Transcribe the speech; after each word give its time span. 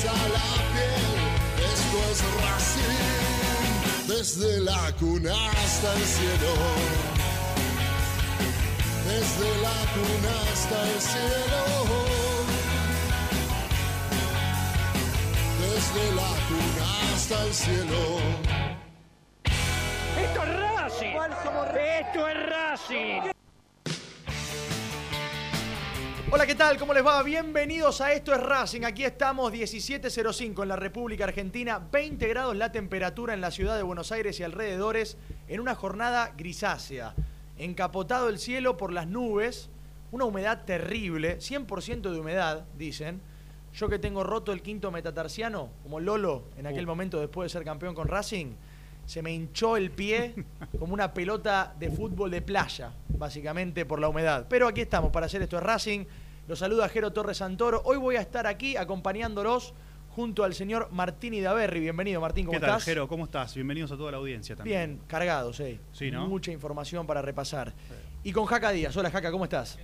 Eriza 0.00 0.12
la 0.28 0.50
piel. 0.72 1.18
Esto 1.72 1.98
es 2.10 2.18
Racing, 2.42 4.06
desde 4.08 4.60
la 4.60 4.92
cuna 4.98 5.34
hasta 5.50 5.92
el 5.94 6.04
cielo. 6.04 6.52
Desde 9.06 9.48
la 9.62 9.78
cuna 9.94 10.32
hasta 10.52 10.78
el 10.88 11.00
cielo. 11.00 11.62
Desde 15.60 16.04
la 16.14 16.32
cuna 16.48 16.86
hasta 17.14 17.36
el 17.44 17.54
cielo. 17.54 18.00
¡Esto 20.18 20.42
es 20.42 20.50
Racing! 20.60 21.14
¡Esto 21.76 22.28
es 22.28 22.36
Racing! 22.48 23.39
Hola, 26.32 26.46
¿qué 26.46 26.54
tal? 26.54 26.78
¿Cómo 26.78 26.94
les 26.94 27.04
va? 27.04 27.20
Bienvenidos 27.24 28.00
a 28.00 28.12
Esto 28.12 28.32
es 28.32 28.40
Racing. 28.40 28.82
Aquí 28.84 29.02
estamos 29.02 29.52
17.05 29.52 30.62
en 30.62 30.68
la 30.68 30.76
República 30.76 31.24
Argentina. 31.24 31.80
20 31.90 32.28
grados 32.28 32.54
la 32.54 32.70
temperatura 32.70 33.34
en 33.34 33.40
la 33.40 33.50
ciudad 33.50 33.76
de 33.76 33.82
Buenos 33.82 34.12
Aires 34.12 34.38
y 34.38 34.44
alrededores 34.44 35.16
en 35.48 35.58
una 35.58 35.74
jornada 35.74 36.32
grisácea. 36.36 37.16
Encapotado 37.58 38.28
el 38.28 38.38
cielo 38.38 38.76
por 38.76 38.92
las 38.92 39.08
nubes, 39.08 39.70
una 40.12 40.24
humedad 40.24 40.64
terrible, 40.64 41.38
100% 41.38 42.12
de 42.12 42.20
humedad, 42.20 42.64
dicen. 42.78 43.20
Yo 43.74 43.88
que 43.88 43.98
tengo 43.98 44.22
roto 44.22 44.52
el 44.52 44.62
quinto 44.62 44.92
metatarsiano, 44.92 45.70
como 45.82 45.98
Lolo 45.98 46.44
en 46.56 46.68
aquel 46.68 46.86
momento 46.86 47.18
después 47.18 47.46
de 47.46 47.58
ser 47.58 47.64
campeón 47.64 47.96
con 47.96 48.06
Racing, 48.06 48.54
se 49.10 49.22
me 49.22 49.32
hinchó 49.32 49.76
el 49.76 49.90
pie 49.90 50.36
como 50.78 50.94
una 50.94 51.12
pelota 51.12 51.74
de 51.76 51.90
fútbol 51.90 52.30
de 52.30 52.42
playa, 52.42 52.92
básicamente 53.08 53.84
por 53.84 53.98
la 53.98 54.08
humedad. 54.08 54.46
Pero 54.48 54.68
aquí 54.68 54.82
estamos 54.82 55.10
para 55.10 55.26
hacer 55.26 55.42
esto 55.42 55.56
es 55.56 55.64
Racing. 55.64 56.04
Los 56.46 56.60
saluda 56.60 56.88
Jero 56.88 57.12
Torres 57.12 57.38
Santoro. 57.38 57.82
Hoy 57.84 57.96
voy 57.96 58.14
a 58.14 58.20
estar 58.20 58.46
aquí 58.46 58.76
acompañándolos 58.76 59.74
junto 60.10 60.44
al 60.44 60.54
señor 60.54 60.90
Martín 60.92 61.34
Idaverri. 61.34 61.80
Bienvenido, 61.80 62.20
Martín, 62.20 62.46
¿cómo 62.46 62.56
¿Qué 62.56 62.60
tal, 62.60 62.70
estás? 62.70 62.84
Jero? 62.84 63.08
¿Cómo 63.08 63.24
estás? 63.24 63.52
Bienvenidos 63.52 63.90
a 63.90 63.96
toda 63.96 64.12
la 64.12 64.18
audiencia 64.18 64.54
también. 64.54 64.90
Bien, 64.90 65.00
cargados, 65.08 65.58
eh. 65.58 65.80
Sí, 65.90 66.12
¿no? 66.12 66.28
Mucha 66.28 66.52
información 66.52 67.04
para 67.04 67.20
repasar. 67.20 67.74
Y 68.22 68.30
con 68.30 68.46
Jaca 68.46 68.70
Díaz. 68.70 68.96
Hola, 68.96 69.10
Jaca, 69.10 69.32
¿cómo 69.32 69.42
estás? 69.42 69.76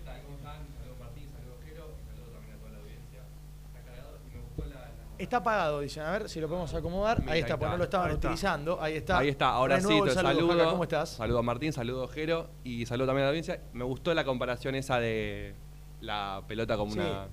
Está 5.19 5.39
apagado, 5.39 5.81
dicen. 5.81 6.03
A 6.03 6.11
ver 6.13 6.29
si 6.29 6.41
lo 6.41 6.49
podemos 6.49 6.73
acomodar. 6.75 7.21
Mira, 7.21 7.33
ahí 7.33 7.41
está, 7.41 7.57
porque 7.59 7.73
no 7.73 7.79
lo 7.79 7.85
estaban 7.85 8.09
Ahí 8.09 8.15
está. 8.15 8.29
utilizando. 8.29 8.81
Ahí 8.81 8.95
está. 8.97 9.19
Ahí 9.19 9.29
está, 9.29 9.49
ahora 9.51 9.81
sí, 9.81 10.01
te 10.05 10.11
saludo. 10.11 10.49
Jaca, 10.57 10.71
¿cómo 10.71 10.83
estás? 10.83 11.11
Saludo 11.11 11.39
a 11.39 11.43
Martín, 11.43 11.73
saludo 11.73 12.05
a 12.05 12.09
Jero 12.09 12.49
y 12.65 12.87
saludo 12.87 13.07
también 13.09 13.23
a 13.23 13.27
la 13.27 13.31
audiencia. 13.31 13.61
Me 13.73 13.85
gustó 13.85 14.13
la 14.15 14.25
comparación 14.25 14.75
esa 14.75 14.99
de 15.01 15.55
la 16.01 16.43
pelota 16.47 16.77
como 16.77 16.93
Sí. 16.93 16.99
una. 17.01 17.29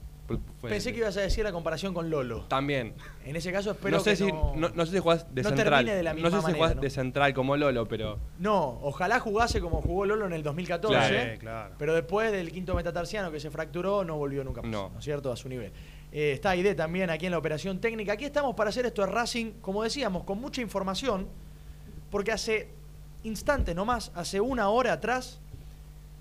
Pensé 0.62 0.94
que 0.94 1.00
ibas 1.00 1.18
a 1.18 1.22
decir 1.22 1.44
la 1.44 1.52
comparación 1.52 1.94
con 1.94 2.10
Lolo. 2.10 2.46
También. 2.46 2.94
En 3.26 3.36
ese 3.36 3.52
caso 3.52 3.72
espero 3.72 3.98
no 3.98 4.04
sé 4.04 4.12
que 4.12 4.16
si 4.16 4.32
no... 4.32 4.54
no, 4.56 4.70
no 4.70 4.86
sé 4.86 4.94
si 4.94 5.00
jugás 5.00 5.28
de 5.36 5.44
no 5.44 5.50
central. 5.50 5.86
de 5.86 6.02
la 6.02 6.12
no 6.12 6.16
misma 6.16 6.30
sé 6.32 6.38
si 6.38 6.42
manera, 6.44 6.58
jugás 6.60 6.76
¿no? 6.78 6.82
de 6.82 6.90
central 6.90 7.34
como 7.34 7.58
Lolo, 7.58 7.86
pero 7.90 8.20
No, 8.40 8.80
ojalá 8.84 9.20
jugase 9.20 9.60
como 9.60 9.82
jugó 9.82 10.06
Lolo 10.06 10.26
en 10.26 10.32
el 10.34 10.42
2014. 10.42 10.96
Claro. 10.96 11.32
Sí, 11.34 11.38
claro. 11.40 11.76
Pero 11.78 11.94
después 11.94 12.32
del 12.32 12.52
quinto 12.54 12.74
metatarsiano 12.74 13.32
que 13.32 13.42
se 13.42 13.52
fracturó, 13.52 14.06
no 14.06 14.16
volvió 14.16 14.46
nunca 14.46 14.62
más. 14.62 14.72
No. 14.72 14.90
¿No 14.92 15.00
es 15.00 15.04
cierto? 15.04 15.30
A 15.30 15.36
su 15.36 15.50
nivel. 15.50 15.74
Eh, 16.16 16.34
está 16.34 16.52
Aide 16.52 16.76
también 16.76 17.10
aquí 17.10 17.26
en 17.26 17.32
la 17.32 17.40
operación 17.40 17.80
técnica. 17.82 18.14
Aquí 18.14 18.26
estamos 18.26 18.56
para 18.56 18.70
hacer 18.70 18.86
esto 18.86 19.02
de 19.02 19.12
Racing, 19.12 19.54
como 19.62 19.82
decíamos, 19.82 20.24
con 20.26 20.40
mucha 20.40 20.62
información, 20.62 21.28
porque 22.12 22.32
hace 22.32 22.70
instantes 23.24 23.76
nomás, 23.76 24.12
hace 24.14 24.40
una 24.40 24.70
hora 24.70 24.94
atrás, 24.94 25.40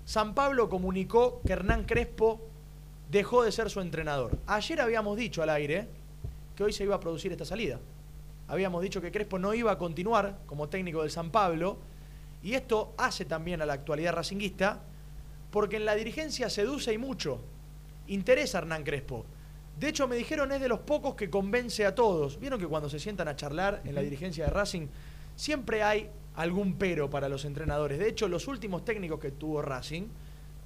San 0.03 0.33
Pablo 0.33 0.67
comunicó 0.67 1.41
que 1.45 1.53
Hernán 1.53 1.83
Crespo 1.83 2.41
dejó 3.11 3.43
de 3.43 3.51
ser 3.51 3.69
su 3.69 3.81
entrenador. 3.81 4.39
Ayer 4.47 4.81
habíamos 4.81 5.15
dicho 5.15 5.43
al 5.43 5.51
aire 5.51 5.87
que 6.55 6.63
hoy 6.63 6.73
se 6.73 6.85
iba 6.85 6.95
a 6.95 6.99
producir 6.99 7.31
esta 7.31 7.45
salida. 7.45 7.79
Habíamos 8.47 8.81
dicho 8.81 8.99
que 8.99 9.11
Crespo 9.11 9.37
no 9.37 9.53
iba 9.53 9.71
a 9.71 9.77
continuar 9.77 10.39
como 10.47 10.69
técnico 10.69 11.03
del 11.03 11.11
San 11.11 11.29
Pablo, 11.29 11.77
y 12.41 12.55
esto 12.55 12.95
hace 12.97 13.25
también 13.25 13.61
a 13.61 13.65
la 13.67 13.73
actualidad 13.73 14.13
racinguista, 14.13 14.79
porque 15.51 15.75
en 15.75 15.85
la 15.85 15.93
dirigencia 15.93 16.49
seduce 16.49 16.91
y 16.91 16.97
mucho. 16.97 17.41
Interesa 18.07 18.57
a 18.57 18.61
Hernán 18.61 18.83
Crespo. 18.83 19.23
De 19.79 19.89
hecho, 19.89 20.07
me 20.07 20.15
dijeron 20.15 20.51
es 20.51 20.61
de 20.61 20.67
los 20.69 20.79
pocos 20.79 21.15
que 21.15 21.29
convence 21.29 21.85
a 21.85 21.95
todos. 21.95 22.39
Vieron 22.39 22.59
que 22.59 22.67
cuando 22.67 22.89
se 22.89 22.99
sientan 22.99 23.27
a 23.27 23.35
charlar 23.35 23.81
en 23.85 23.95
la 23.95 24.01
dirigencia 24.01 24.45
de 24.45 24.51
Racing, 24.51 24.87
siempre 25.35 25.83
hay 25.83 26.09
algún 26.35 26.75
pero 26.75 27.09
para 27.09 27.27
los 27.29 27.43
entrenadores. 27.45 27.99
De 27.99 28.07
hecho, 28.07 28.27
los 28.27 28.47
últimos 28.47 28.85
técnicos 28.85 29.19
que 29.19 29.31
tuvo 29.31 29.61
Racing 29.61 30.03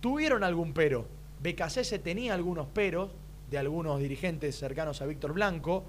tuvieron 0.02 0.44
algún 0.44 0.74
pero. 0.74 1.08
Becasese 1.42 2.00
tenía 2.00 2.34
algunos 2.34 2.68
peros 2.68 3.12
de 3.50 3.58
algunos 3.58 4.00
dirigentes 4.00 4.58
cercanos 4.58 5.02
a 5.02 5.06
Víctor 5.06 5.34
Blanco. 5.34 5.84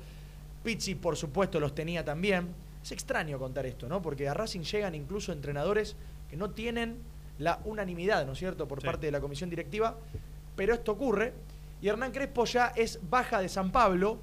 Pizzi, 0.63 0.95
por 0.95 1.17
supuesto, 1.17 1.59
los 1.61 1.75
tenía 1.75 2.05
también. 2.05 2.49
Es 2.83 2.93
extraño 2.93 3.39
contar 3.39 3.67
esto, 3.67 3.89
¿no? 3.89 4.01
Porque 4.01 4.29
a 4.29 4.35
Racing 4.35 4.61
llegan 4.61 4.95
incluso 4.95 5.33
entrenadores 5.33 5.97
que 6.31 6.37
no 6.37 6.51
tienen 6.51 6.99
la 7.39 7.61
unanimidad, 7.65 8.27
¿no 8.27 8.33
es 8.33 8.39
cierto?, 8.39 8.67
por 8.69 8.81
Sí. 8.81 8.87
parte 8.87 9.07
de 9.07 9.13
la 9.13 9.21
comisión 9.21 9.51
directiva. 9.51 9.97
Pero 10.57 10.75
esto 10.75 10.93
ocurre. 10.93 11.33
Y 11.81 11.89
Hernán 11.89 12.13
Crespo 12.13 12.45
ya 12.45 12.73
es 12.75 12.99
baja 13.09 13.41
de 13.41 13.49
San 13.49 13.71
Pablo. 13.71 14.21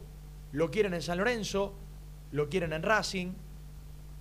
Lo 0.52 0.72
quieren 0.72 0.94
en 0.94 1.02
San 1.02 1.18
Lorenzo. 1.18 1.74
Lo 2.32 2.50
quieren 2.50 2.74
en 2.74 2.84
Racing. 2.84 3.34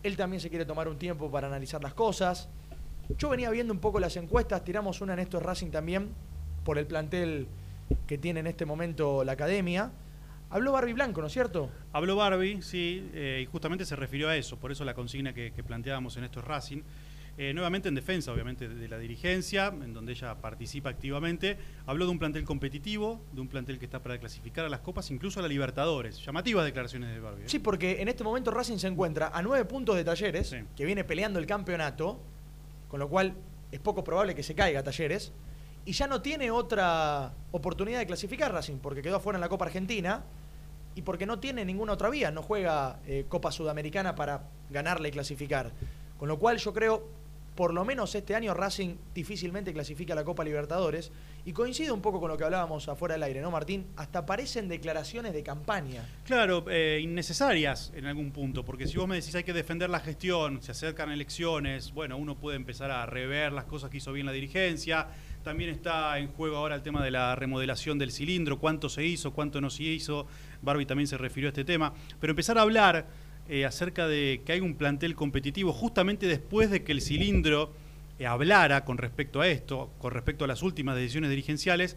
Él 0.02 0.16
también 0.16 0.40
se 0.40 0.50
quiere 0.50 0.64
tomar 0.64 0.86
un 0.88 0.98
tiempo 0.98 1.30
para 1.30 1.46
analizar 1.46 1.82
las 1.82 1.94
cosas. 1.94 2.48
Yo 3.18 3.28
venía 3.28 3.50
viendo 3.50 3.72
un 3.72 3.80
poco 3.80 4.00
las 4.00 4.16
encuestas, 4.16 4.64
tiramos 4.64 5.00
una 5.00 5.12
en 5.12 5.18
estos 5.18 5.42
Racing 5.42 5.70
también, 5.70 6.10
por 6.64 6.78
el 6.78 6.86
plantel 6.86 7.48
que 8.06 8.18
tiene 8.18 8.40
en 8.40 8.46
este 8.46 8.64
momento 8.64 9.24
la 9.24 9.32
academia. 9.32 9.90
Habló 10.50 10.72
Barbie 10.72 10.92
Blanco, 10.92 11.20
¿no 11.20 11.26
es 11.26 11.32
cierto? 11.32 11.70
Habló 11.92 12.16
Barbie, 12.16 12.62
sí, 12.62 13.10
eh, 13.12 13.40
y 13.42 13.46
justamente 13.46 13.84
se 13.84 13.96
refirió 13.96 14.28
a 14.28 14.36
eso, 14.36 14.58
por 14.58 14.72
eso 14.72 14.84
la 14.84 14.94
consigna 14.94 15.32
que, 15.32 15.50
planteábamos 15.66 16.16
en 16.16 16.24
esto 16.24 16.40
es 16.40 16.46
Racing. 16.46 16.82
Eh, 17.36 17.52
nuevamente 17.52 17.88
en 17.88 17.96
defensa, 17.96 18.32
obviamente, 18.32 18.68
de 18.68 18.88
la 18.88 18.96
dirigencia, 18.98 19.66
en 19.66 19.92
donde 19.92 20.12
ella 20.12 20.36
participa 20.36 20.90
activamente. 20.90 21.56
Habló 21.86 22.04
de 22.04 22.12
un 22.12 22.18
plantel 22.20 22.44
competitivo, 22.44 23.20
de 23.32 23.40
un 23.40 23.48
plantel 23.48 23.78
que 23.78 23.86
está 23.86 24.00
para 24.00 24.18
clasificar 24.18 24.64
a 24.64 24.68
las 24.68 24.80
copas, 24.80 25.10
incluso 25.10 25.40
a 25.40 25.42
la 25.42 25.48
Libertadores. 25.48 26.24
Llamativas 26.24 26.64
declaraciones 26.64 27.12
de 27.12 27.20
Barbie. 27.20 27.44
¿eh? 27.44 27.48
Sí, 27.48 27.58
porque 27.58 28.00
en 28.00 28.08
este 28.08 28.22
momento 28.22 28.52
Racing 28.52 28.78
se 28.78 28.86
encuentra 28.86 29.28
a 29.34 29.42
nueve 29.42 29.64
puntos 29.64 29.96
de 29.96 30.04
Talleres, 30.04 30.54
que 30.76 30.84
viene 30.84 31.02
peleando 31.02 31.40
el 31.40 31.46
campeonato, 31.46 32.20
con 32.88 33.00
lo 33.00 33.08
cual 33.08 33.34
es 33.72 33.80
poco 33.80 34.04
probable 34.04 34.36
que 34.36 34.44
se 34.44 34.54
caiga 34.54 34.84
Talleres, 34.84 35.32
y 35.84 35.92
ya 35.92 36.06
no 36.06 36.22
tiene 36.22 36.52
otra 36.52 37.34
oportunidad 37.50 37.98
de 37.98 38.06
clasificar 38.06 38.52
Racing, 38.52 38.76
porque 38.76 39.02
quedó 39.02 39.16
afuera 39.16 39.36
en 39.36 39.40
la 39.40 39.48
Copa 39.48 39.64
Argentina 39.64 40.22
y 40.94 41.02
porque 41.02 41.26
no 41.26 41.40
tiene 41.40 41.64
ninguna 41.64 41.94
otra 41.94 42.08
vía, 42.08 42.30
no 42.30 42.42
juega 42.42 43.00
eh, 43.06 43.26
Copa 43.28 43.50
Sudamericana 43.50 44.14
para 44.14 44.44
ganarle 44.70 45.08
y 45.08 45.12
clasificar. 45.12 45.72
Con 46.16 46.28
lo 46.28 46.38
cual 46.38 46.58
yo 46.58 46.72
creo, 46.72 47.08
por 47.54 47.72
lo 47.72 47.84
menos 47.84 48.14
este 48.14 48.34
año 48.34 48.52
Racing 48.54 48.96
difícilmente 49.14 49.72
clasifica 49.72 50.14
la 50.14 50.24
Copa 50.24 50.44
Libertadores 50.44 51.12
y 51.44 51.52
coincide 51.52 51.92
un 51.92 52.00
poco 52.00 52.20
con 52.20 52.30
lo 52.30 52.36
que 52.36 52.44
hablábamos 52.44 52.88
afuera 52.88 53.14
del 53.14 53.22
aire, 53.22 53.40
¿no, 53.40 53.50
Martín? 53.50 53.86
Hasta 53.96 54.26
parecen 54.26 54.68
declaraciones 54.68 55.32
de 55.32 55.42
campaña. 55.42 56.08
Claro, 56.24 56.64
eh, 56.68 57.00
innecesarias 57.02 57.92
en 57.94 58.06
algún 58.06 58.32
punto, 58.32 58.64
porque 58.64 58.86
si 58.86 58.96
vos 58.96 59.06
me 59.06 59.16
decís 59.16 59.34
hay 59.34 59.44
que 59.44 59.52
defender 59.52 59.90
la 59.90 60.00
gestión, 60.00 60.62
se 60.62 60.72
acercan 60.72 61.10
elecciones, 61.10 61.92
bueno, 61.92 62.16
uno 62.16 62.36
puede 62.36 62.56
empezar 62.56 62.90
a 62.90 63.06
rever 63.06 63.52
las 63.52 63.64
cosas 63.66 63.90
que 63.90 63.98
hizo 63.98 64.12
bien 64.12 64.26
la 64.26 64.32
dirigencia, 64.32 65.08
también 65.44 65.70
está 65.70 66.18
en 66.18 66.28
juego 66.28 66.56
ahora 66.56 66.74
el 66.74 66.82
tema 66.82 67.04
de 67.04 67.10
la 67.10 67.36
remodelación 67.36 67.98
del 67.98 68.10
cilindro, 68.10 68.58
cuánto 68.58 68.88
se 68.88 69.04
hizo, 69.04 69.32
cuánto 69.32 69.60
no 69.60 69.68
se 69.68 69.82
hizo. 69.82 70.26
Barbie 70.62 70.86
también 70.86 71.06
se 71.06 71.18
refirió 71.18 71.48
a 71.48 71.50
este 71.50 71.64
tema. 71.64 71.92
Pero 72.18 72.30
empezar 72.30 72.56
a 72.56 72.62
hablar 72.62 73.06
eh, 73.48 73.64
acerca 73.64 74.08
de 74.08 74.42
que 74.44 74.52
hay 74.52 74.60
un 74.60 74.74
plantel 74.74 75.14
competitivo 75.14 75.72
justamente 75.72 76.26
después 76.26 76.70
de 76.70 76.82
que 76.82 76.92
el 76.92 77.00
cilindro 77.00 77.72
eh, 78.18 78.26
hablara 78.26 78.84
con 78.84 78.98
respecto 78.98 79.40
a 79.40 79.48
esto, 79.48 79.90
con 79.98 80.12
respecto 80.12 80.44
a 80.44 80.48
las 80.48 80.62
últimas 80.62 80.96
decisiones 80.96 81.30
dirigenciales, 81.30 81.96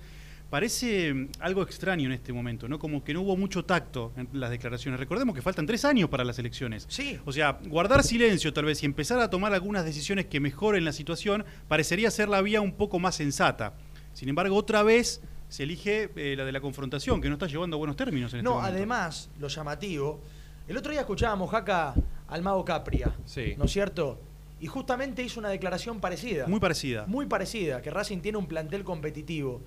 parece 0.49 1.13
mm, 1.13 1.29
algo 1.39 1.61
extraño 1.63 2.07
en 2.07 2.13
este 2.13 2.33
momento, 2.33 2.67
¿no? 2.67 2.79
Como 2.79 3.03
que 3.03 3.13
no 3.13 3.21
hubo 3.21 3.37
mucho 3.37 3.65
tacto 3.65 4.11
en 4.17 4.27
las 4.33 4.49
declaraciones. 4.49 4.99
Recordemos 4.99 5.35
que 5.35 5.41
faltan 5.41 5.65
tres 5.65 5.85
años 5.85 6.09
para 6.09 6.23
las 6.23 6.39
elecciones. 6.39 6.85
Sí. 6.89 7.19
O 7.25 7.31
sea, 7.31 7.59
guardar 7.67 8.03
silencio 8.03 8.53
tal 8.53 8.65
vez 8.65 8.81
y 8.83 8.85
empezar 8.85 9.19
a 9.19 9.29
tomar 9.29 9.53
algunas 9.53 9.85
decisiones 9.85 10.25
que 10.25 10.39
mejoren 10.39 10.85
la 10.85 10.91
situación 10.91 11.45
parecería 11.67 12.11
ser 12.11 12.29
la 12.29 12.41
vía 12.41 12.61
un 12.61 12.73
poco 12.73 12.99
más 12.99 13.15
sensata. 13.15 13.73
Sin 14.13 14.29
embargo, 14.29 14.55
otra 14.55 14.83
vez 14.83 15.21
se 15.49 15.63
elige 15.63 16.09
eh, 16.15 16.35
la 16.35 16.45
de 16.45 16.51
la 16.51 16.59
confrontación, 16.59 17.21
que 17.21 17.29
no 17.29 17.35
está 17.35 17.47
llevando 17.47 17.75
a 17.75 17.77
buenos 17.77 17.95
términos 17.95 18.33
en 18.33 18.39
este 18.39 18.49
No, 18.49 18.61
además, 18.61 19.29
lo 19.39 19.47
llamativo, 19.47 20.21
el 20.67 20.77
otro 20.77 20.91
día 20.91 21.01
escuchábamos 21.01 21.49
Jaca 21.49 21.93
al 22.27 22.41
mago 22.41 22.63
Capria, 22.65 23.15
sí. 23.25 23.55
¿no 23.57 23.65
es 23.65 23.71
cierto? 23.71 24.19
Y 24.59 24.67
justamente 24.67 25.23
hizo 25.23 25.39
una 25.39 25.49
declaración 25.49 25.99
parecida. 25.99 26.47
Muy 26.47 26.59
parecida. 26.59 27.05
Muy 27.07 27.25
parecida, 27.27 27.81
que 27.81 27.91
Racing 27.91 28.19
tiene 28.19 28.37
un 28.37 28.47
plantel 28.47 28.83
competitivo 28.83 29.61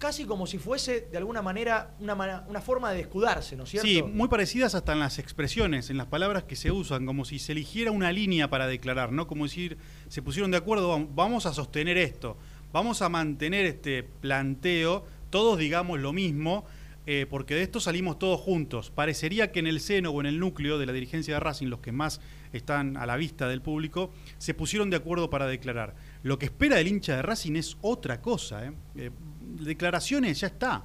casi 0.00 0.24
como 0.24 0.46
si 0.46 0.58
fuese 0.58 1.08
de 1.12 1.18
alguna 1.18 1.42
manera 1.42 1.94
una, 2.00 2.44
una, 2.48 2.60
forma 2.62 2.90
de 2.90 3.00
escudarse, 3.00 3.54
¿no 3.54 3.64
es 3.64 3.70
cierto? 3.70 3.86
Sí, 3.86 4.02
muy 4.02 4.28
parecidas 4.28 4.74
hasta 4.74 4.94
en 4.94 4.98
las 4.98 5.18
expresiones, 5.18 5.90
en 5.90 5.98
las 5.98 6.06
palabras 6.06 6.44
que 6.44 6.56
se 6.56 6.72
usan, 6.72 7.04
como 7.04 7.26
si 7.26 7.38
se 7.38 7.52
eligiera 7.52 7.90
una 7.90 8.10
línea 8.10 8.48
para 8.48 8.66
declarar, 8.66 9.12
¿no? 9.12 9.26
Como 9.26 9.44
decir, 9.44 9.76
se 10.08 10.22
pusieron 10.22 10.50
de 10.50 10.56
acuerdo, 10.56 11.06
vamos 11.14 11.44
a 11.44 11.52
sostener 11.52 11.98
esto, 11.98 12.38
vamos 12.72 13.02
a 13.02 13.10
mantener 13.10 13.66
este 13.66 14.02
planteo, 14.02 15.04
todos 15.28 15.58
digamos 15.58 16.00
lo 16.00 16.14
mismo, 16.14 16.64
eh, 17.12 17.26
porque 17.26 17.56
de 17.56 17.62
esto 17.62 17.80
salimos 17.80 18.20
todos 18.20 18.38
juntos. 18.40 18.92
Parecería 18.92 19.50
que 19.50 19.58
en 19.58 19.66
el 19.66 19.80
seno 19.80 20.10
o 20.10 20.20
en 20.20 20.26
el 20.26 20.38
núcleo 20.38 20.78
de 20.78 20.86
la 20.86 20.92
dirigencia 20.92 21.34
de 21.34 21.40
Racing, 21.40 21.66
los 21.66 21.80
que 21.80 21.90
más 21.90 22.20
están 22.52 22.96
a 22.96 23.04
la 23.04 23.16
vista 23.16 23.48
del 23.48 23.62
público, 23.62 24.12
se 24.38 24.54
pusieron 24.54 24.90
de 24.90 24.98
acuerdo 24.98 25.28
para 25.28 25.48
declarar. 25.48 25.96
Lo 26.22 26.38
que 26.38 26.44
espera 26.44 26.78
el 26.78 26.86
hincha 26.86 27.16
de 27.16 27.22
Racing 27.22 27.56
es 27.56 27.76
otra 27.80 28.22
cosa. 28.22 28.64
¿eh? 28.64 28.72
eh 28.94 29.10
declaraciones 29.58 30.38
ya 30.38 30.46
está. 30.46 30.84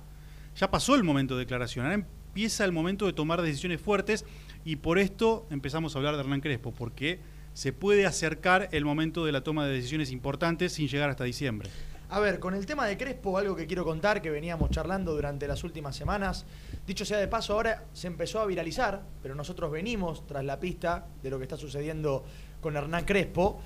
Ya 0.55 0.71
pasó 0.71 0.95
el 0.95 1.03
momento 1.03 1.35
de 1.35 1.41
declaración. 1.41 1.85
Ahora 1.85 1.93
empieza 1.93 2.65
el 2.65 2.71
momento 2.71 3.05
de 3.05 3.13
tomar 3.13 3.43
decisiones 3.43 3.79
fuertes 3.79 4.25
y 4.63 4.77
por 4.77 4.97
esto 4.97 5.45
empezamos 5.51 5.93
a 5.93 5.99
hablar 5.99 6.15
de 6.15 6.21
Hernán 6.21 6.41
Crespo, 6.41 6.73
porque 6.73 7.19
se 7.53 7.71
puede 7.71 8.07
acercar 8.07 8.67
el 8.71 8.83
momento 8.83 9.25
de 9.25 9.31
la 9.31 9.43
toma 9.43 9.67
de 9.67 9.75
decisiones 9.75 10.09
importantes 10.09 10.73
sin 10.73 10.87
llegar 10.87 11.11
hasta 11.11 11.23
diciembre. 11.23 11.69
A 12.09 12.19
ver, 12.19 12.39
con 12.39 12.53
el 12.53 12.67
tema 12.67 12.85
de 12.85 12.97
Crespo, 12.97 13.37
algo 13.37 13.55
que 13.55 13.65
quiero 13.65 13.83
contar 13.83 14.21
que 14.21 14.29
veníamos 14.29 14.69
charlando 14.69 15.13
durante 15.13 15.47
las 15.47 15.63
últimas 15.63 15.95
semanas. 15.95 16.45
Dicho 16.85 17.03
sea 17.03 17.17
de 17.17 17.27
paso, 17.27 17.53
ahora 17.53 17.85
se 17.93 18.05
empezó 18.05 18.39
a 18.39 18.45
viralizar, 18.45 19.01
pero 19.23 19.33
nosotros 19.33 19.71
venimos 19.71 20.25
tras 20.27 20.45
la 20.45 20.59
pista 20.59 21.07
de 21.23 21.29
lo 21.31 21.37
que 21.37 21.43
está 21.43 21.57
sucediendo 21.57 22.23
con 22.61 22.77
Hernán 22.77 23.05
Crespo. 23.05 23.59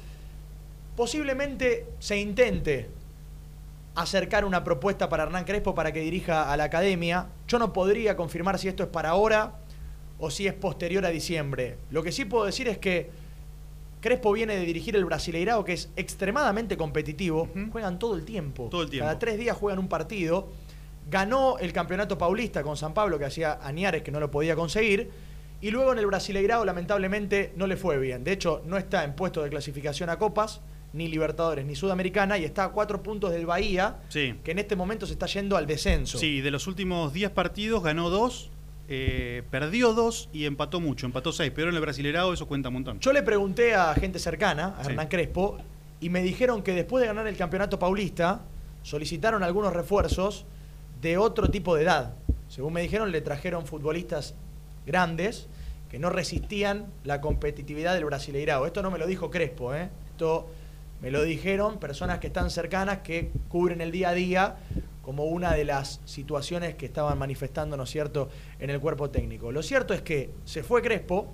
Posiblemente 0.95 1.88
se 2.00 2.18
intente 2.18 2.89
acercar 3.95 4.45
una 4.45 4.63
propuesta 4.63 5.09
para 5.09 5.24
Hernán 5.24 5.44
Crespo 5.44 5.75
para 5.75 5.91
que 5.91 6.00
dirija 6.00 6.51
a 6.51 6.56
la 6.56 6.65
academia. 6.65 7.27
Yo 7.45 7.59
no 7.59 7.74
podría 7.74 8.15
confirmar 8.15 8.57
si 8.57 8.69
esto 8.69 8.83
es 8.83 8.89
para 8.89 9.09
ahora 9.09 9.56
o 10.18 10.31
si 10.31 10.47
es 10.47 10.53
posterior 10.53 11.06
a 11.06 11.09
diciembre. 11.09 11.77
Lo 11.91 12.03
que 12.03 12.13
sí 12.13 12.24
puedo 12.24 12.45
decir 12.45 12.69
es 12.69 12.77
que 12.77 13.09
Crespo 14.01 14.31
viene 14.31 14.56
de 14.56 14.66
dirigir 14.66 14.96
el 14.96 15.06
Brasileirao, 15.06 15.63
que 15.63 15.74
es 15.74 15.90
extremadamente 15.96 16.78
competitivo. 16.78 17.50
Juegan 17.72 18.00
todo 18.00 18.16
el 18.16 18.24
tiempo. 18.24 18.68
Todo 18.69 18.84
el 18.84 18.90
tiempo. 18.90 19.06
Cada 19.06 19.19
tres 19.19 19.38
días 19.38 19.57
juegan 19.57 19.80
un 19.80 19.88
partido. 19.88 20.50
Ganó 21.10 21.57
el 21.57 21.74
campeonato 21.74 22.18
paulista 22.18 22.63
con 22.63 22.78
San 22.78 22.94
Pablo, 22.94 23.19
que 23.19 23.25
hacía 23.25 23.60
Añares, 23.62 24.04
que 24.04 24.12
no 24.12 24.19
lo 24.19 24.31
podía 24.31 24.56
conseguir. 24.56 25.10
Y 25.62 25.72
luego 25.72 25.92
en 25.92 26.00
el 26.00 26.06
Brasileirao, 26.06 26.63
lamentablemente, 26.63 27.51
no 27.57 27.68
le 27.68 27.75
fue 27.75 27.98
bien. 27.98 28.24
De 28.24 28.31
hecho, 28.31 28.62
no 28.66 28.78
está 28.78 29.04
en 29.04 29.16
puesto 29.16 29.44
de 29.44 29.50
clasificación 29.50 30.10
a 30.10 30.18
Copas 30.18 30.62
ni 30.94 31.07
Libertadores, 31.07 31.66
ni 31.66 31.75
Sudamericana, 31.75 32.38
y 32.38 32.46
está 32.46 32.66
a 32.66 32.69
cuatro 32.72 33.04
puntos 33.04 33.31
del 33.31 33.46
Bahía, 33.46 34.00
que 34.12 34.40
en 34.46 34.60
este 34.60 34.75
momento 34.75 35.06
se 35.06 35.13
está 35.13 35.28
yendo 35.28 35.56
al 35.56 35.68
descenso. 35.68 36.18
Sí, 36.18 36.42
de 36.42 36.51
los 36.51 36.68
últimos 36.68 37.13
10 37.13 37.31
partidos 37.31 37.84
ganó 37.84 38.10
dos, 38.10 38.50
eh, 38.91 39.44
perdió 39.51 39.94
dos 39.94 40.30
y 40.33 40.45
empató 40.45 40.80
mucho, 40.80 41.06
empató 41.06 41.31
seis, 41.31 41.51
pero 41.53 41.69
en 41.69 41.75
el 41.75 41.81
Brasilerado 41.81 42.33
eso 42.33 42.47
cuenta 42.47 42.69
un 42.69 42.74
montón. 42.74 43.00
Yo 43.00 43.13
le 43.13 43.21
pregunté 43.21 43.75
a 43.75 43.94
gente 43.94 44.18
cercana, 44.18 44.75
a 44.80 44.81
Hernán 44.81 45.07
Crespo, 45.07 45.59
y 46.01 46.09
me 46.09 46.24
dijeron 46.24 46.63
que 46.63 46.74
después 46.74 47.01
de 47.01 47.07
ganar 47.07 47.27
el 47.27 47.38
Campeonato 47.38 47.77
Paulista, 47.77 48.41
solicitaron 48.81 49.44
algunos 49.44 49.74
refuerzos 49.74 50.45
de 51.01 51.19
otro 51.19 51.50
tipo 51.50 51.75
de 51.75 51.83
edad. 51.83 52.15
Según 52.47 52.74
me 52.74 52.81
dijeron, 52.81 53.12
le 53.12 53.21
trajeron 53.21 53.68
futbolistas 53.68 54.33
grandes 54.88 55.47
que 55.91 56.00
no 56.00 56.09
resistían 56.09 56.88
la 57.03 57.21
competitividad 57.21 57.94
del 57.94 58.06
Brasileirao. 58.06 58.65
Esto 58.65 58.81
no 58.81 58.89
me 58.89 58.97
lo 58.97 59.06
dijo 59.06 59.30
Crespo, 59.30 59.75
¿eh? 59.75 59.89
Esto 60.09 60.50
me 61.00 61.12
lo 61.12 61.21
dijeron 61.21 61.79
personas 61.79 62.17
que 62.17 62.27
están 62.27 62.50
cercanas, 62.50 63.00
que 63.00 63.31
cubren 63.50 63.81
el 63.81 63.91
día 63.91 64.10
a 64.10 64.13
día 64.13 64.55
como 65.10 65.24
una 65.24 65.56
de 65.56 65.66
las 65.66 66.01
situaciones 66.06 66.75
que 66.75 66.86
estaban 66.86 67.18
manifestando, 67.18 67.75
¿no 67.75 67.82
es 67.82 67.89
cierto?, 67.89 68.30
en 68.60 68.70
el 68.70 68.80
cuerpo 68.80 69.10
técnico. 69.10 69.51
Lo 69.51 69.63
cierto 69.63 69.96
es 69.96 70.04
que 70.04 70.30
se 70.46 70.62
fue 70.62 70.84
Crespo, 70.84 71.34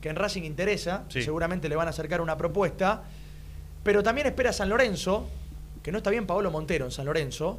que 0.00 0.10
en 0.10 0.14
Racing 0.14 0.44
interesa, 0.44 1.06
seguramente 1.08 1.68
le 1.68 1.74
van 1.74 1.88
a 1.88 1.90
acercar 1.90 2.20
una 2.20 2.36
propuesta, 2.36 3.02
pero 3.82 4.04
también 4.04 4.28
espera 4.28 4.52
San 4.52 4.68
Lorenzo, 4.68 5.26
que 5.82 5.90
no 5.90 5.98
está 5.98 6.10
bien 6.10 6.24
Paolo 6.24 6.52
Montero 6.52 6.84
en 6.84 6.92
San 6.92 7.04
Lorenzo, 7.04 7.58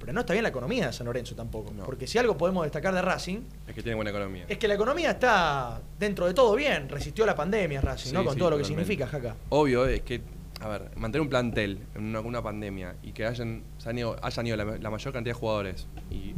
pero 0.00 0.12
no 0.12 0.22
está 0.22 0.32
bien 0.32 0.42
la 0.42 0.48
economía 0.48 0.88
de 0.88 0.92
San 0.92 1.06
Lorenzo 1.06 1.36
tampoco. 1.36 1.70
Porque 1.84 2.08
si 2.08 2.18
algo 2.18 2.36
podemos 2.36 2.64
destacar 2.64 2.92
de 2.92 3.00
Racing. 3.00 3.42
Es 3.68 3.76
que 3.76 3.82
tiene 3.82 3.94
buena 3.94 4.10
economía. 4.10 4.46
Es 4.48 4.58
que 4.58 4.66
la 4.66 4.74
economía 4.74 5.12
está 5.12 5.80
dentro 6.00 6.26
de 6.26 6.34
todo 6.34 6.56
bien. 6.56 6.88
Resistió 6.88 7.24
la 7.24 7.36
pandemia 7.36 7.80
Racing, 7.80 8.12
¿no? 8.12 8.24
Con 8.24 8.36
todo 8.36 8.50
lo 8.50 8.58
que 8.58 8.64
significa, 8.64 9.06
Jaca. 9.06 9.36
Obvio, 9.50 9.86
es 9.86 10.00
que 10.00 10.20
a 10.60 10.68
ver, 10.68 10.90
mantener 10.96 11.22
un 11.22 11.28
plantel 11.28 11.80
en 11.94 12.16
una, 12.16 12.42
pandemia 12.42 12.96
y 13.02 13.12
que 13.12 13.26
hayan, 13.26 13.62
ido, 13.94 14.16
la, 14.22 14.90
mayor 14.90 15.12
cantidad 15.12 15.34
de 15.34 15.38
jugadores 15.38 15.86
y 16.10 16.34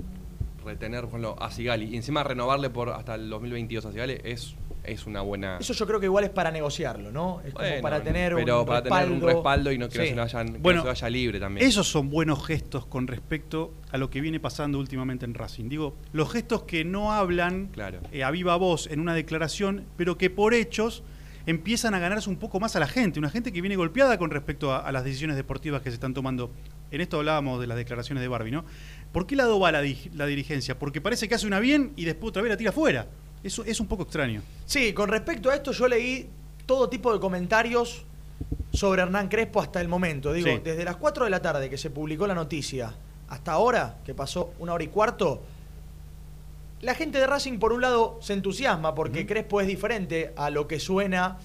retener, 0.64 1.02
por 1.02 1.20
ejemplo, 1.20 1.36
a 1.40 1.50
Sigali 1.50 1.86
y 1.86 1.96
encima 1.96 2.24
renovarle 2.24 2.70
por 2.70 2.90
hasta 2.90 3.14
el 3.14 3.30
2022 3.30 3.86
a 3.86 3.92
Sigali 3.92 4.18
es, 4.24 4.56
es 4.82 5.06
una 5.06 5.20
buena. 5.20 5.58
Eso 5.60 5.72
yo 5.72 5.86
creo 5.86 6.00
que 6.00 6.06
igual 6.06 6.24
es 6.24 6.30
para 6.30 6.50
negociarlo, 6.50 7.12
¿no? 7.12 7.40
Es 7.44 7.54
como 7.54 7.80
para 7.80 8.02
tener 8.02 8.34
pero 8.34 8.60
un 8.60 8.66
para 8.66 8.80
respaldo. 8.80 9.06
tener 9.06 9.22
un 9.22 9.28
respaldo 9.34 9.72
y 9.72 9.78
no 9.78 9.88
que, 9.88 10.14
no 10.14 10.28
se, 10.28 10.44
bueno, 10.58 10.84
vaya 10.84 11.10
libre 11.10 11.38
también. 11.38 11.66
Esos 11.66 11.88
son 11.88 12.10
buenos 12.10 12.44
gestos 12.44 12.86
con 12.86 13.06
respecto 13.06 13.72
a 13.90 13.98
lo 13.98 14.10
que 14.10 14.20
viene 14.20 14.40
pasando 14.40 14.78
últimamente 14.78 15.24
en 15.26 15.34
Racing. 15.34 15.68
Digo, 15.68 15.94
los 16.12 16.32
gestos 16.32 16.64
que 16.64 16.84
no 16.84 17.12
hablan 17.12 17.70
eh, 18.10 18.24
a 18.24 18.30
viva 18.32 18.56
voz 18.56 18.88
en 18.88 18.98
una 18.98 19.14
declaración, 19.14 19.84
pero 19.96 20.18
que 20.18 20.28
por 20.28 20.54
hechos 20.54 21.04
empiezan 21.48 21.94
a 21.94 21.98
ganarse 21.98 22.28
un 22.28 22.36
poco 22.36 22.60
más 22.60 22.76
a 22.76 22.78
la 22.78 22.86
gente, 22.86 23.18
una 23.18 23.30
gente 23.30 23.52
que 23.52 23.62
viene 23.62 23.74
golpeada 23.74 24.18
con 24.18 24.30
respecto 24.30 24.74
a, 24.74 24.92
las 24.92 25.02
decisiones 25.02 25.34
deportivas 25.34 25.80
que 25.80 25.88
se 25.88 25.94
están 25.94 26.12
tomando. 26.12 26.52
En 26.90 27.00
esto 27.00 27.16
hablábamos 27.16 27.58
de 27.58 27.66
las 27.66 27.78
declaraciones 27.78 28.20
de 28.20 28.28
Barbie, 28.28 28.50
¿no? 28.50 28.66
¿Por 29.12 29.26
qué 29.26 29.34
lado 29.34 29.58
va 29.58 29.72
la, 29.72 29.80
dirigencia? 29.80 30.78
Porque 30.78 31.00
parece 31.00 31.26
que 31.26 31.34
hace 31.34 31.46
una 31.46 31.58
bien 31.58 31.94
y 31.96 32.04
después 32.04 32.30
otra 32.30 32.42
vez 32.42 32.50
la 32.50 32.58
tira 32.58 32.70
fuera. 32.70 33.06
Eso 33.42 33.64
es 33.64 33.80
un 33.80 33.86
poco 33.86 34.02
extraño. 34.02 34.42
Sí, 34.66 34.92
con 34.92 35.08
respecto 35.08 35.48
a 35.48 35.54
esto 35.54 35.72
yo 35.72 35.88
leí 35.88 36.28
todo 36.66 36.90
tipo 36.90 37.14
de 37.14 37.18
comentarios 37.18 38.04
sobre 38.70 39.00
Hernán 39.00 39.28
Crespo 39.28 39.62
hasta 39.62 39.80
el 39.80 39.88
momento. 39.88 40.34
Digo, 40.34 40.60
desde 40.62 40.84
las 40.84 40.96
4 40.96 41.24
de 41.24 41.30
la 41.30 41.40
tarde 41.40 41.70
que 41.70 41.78
se 41.78 41.88
publicó 41.88 42.26
la 42.26 42.34
noticia 42.34 42.94
hasta 43.28 43.52
ahora, 43.52 43.96
que 44.04 44.12
pasó 44.12 44.52
una 44.58 44.74
hora 44.74 44.84
y 44.84 44.88
cuarto, 44.88 45.42
La 46.80 46.94
gente 46.94 47.18
de 47.18 47.26
Racing, 47.26 47.58
por 47.58 47.72
un 47.72 47.80
lado, 47.82 48.18
se 48.22 48.32
entusiasma 48.34 48.94
porque 48.94 49.26
Crespo 49.26 49.60
es 49.60 49.66
diferente 49.66 50.32
a 50.36 50.48
lo 50.50 50.68
que 50.68 50.78
suena 50.78 51.38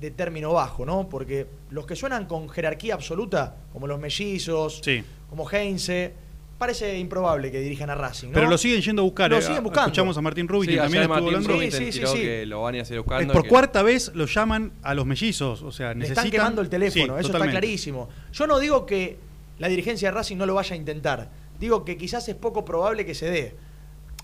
de 0.00 0.10
término 0.10 0.52
bajo, 0.52 0.84
¿no? 0.86 1.08
Porque 1.08 1.46
los 1.70 1.86
que 1.86 1.96
suenan 1.96 2.26
con 2.26 2.48
jerarquía 2.48 2.94
absoluta, 2.94 3.56
como 3.72 3.86
los 3.86 3.98
mellizos, 3.98 4.80
Sí. 4.84 5.02
como 5.28 5.50
Heinze, 5.50 6.12
parece 6.58 6.96
improbable 6.98 7.50
que 7.50 7.60
dirijan 7.60 7.90
a 7.90 7.94
Racing, 7.96 8.28
¿no? 8.28 8.34
Pero 8.34 8.48
lo 8.48 8.56
siguen 8.56 8.80
yendo 8.82 9.02
a 9.02 9.04
buscar. 9.04 9.30
Lo 9.30 9.38
eh. 9.38 9.42
siguen 9.42 9.64
buscando. 9.64 9.88
Escuchamos 9.88 10.16
a 10.16 10.20
Martín 10.22 10.46
Rubin, 10.48 10.70
Sí, 10.70 10.74
que 10.76 10.80
también 10.82 11.02
ayer 11.02 11.10
estuvo 11.10 11.14
Martín 11.32 11.34
hablando. 11.50 11.54
Rubin 11.54 11.72
Sí, 11.72 11.92
sí, 12.06 12.22
que 12.22 12.46
lo 12.46 12.62
van 12.62 12.74
a 12.74 12.78
ir 12.78 12.84
Eh, 12.92 12.98
buscando. 12.98 13.32
por 13.32 13.42
que- 13.42 13.48
cuarta 13.48 13.82
vez 13.82 14.12
lo 14.14 14.26
llaman 14.26 14.72
a 14.82 14.94
los 14.94 15.06
mellizos. 15.06 15.62
O 15.62 15.72
sea, 15.72 15.88
Le 15.88 15.96
necesitan. 15.96 16.26
están 16.26 16.30
quemando 16.38 16.62
el 16.62 16.68
teléfono, 16.68 17.14
Sí, 17.14 17.20
eso 17.20 17.28
totalmente. 17.28 17.48
está 17.48 17.60
clarísimo. 17.60 18.08
Yo 18.32 18.46
no 18.46 18.58
digo 18.60 18.86
que 18.86 19.18
la 19.58 19.68
dirigencia 19.68 20.08
de 20.10 20.14
Racing 20.14 20.36
no 20.36 20.46
lo 20.46 20.54
vaya 20.54 20.74
a 20.74 20.76
intentar. 20.76 21.30
Digo 21.58 21.84
que 21.84 21.96
quizás 21.96 22.28
es 22.28 22.34
poco 22.36 22.64
probable 22.64 23.04
que 23.04 23.14
se 23.14 23.28
dé. 23.30 23.54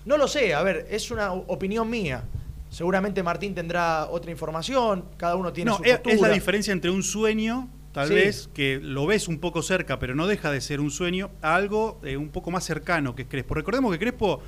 No 0.05 0.17
lo 0.17 0.27
sé, 0.27 0.53
a 0.53 0.63
ver, 0.63 0.87
es 0.89 1.11
una 1.11 1.31
opinión 1.33 1.89
mía. 1.89 2.23
Seguramente 2.69 3.21
Martín 3.23 3.53
tendrá 3.53 4.07
otra 4.09 4.31
información, 4.31 5.05
cada 5.17 5.35
uno 5.35 5.53
tiene 5.53 5.71
No, 5.71 5.77
su 5.77 5.83
es, 5.83 5.93
postura. 5.93 6.15
es 6.15 6.21
la 6.21 6.29
diferencia 6.29 6.73
entre 6.73 6.89
un 6.89 7.03
sueño, 7.03 7.69
tal 7.91 8.07
Sí. 8.07 8.15
vez, 8.15 8.49
que 8.53 8.79
lo 8.81 9.05
ves 9.05 9.27
un 9.27 9.37
poco 9.39 9.61
cerca, 9.61 9.99
pero 9.99 10.15
no 10.15 10.25
deja 10.25 10.49
de 10.51 10.59
ser 10.59 10.79
un 10.81 10.89
sueño, 10.89 11.29
a 11.43 11.53
algo 11.55 12.01
eh, 12.03 12.17
un 12.17 12.29
poco 12.29 12.49
más 12.49 12.63
cercano 12.63 13.13
que 13.15 13.21
es 13.21 13.27
Crespo. 13.27 13.53
Recordemos 13.53 13.91
que 13.91 13.99
Crespo 13.99 14.41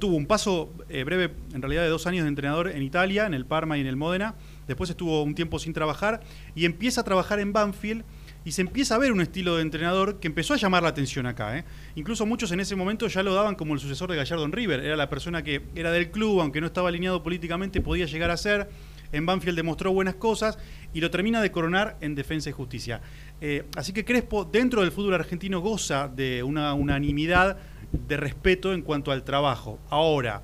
tuvo 0.00 0.16
un 0.16 0.26
paso 0.26 0.72
eh, 0.88 1.04
breve, 1.04 1.30
en 1.54 1.62
realidad 1.62 1.82
de 1.82 1.88
dos 1.88 2.06
años 2.08 2.24
de 2.24 2.28
entrenador 2.30 2.68
en 2.68 2.82
Italia, 2.82 3.26
en 3.26 3.34
el 3.34 3.46
Parma 3.46 3.78
y 3.78 3.80
en 3.82 3.86
el 3.86 3.96
Módena. 3.96 4.34
Después 4.66 4.90
estuvo 4.90 5.22
un 5.22 5.36
tiempo 5.36 5.60
sin 5.60 5.72
trabajar 5.72 6.20
y 6.56 6.64
empieza 6.64 7.02
a 7.02 7.04
trabajar 7.04 7.38
en 7.38 7.52
Banfield. 7.52 8.04
Y 8.48 8.52
se 8.52 8.62
empieza 8.62 8.94
a 8.94 8.98
ver 8.98 9.12
un 9.12 9.20
estilo 9.20 9.56
de 9.56 9.62
entrenador 9.62 10.20
que 10.20 10.26
empezó 10.26 10.54
a 10.54 10.56
llamar 10.56 10.82
la 10.82 10.88
atención 10.88 11.26
acá. 11.26 11.58
¿eh? 11.58 11.66
Incluso 11.96 12.24
muchos 12.24 12.50
en 12.50 12.60
ese 12.60 12.76
momento 12.76 13.06
ya 13.06 13.22
lo 13.22 13.34
daban 13.34 13.56
como 13.56 13.74
el 13.74 13.78
sucesor 13.78 14.10
de 14.10 14.16
Gallardo 14.16 14.42
en 14.46 14.52
River. 14.52 14.80
Era 14.80 14.96
la 14.96 15.10
persona 15.10 15.44
que 15.44 15.60
era 15.74 15.92
del 15.92 16.10
club, 16.10 16.40
aunque 16.40 16.62
no 16.62 16.66
estaba 16.66 16.88
alineado 16.88 17.22
políticamente, 17.22 17.82
podía 17.82 18.06
llegar 18.06 18.30
a 18.30 18.38
ser. 18.38 18.70
En 19.12 19.26
Banfield 19.26 19.54
demostró 19.54 19.92
buenas 19.92 20.14
cosas 20.14 20.58
y 20.94 21.02
lo 21.02 21.10
termina 21.10 21.42
de 21.42 21.52
coronar 21.52 21.98
en 22.00 22.14
Defensa 22.14 22.48
y 22.48 22.52
Justicia. 22.54 23.02
Eh, 23.42 23.66
así 23.76 23.92
que 23.92 24.06
Crespo, 24.06 24.46
dentro 24.46 24.80
del 24.80 24.92
fútbol 24.92 25.12
argentino, 25.12 25.60
goza 25.60 26.08
de 26.08 26.42
una 26.42 26.72
unanimidad 26.72 27.58
de 27.92 28.16
respeto 28.16 28.72
en 28.72 28.80
cuanto 28.80 29.12
al 29.12 29.24
trabajo. 29.24 29.78
Ahora, 29.90 30.40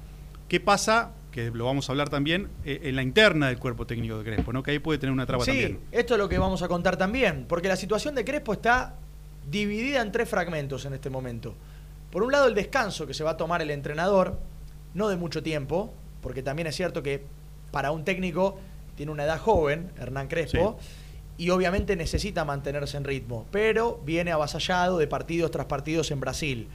¿qué 0.47 0.61
pasa? 0.61 1.15
Que 1.35 1.51
lo 1.51 1.65
vamos 1.65 1.89
a 1.89 1.93
hablar 1.93 2.11
también 2.11 2.49
eh, 2.65 2.79
en 2.85 2.95
la 2.95 3.03
interna 3.03 3.49
del 3.49 3.59
cuerpo 3.59 3.89
técnico 3.89 4.17
de 4.19 4.25
Crespo, 4.25 4.53
¿no? 4.53 4.63
Que 4.63 4.71
ahí 4.71 4.79
puede 4.79 5.01
tener 5.01 5.13
una 5.13 5.27
traba 5.27 5.45
Sí, 5.45 5.51
también. 5.51 5.81
esto 5.91 6.15
es 6.15 6.19
lo 6.19 6.29
que 6.29 6.39
vamos 6.39 6.63
a 6.63 6.69
contar 6.69 6.97
también, 6.97 7.47
porque 7.49 7.67
la 7.67 7.75
situación 7.75 8.15
de 8.15 8.25
Crespo 8.25 8.53
está 8.53 8.95
dividida 9.51 10.01
en 10.01 10.13
tres 10.13 10.29
fragmentos 10.29 10.85
en 10.85 10.95
este 10.95 11.11
momento. 11.11 11.57
Por 12.13 12.23
un 12.23 12.31
lado, 12.31 12.47
el 12.47 12.55
descanso 12.55 13.05
que 13.09 13.15
se 13.15 13.25
va 13.25 13.33
a 13.33 13.37
tomar 13.37 13.61
el 13.63 13.73
entrenador, 13.73 14.39
no 14.95 15.09
de 15.09 15.17
mucho 15.17 15.43
tiempo, 15.43 15.93
porque 16.23 16.41
también 16.45 16.69
es 16.69 16.77
cierto 16.77 17.03
que 17.03 17.25
para 17.73 17.91
un 17.91 18.05
técnico 18.05 18.57
tiene 18.95 19.11
una 19.11 19.25
edad 19.25 19.41
joven, 19.41 19.91
Hernán 19.99 20.29
Crespo, 20.29 20.79
y 21.37 21.51
obviamente 21.51 21.97
necesita 21.97 22.45
mantenerse 22.45 22.97
en 22.97 23.03
ritmo, 23.03 23.45
pero 23.51 24.01
viene 24.05 24.31
avasallado 24.31 24.99
de 24.99 25.09
partidos 25.09 25.51
tras 25.51 25.67
partidos 25.67 26.13
en 26.13 26.21
Brasil. 26.21 26.69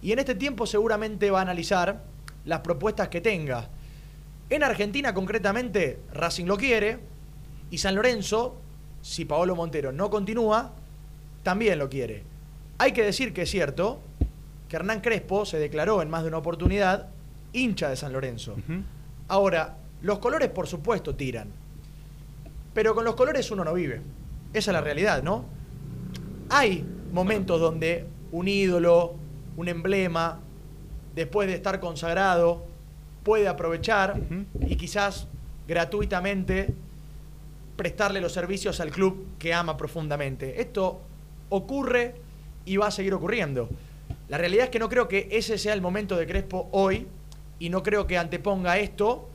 Y 0.00 0.12
en 0.12 0.18
este 0.18 0.34
tiempo 0.34 0.64
seguramente 0.64 1.30
va 1.30 1.40
a 1.40 1.42
analizar 1.42 2.04
las 2.46 2.60
propuestas 2.60 3.08
que 3.08 3.20
tenga. 3.20 3.68
En 4.50 4.62
Argentina 4.62 5.12
concretamente, 5.12 5.98
Racing 6.12 6.46
lo 6.46 6.56
quiere, 6.56 6.98
y 7.70 7.78
San 7.78 7.94
Lorenzo, 7.94 8.56
si 9.02 9.24
Paolo 9.24 9.54
Montero 9.54 9.92
no 9.92 10.08
continúa, 10.08 10.72
también 11.42 11.78
lo 11.78 11.88
quiere. 11.88 12.22
Hay 12.78 12.92
que 12.92 13.04
decir 13.04 13.32
que 13.34 13.42
es 13.42 13.50
cierto 13.50 14.00
que 14.68 14.76
Hernán 14.76 15.00
Crespo 15.00 15.44
se 15.44 15.58
declaró 15.58 16.00
en 16.02 16.10
más 16.10 16.22
de 16.22 16.28
una 16.28 16.38
oportunidad 16.38 17.08
hincha 17.52 17.88
de 17.90 17.96
San 17.96 18.12
Lorenzo. 18.12 18.56
Ahora, 19.28 19.76
los 20.02 20.18
colores 20.18 20.48
por 20.48 20.66
supuesto 20.66 21.14
tiran, 21.14 21.48
pero 22.72 22.94
con 22.94 23.04
los 23.04 23.16
colores 23.16 23.50
uno 23.50 23.64
no 23.64 23.74
vive. 23.74 24.00
Esa 24.52 24.70
es 24.70 24.74
la 24.74 24.80
realidad, 24.80 25.22
¿no? 25.22 25.44
Hay 26.50 26.84
momentos 27.12 27.60
donde 27.60 28.06
un 28.32 28.48
ídolo, 28.48 29.14
un 29.56 29.68
emblema, 29.68 30.40
después 31.14 31.48
de 31.48 31.54
estar 31.54 31.80
consagrado, 31.80 32.67
puede 33.22 33.48
aprovechar 33.48 34.20
y 34.60 34.76
quizás 34.76 35.26
gratuitamente 35.66 36.74
prestarle 37.76 38.20
los 38.20 38.32
servicios 38.32 38.80
al 38.80 38.90
club 38.90 39.26
que 39.38 39.54
ama 39.54 39.76
profundamente. 39.76 40.60
Esto 40.60 41.00
ocurre 41.50 42.14
y 42.64 42.76
va 42.76 42.88
a 42.88 42.90
seguir 42.90 43.14
ocurriendo. 43.14 43.68
La 44.28 44.36
realidad 44.36 44.64
es 44.64 44.70
que 44.70 44.78
no 44.78 44.88
creo 44.88 45.08
que 45.08 45.28
ese 45.30 45.58
sea 45.58 45.72
el 45.72 45.80
momento 45.80 46.16
de 46.16 46.26
Crespo 46.26 46.68
hoy 46.72 47.06
y 47.58 47.70
no 47.70 47.82
creo 47.82 48.06
que 48.06 48.18
anteponga 48.18 48.78
esto 48.78 49.28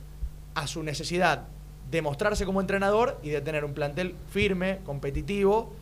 a 0.54 0.66
su 0.66 0.82
necesidad 0.82 1.44
de 1.90 2.02
mostrarse 2.02 2.44
como 2.44 2.60
entrenador 2.60 3.18
y 3.22 3.30
de 3.30 3.40
tener 3.40 3.64
un 3.64 3.74
plantel 3.74 4.14
firme, 4.30 4.78
competitivo, 4.84 5.72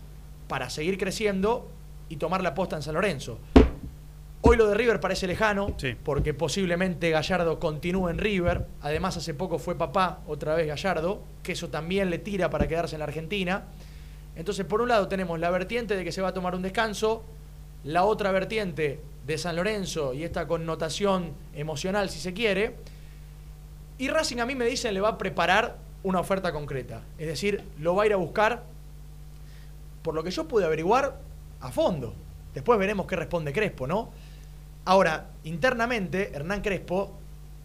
para 0.49 0.71
seguir 0.71 0.99
creciendo 0.99 1.69
y 2.09 2.17
tomar 2.17 2.43
la 2.43 2.55
posta 2.55 2.77
en 2.77 2.83
San 2.83 2.95
Lorenzo. 2.95 3.39
Hoy 4.45 4.57
lo 4.57 4.67
de 4.67 4.75
River 4.75 4.99
parece 4.99 5.29
lejano, 5.29 5.75
Sí. 5.79 5.95
porque 6.03 6.35
posiblemente 6.35 7.11
Gallardo 7.11 7.61
continúe 7.61 8.09
en 8.09 8.19
River. 8.19 8.67
Además, 8.81 9.17
hace 9.17 9.35
poco 9.35 9.59
fue 9.61 9.77
papá, 9.77 10.19
otra 10.27 10.55
vez 10.57 10.67
Gallardo, 10.67 11.23
que 11.45 11.53
eso 11.53 11.69
también 11.69 12.11
le 12.11 12.19
tira 12.19 12.51
para 12.51 12.67
quedarse 12.67 12.97
en 12.97 13.01
la 13.01 13.05
Argentina. 13.05 13.65
Entonces, 14.35 14.67
por 14.67 14.81
un 14.81 14.89
lado 14.89 15.07
tenemos 15.07 15.39
la 15.39 15.51
vertiente 15.51 15.95
de 15.95 16.03
que 16.05 16.11
se 16.11 16.21
va 16.23 16.29
a 16.29 16.35
tomar 16.35 16.57
un 16.57 16.63
descanso, 16.63 17.23
la 17.85 18.05
otra 18.05 18.33
vertiente 18.33 19.01
de 19.27 19.39
San 19.39 19.55
Lorenzo 19.55 20.13
y 20.13 20.25
esta 20.25 20.49
connotación 20.49 21.33
emocional, 21.55 22.11
si 22.11 22.19
se 22.19 22.33
quiere. 22.33 22.75
Y 23.99 24.09
Racing 24.09 24.39
a 24.39 24.47
mí 24.47 24.57
me 24.57 24.65
dicen 24.65 24.93
le 24.95 25.01
va 25.01 25.11
a 25.11 25.19
preparar 25.19 25.77
una 26.03 26.19
oferta 26.19 26.53
concreta. 26.53 27.03
Es 27.17 27.29
decir, 27.29 27.63
lo 27.79 27.95
va 27.95 28.03
a 28.03 28.07
ir 28.07 28.13
a 28.13 28.17
buscar, 28.17 28.65
por 30.03 30.15
lo 30.15 30.25
que 30.25 30.33
yo 30.33 30.49
pude 30.49 30.65
averiguar, 30.65 31.21
a 31.61 31.71
fondo. 31.71 32.13
Después 32.55 32.77
veremos 32.79 33.07
qué 33.07 33.15
responde 33.17 33.53
Crespo, 33.53 33.87
¿no? 33.87 34.11
Ahora, 34.85 35.31
internamente, 35.45 36.33
Hernán 36.35 36.61
Crespo, 36.61 37.19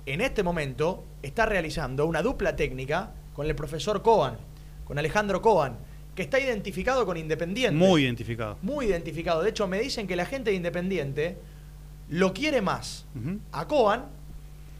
en 0.05 0.21
este 0.21 0.43
momento, 0.43 1.03
está 1.21 1.45
realizando 1.45 2.05
una 2.05 2.21
dupla 2.21 2.55
técnica 2.55 3.11
con 3.33 3.47
el 3.47 3.55
profesor 3.55 4.01
Coan, 4.01 4.37
con 4.85 4.99
Alejandro 4.99 5.41
Coan, 5.41 5.77
que 6.15 6.23
está 6.23 6.39
identificado 6.39 7.05
con 7.05 7.17
Independiente. 7.17 7.75
Muy 7.77 8.03
identificado. 8.03 8.57
Muy 8.61 8.87
identificado. 8.87 9.43
De 9.43 9.49
hecho, 9.49 9.67
me 9.67 9.79
dicen 9.79 10.07
que 10.07 10.15
la 10.15 10.25
gente 10.25 10.51
de 10.51 10.55
Independiente 10.55 11.37
lo 12.09 12.33
quiere 12.33 12.61
más 12.61 13.05
a 13.51 13.67
Coan 13.67 14.05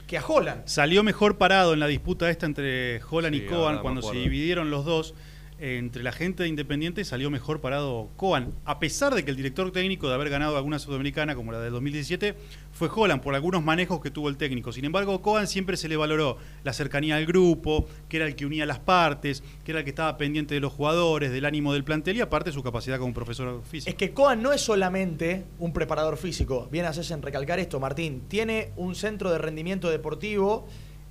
que 0.07 0.17
a 0.17 0.25
Holland. 0.25 0.61
Salió 0.65 1.03
mejor 1.03 1.37
parado 1.37 1.73
en 1.73 1.79
la 1.79 1.87
disputa 1.87 2.29
esta 2.29 2.45
entre 2.45 3.01
Holland 3.09 3.35
Sí, 3.35 3.43
y 3.43 3.45
Coan 3.45 3.79
cuando 3.79 4.01
se 4.01 4.15
dividieron 4.15 4.71
los 4.71 4.85
dos. 4.85 5.13
Entre 5.59 6.03
la 6.03 6.11
gente 6.11 6.43
de 6.43 6.49
Independiente 6.49 7.03
salió 7.03 7.29
mejor 7.29 7.61
parado 7.61 8.09
Coan. 8.15 8.53
A 8.65 8.79
pesar 8.79 9.15
de 9.15 9.25
que 9.25 9.31
el 9.31 9.37
director 9.37 9.71
técnico 9.71 10.07
de 10.07 10.13
haber 10.13 10.29
ganado 10.29 10.55
alguna 10.55 10.77
sudamericana 10.77 11.35
como 11.35 11.51
la 11.51 11.59
del 11.59 11.71
2017 11.73 12.35
fue 12.71 12.89
Holland 12.93 13.21
por 13.21 13.33
algunos 13.33 13.63
manejos 13.63 13.99
que 14.01 14.11
tuvo 14.11 14.29
el 14.29 14.37
técnico. 14.37 14.71
Sin 14.71 14.85
embargo, 14.85 15.21
Coan 15.21 15.47
siempre 15.47 15.77
se 15.77 15.89
le 15.89 15.97
valoró 15.97 16.37
la 16.63 16.73
cercanía 16.73 17.15
al 17.15 17.25
grupo, 17.25 17.87
que 18.07 18.17
era 18.17 18.27
el 18.27 18.35
que 18.35 18.45
unía 18.45 18.65
las 18.65 18.79
partes, 18.79 19.43
que 19.63 19.71
era 19.71 19.79
el 19.79 19.83
que 19.83 19.89
estaba 19.89 20.15
pendiente 20.17 20.53
de 20.53 20.61
los 20.61 20.73
jugadores, 20.73 21.31
del 21.31 21.45
ánimo 21.45 21.73
del 21.73 21.83
plantel 21.83 22.17
y 22.17 22.21
aparte 22.21 22.51
su 22.51 22.61
capacidad 22.61 22.99
como 22.99 23.13
profesor 23.13 23.63
físico. 23.63 23.89
Es 23.89 23.95
que 23.95 24.13
Coan 24.13 24.41
no 24.41 24.53
es 24.53 24.61
solamente 24.61 25.45
un 25.59 25.73
preparador 25.73 26.17
físico. 26.17 26.67
Bien 26.71 26.85
haces 26.85 27.09
en 27.11 27.21
recalcar 27.21 27.59
esto, 27.59 27.79
Martín. 27.79 28.23
Tiene 28.27 28.71
un 28.75 28.95
centro 28.95 29.31
de 29.31 29.39
rendimiento 29.39 29.89
deportivo 29.89 30.67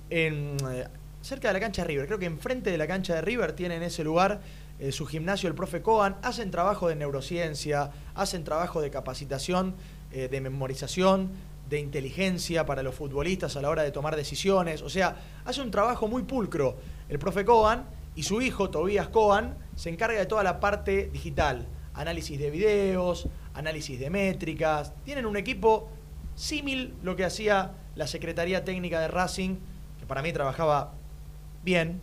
en, 0.09 0.55
eh, 0.71 0.85
cerca 1.27 1.49
de 1.49 1.53
la 1.55 1.59
cancha 1.59 1.81
de 1.81 1.89
River. 1.89 2.05
Creo 2.07 2.19
que 2.19 2.25
enfrente 2.25 2.71
de 2.71 2.77
la 2.77 2.87
cancha 2.87 3.15
de 3.15 3.21
River 3.21 3.51
tiene 3.51 3.75
en 3.75 3.83
ese 3.83 4.03
lugar 4.03 4.39
eh, 4.79 4.93
su 4.93 5.05
gimnasio 5.05 5.49
el 5.49 5.55
profe 5.55 5.81
Coan. 5.81 6.15
Hacen 6.21 6.51
trabajo 6.51 6.87
de 6.87 6.95
neurociencia, 6.95 7.91
hacen 8.15 8.45
trabajo 8.45 8.79
de 8.81 8.89
capacitación, 8.89 9.75
eh, 10.11 10.29
de 10.29 10.39
memorización, 10.39 11.31
de 11.69 11.79
inteligencia 11.79 12.65
para 12.65 12.81
los 12.81 12.95
futbolistas 12.95 13.57
a 13.57 13.61
la 13.61 13.69
hora 13.69 13.83
de 13.83 13.91
tomar 13.91 14.15
decisiones. 14.15 14.81
O 14.81 14.89
sea, 14.89 15.17
hace 15.43 15.61
un 15.61 15.69
trabajo 15.69 16.07
muy 16.07 16.23
pulcro 16.23 16.77
el 17.09 17.19
profe 17.19 17.43
Coan 17.43 17.85
y 18.15 18.23
su 18.23 18.41
hijo, 18.41 18.69
Tobías 18.69 19.09
Coan, 19.09 19.57
se 19.75 19.89
encarga 19.89 20.17
de 20.17 20.25
toda 20.27 20.43
la 20.43 20.61
parte 20.61 21.09
digital. 21.11 21.67
Análisis 21.93 22.39
de 22.39 22.49
videos, 22.49 23.27
análisis 23.53 23.99
de 23.99 24.09
métricas. 24.09 24.93
Tienen 25.03 25.25
un 25.25 25.35
equipo 25.35 25.89
símil 26.35 26.93
lo 27.03 27.17
que 27.17 27.25
hacía 27.25 27.73
la 27.95 28.07
Secretaría 28.07 28.63
Técnica 28.63 29.01
de 29.01 29.09
Racing, 29.09 29.57
que 29.99 30.05
para 30.05 30.21
mí 30.21 30.31
trabajaba 30.31 30.93
bien. 31.67 31.99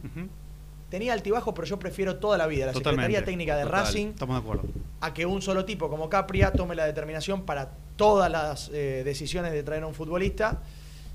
Tenía 0.91 1.13
altibajo, 1.15 1.55
pero 1.55 1.67
yo 1.67 1.79
prefiero 1.79 2.17
toda 2.17 2.37
la 2.39 2.47
vida 2.47 2.67
la 2.67 2.73
Totalmente. 2.73 3.07
Secretaría 3.07 3.25
Técnica 3.25 3.57
de 3.57 3.65
Total. 3.65 3.81
Racing 3.85 4.07
Estamos 4.09 4.37
de 4.37 4.41
acuerdo. 4.43 4.69
a 5.01 5.13
que 5.15 5.27
un 5.27 5.41
solo 5.43 5.65
tipo 5.65 5.89
como 5.89 6.09
Capria 6.09 6.53
tome 6.53 6.75
la 6.77 6.85
determinación 6.85 7.43
para 7.43 7.71
todas 7.97 8.31
las 8.31 8.71
eh, 8.73 9.03
decisiones 9.05 9.53
de 9.53 9.63
traer 9.65 9.83
a 9.83 9.87
un 9.87 9.95
futbolista, 9.95 10.61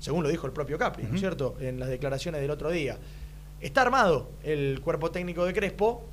según 0.00 0.22
lo 0.24 0.28
dijo 0.28 0.46
el 0.46 0.52
propio 0.52 0.76
Capri, 0.76 1.04
¿no 1.04 1.14
es 1.14 1.20
cierto? 1.20 1.56
En 1.60 1.78
las 1.78 1.88
declaraciones 1.88 2.40
del 2.42 2.50
otro 2.50 2.70
día. 2.70 2.98
Está 3.60 3.82
armado 3.82 4.30
el 4.42 4.80
cuerpo 4.82 5.10
técnico 5.12 5.44
de 5.44 5.54
Crespo. 5.54 6.04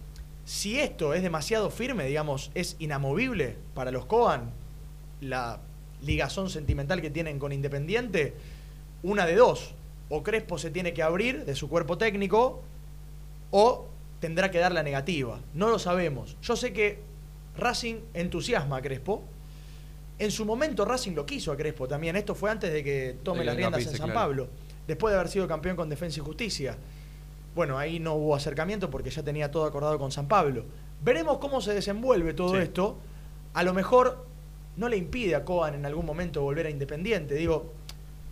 Si 0.46 0.80
esto 0.80 1.14
es 1.14 1.24
demasiado 1.24 1.70
firme, 1.72 2.06
digamos, 2.06 2.52
es 2.54 2.76
inamovible 2.80 3.58
para 3.74 3.92
los 3.92 4.06
Coan, 4.06 4.52
la 5.20 5.60
ligazón 6.04 6.50
sentimental 6.50 7.02
que 7.02 7.10
tienen 7.10 7.40
con 7.40 7.52
Independiente, 7.52 8.34
una 9.04 9.26
de 9.26 9.36
dos. 9.36 9.74
O 10.10 10.24
Crespo 10.24 10.58
se 10.58 10.72
tiene 10.72 10.94
que 10.94 11.04
abrir 11.04 11.46
de 11.46 11.56
su 11.56 11.70
cuerpo 11.70 11.98
técnico 11.98 12.62
o 13.52 13.88
tendrá 14.20 14.50
que 14.52 14.60
dar 14.60 14.72
la 14.72 14.84
negativa. 14.84 15.40
No 15.54 15.70
lo 15.70 15.80
sabemos. 15.80 16.38
Yo 16.42 16.56
sé 16.56 16.74
que 16.74 17.00
Racing 17.58 17.96
entusiasma 18.14 18.78
a 18.78 18.82
Crespo. 18.82 19.24
En 20.20 20.32
su 20.32 20.46
momento 20.46 20.86
Racing 20.86 21.12
lo 21.14 21.26
quiso 21.26 21.52
a 21.52 21.58
Crespo 21.58 21.88
también. 21.88 22.16
Esto 22.16 22.36
fue 22.36 22.50
antes 22.50 22.72
de 22.72 22.84
que 22.84 23.18
tome 23.24 23.44
las 23.44 23.56
riendas 23.56 23.82
en 23.86 23.90
San 23.90 24.08
claro. 24.08 24.14
Pablo. 24.14 24.48
Después 24.88 25.12
de 25.12 25.20
haber 25.20 25.30
sido 25.30 25.48
campeón 25.48 25.76
con 25.76 25.90
Defensa 25.90 26.20
y 26.20 26.24
Justicia. 26.24 26.78
Bueno, 27.54 27.78
ahí 27.78 28.00
no 28.00 28.14
hubo 28.16 28.36
acercamiento 28.36 28.90
porque 28.90 29.10
ya 29.10 29.24
tenía 29.24 29.52
todo 29.52 29.66
acordado 29.66 29.98
con 30.00 30.12
San 30.12 30.28
Pablo. 30.28 30.64
Veremos 31.04 31.38
cómo 31.40 31.62
se 31.62 31.74
desenvuelve 31.74 32.34
todo 32.34 32.56
Sí. 32.56 32.62
esto. 32.62 32.98
A 33.54 33.64
lo 33.64 33.74
mejor 33.74 34.26
no 34.78 34.88
le 34.90 34.98
impide 34.98 35.36
a 35.36 35.44
Coan 35.44 35.74
en 35.76 35.86
algún 35.86 36.06
momento 36.06 36.42
volver 36.42 36.68
a 36.68 36.70
Independiente. 36.70 37.36
Digo, 37.36 37.74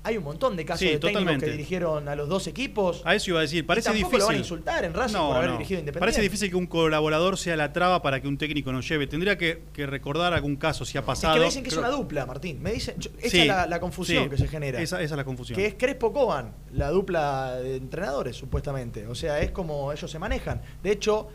hay 0.06 0.18
un 0.18 0.24
montón 0.24 0.56
de 0.56 0.64
casos 0.66 0.80
Sí, 0.80 0.86
de 0.86 0.92
técnicos 0.94 1.12
totalmente. 1.22 1.46
que 1.48 1.52
dirigieron 1.52 2.08
a 2.08 2.16
los 2.16 2.30
dos 2.30 2.48
equipos. 2.48 3.02
A 3.06 3.16
eso 3.16 3.32
iba 3.32 3.40
a 3.40 3.42
decir, 3.42 3.66
parece 3.66 3.90
y 3.90 3.94
tampoco 3.94 4.10
difícil. 4.12 4.20
lo 4.20 4.26
van 4.28 4.36
a 4.36 4.38
insultar 4.40 4.86
en 4.86 4.94
Racing 4.94 5.18
por 5.18 5.36
haber 5.38 5.52
dirigido 5.54 5.80
Independiente. 5.80 6.00
Parece 6.00 6.22
difícil 6.22 6.50
que 6.50 6.56
un 6.56 6.68
colaborador 6.68 7.38
sea 7.38 7.56
la 7.58 7.74
traba 7.74 8.02
para 8.02 8.22
que 8.22 8.28
un 8.28 8.38
técnico 8.38 8.72
nos 8.72 8.88
lleve. 8.88 9.08
Tendría 9.08 9.38
que, 9.38 9.64
que 9.74 9.86
recordar 9.88 10.34
algún 10.34 10.56
caso 10.56 10.86
si 10.86 10.98
ha 10.98 11.02
Es 11.02 11.06
pasado. 11.08 11.34
que 11.34 11.40
me 11.42 11.46
dicen 11.48 11.64
que 11.64 11.70
Creo- 11.70 11.82
es 11.82 11.88
una 11.88 11.96
dupla, 11.98 12.26
Martín. 12.26 12.62
Me 12.62 12.72
dicen, 12.72 12.96
yo- 13.00 13.10
esa 13.20 13.30
Sí, 13.30 13.42
es 13.42 13.48
la, 13.48 13.66
la 13.68 13.80
confusión 13.80 14.24
sí, 14.26 14.30
que 14.30 14.38
se 14.38 14.48
genera. 14.48 14.80
Esa, 14.82 15.02
esa 15.02 15.14
es 15.16 15.18
la 15.18 15.24
confusión. 15.26 15.58
Que 15.58 15.66
es 15.66 15.74
Crespo 15.76 16.14
Coban, 16.14 16.54
la 16.72 16.90
dupla 16.92 17.56
de 17.56 17.78
entrenadores, 17.78 18.36
supuestamente. 18.36 19.08
O 19.08 19.16
sea, 19.16 19.40
es 19.42 19.52
como 19.52 19.92
ellos 19.92 20.12
se 20.12 20.20
manejan. 20.20 20.62
De 20.84 20.92
hecho, 20.92 21.28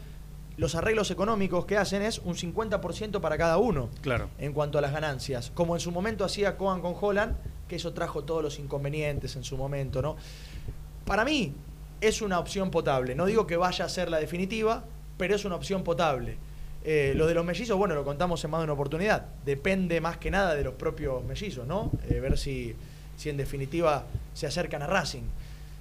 los 0.56 0.74
arreglos 0.74 1.10
económicos 1.10 1.64
que 1.64 1.76
hacen 1.78 2.02
es 2.02 2.18
un 2.18 2.34
50% 2.36 3.20
para 3.20 3.38
cada 3.38 3.56
uno 3.56 3.88
Claro. 4.02 4.28
en 4.38 4.52
cuanto 4.52 4.76
a 4.78 4.80
las 4.82 4.92
ganancias. 4.92 5.50
Como 5.54 5.74
en 5.74 5.80
su 5.80 5.90
momento 5.90 6.24
hacía 6.24 6.56
Coban 6.56 6.80
con 6.82 6.94
Holland, 7.00 7.34
que 7.70 7.76
eso 7.76 7.92
trajo 7.92 8.24
todos 8.24 8.42
los 8.42 8.58
inconvenientes 8.58 9.36
en 9.36 9.44
su 9.44 9.56
momento, 9.56 10.02
¿no? 10.02 10.16
Para 11.06 11.24
mí 11.24 11.54
es 12.00 12.20
una 12.20 12.40
opción 12.40 12.70
potable. 12.72 13.14
No 13.14 13.26
digo 13.26 13.46
que 13.46 13.56
vaya 13.56 13.84
a 13.84 13.88
ser 13.88 14.10
la 14.10 14.18
definitiva, 14.18 14.84
pero 15.16 15.36
es 15.36 15.44
una 15.44 15.54
opción 15.54 15.84
potable. 15.84 16.36
Eh, 16.82 17.12
lo 17.14 17.28
de 17.28 17.34
los 17.34 17.44
mellizos, 17.44 17.78
bueno, 17.78 17.94
lo 17.94 18.04
contamos 18.04 18.42
en 18.44 18.50
más 18.50 18.60
de 18.60 18.64
una 18.64 18.72
oportunidad. 18.72 19.26
Depende 19.44 20.00
más 20.00 20.16
que 20.16 20.32
nada 20.32 20.56
de 20.56 20.64
los 20.64 20.74
propios 20.74 21.22
mellizos, 21.24 21.64
¿no? 21.64 21.92
Eh, 22.08 22.18
ver 22.18 22.36
si, 22.36 22.74
si 23.16 23.30
en 23.30 23.36
definitiva 23.36 24.04
se 24.34 24.48
acercan 24.48 24.82
a 24.82 24.88
Racing. 24.88 25.22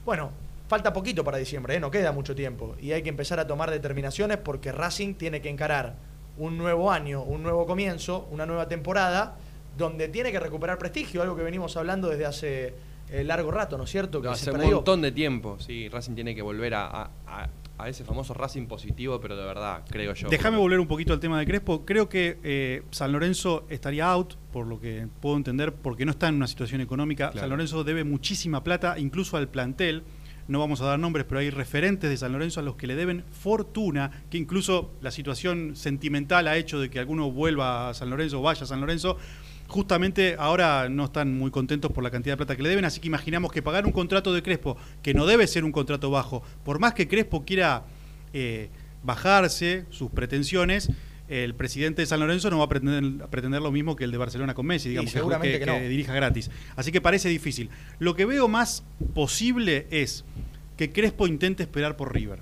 Bueno, 0.05 0.29
falta 0.67 0.93
poquito 0.93 1.23
para 1.23 1.37
diciembre, 1.39 1.75
¿eh? 1.75 1.79
no 1.79 1.89
queda 1.89 2.11
mucho 2.11 2.35
tiempo. 2.35 2.75
Y 2.79 2.91
hay 2.91 3.01
que 3.01 3.09
empezar 3.09 3.39
a 3.39 3.47
tomar 3.47 3.71
determinaciones 3.71 4.37
porque 4.37 4.71
Racing 4.71 5.15
tiene 5.15 5.41
que 5.41 5.49
encarar 5.49 5.95
un 6.37 6.55
nuevo 6.59 6.91
año, 6.91 7.23
un 7.23 7.41
nuevo 7.41 7.65
comienzo, 7.65 8.27
una 8.29 8.45
nueva 8.45 8.67
temporada, 8.67 9.37
donde 9.79 10.07
tiene 10.09 10.31
que 10.31 10.39
recuperar 10.39 10.77
prestigio, 10.77 11.23
algo 11.23 11.35
que 11.35 11.41
venimos 11.41 11.75
hablando 11.77 12.09
desde 12.09 12.25
hace 12.27 12.73
eh, 13.09 13.23
largo 13.23 13.49
rato, 13.49 13.75
¿no 13.77 13.85
es 13.85 13.89
cierto? 13.89 14.21
Que 14.21 14.27
Hace 14.27 14.51
un 14.51 14.61
montón 14.69 15.01
de 15.01 15.11
tiempo, 15.11 15.57
sí. 15.59 15.89
Racing 15.89 16.13
tiene 16.13 16.35
que 16.35 16.43
volver 16.43 16.75
a, 16.75 16.85
a- 16.85 17.09
a- 17.25 17.49
a 17.79 17.87
ese 17.87 18.03
famoso 18.03 18.33
Racing 18.33 18.67
positivo, 18.67 19.21
pero 19.21 19.37
de 19.37 19.45
verdad, 19.45 19.83
creo 19.89 20.13
yo. 20.13 20.27
Déjame 20.27 20.57
volver 20.57 20.81
un 20.81 20.87
poquito 20.87 21.13
al 21.13 21.21
tema 21.21 21.39
de 21.39 21.45
Crespo. 21.45 21.85
Creo 21.85 22.09
que 22.09 22.37
eh, 22.43 22.83
San 22.91 23.13
Lorenzo 23.13 23.65
estaría 23.69 24.05
out, 24.11 24.33
por 24.51 24.67
lo 24.67 24.81
que 24.81 25.07
puedo 25.21 25.37
entender, 25.37 25.73
porque 25.73 26.03
no 26.03 26.11
está 26.11 26.27
en 26.27 26.35
una 26.35 26.47
situación 26.47 26.81
económica. 26.81 27.29
Claro. 27.31 27.39
San 27.39 27.49
Lorenzo 27.49 27.85
debe 27.85 28.03
muchísima 28.03 28.65
plata, 28.65 28.99
incluso 28.99 29.37
al 29.37 29.47
plantel. 29.47 30.03
No 30.49 30.59
vamos 30.59 30.81
a 30.81 30.85
dar 30.87 30.99
nombres, 30.99 31.25
pero 31.29 31.39
hay 31.39 31.51
referentes 31.51 32.09
de 32.09 32.17
San 32.17 32.33
Lorenzo 32.33 32.59
a 32.59 32.63
los 32.63 32.75
que 32.75 32.85
le 32.85 32.95
deben 32.95 33.23
fortuna, 33.31 34.23
que 34.29 34.37
incluso 34.37 34.91
la 34.99 35.11
situación 35.11 35.75
sentimental 35.77 36.47
ha 36.49 36.57
hecho 36.57 36.79
de 36.81 36.89
que 36.89 36.99
alguno 36.99 37.31
vuelva 37.31 37.89
a 37.89 37.93
San 37.93 38.09
Lorenzo 38.09 38.39
o 38.39 38.41
vaya 38.41 38.63
a 38.63 38.67
San 38.67 38.81
Lorenzo. 38.81 39.15
Justamente 39.69 40.35
ahora 40.37 40.89
no 40.89 41.05
están 41.05 41.37
muy 41.37 41.51
contentos 41.51 41.91
por 41.91 42.03
la 42.03 42.09
cantidad 42.11 42.33
de 42.33 42.37
plata 42.37 42.55
que 42.55 42.63
le 42.63 42.69
deben, 42.69 42.85
así 42.85 42.99
que 42.99 43.07
imaginamos 43.07 43.51
que 43.51 43.61
pagar 43.61 43.85
un 43.85 43.91
contrato 43.91 44.33
de 44.33 44.41
Crespo, 44.43 44.75
que 45.01 45.13
no 45.13 45.25
debe 45.25 45.45
ser 45.47 45.63
un 45.63 45.71
contrato 45.71 46.09
bajo, 46.11 46.43
por 46.65 46.79
más 46.79 46.93
que 46.93 47.07
Crespo 47.07 47.45
quiera 47.45 47.83
eh, 48.33 48.69
bajarse 49.03 49.85
sus 49.91 50.09
pretensiones, 50.11 50.89
el 51.27 51.53
presidente 51.53 52.01
de 52.01 52.05
San 52.07 52.19
Lorenzo 52.19 52.49
no 52.49 52.57
va 52.57 52.65
a 52.65 52.69
pretender, 52.69 53.23
a 53.23 53.27
pretender 53.27 53.61
lo 53.61 53.71
mismo 53.71 53.95
que 53.95 54.03
el 54.05 54.11
de 54.11 54.17
Barcelona 54.17 54.55
con 54.55 54.65
Messi, 54.65 54.89
digamos, 54.89 55.11
seguramente 55.11 55.59
que- 55.59 55.65
que 55.65 55.71
no. 55.71 55.77
que 55.77 55.87
dirija 55.87 56.13
gratis. 56.15 56.49
Así 56.75 56.91
que 56.91 56.99
parece 57.01 57.29
difícil. 57.29 57.69
Lo 57.99 58.15
que 58.15 58.25
veo 58.25 58.47
más 58.47 58.83
posible 59.13 59.85
es 59.91 60.25
que 60.77 60.89
Crespo 60.91 61.27
intente 61.27 61.61
esperar 61.61 61.95
por 61.95 62.11
River. 62.15 62.39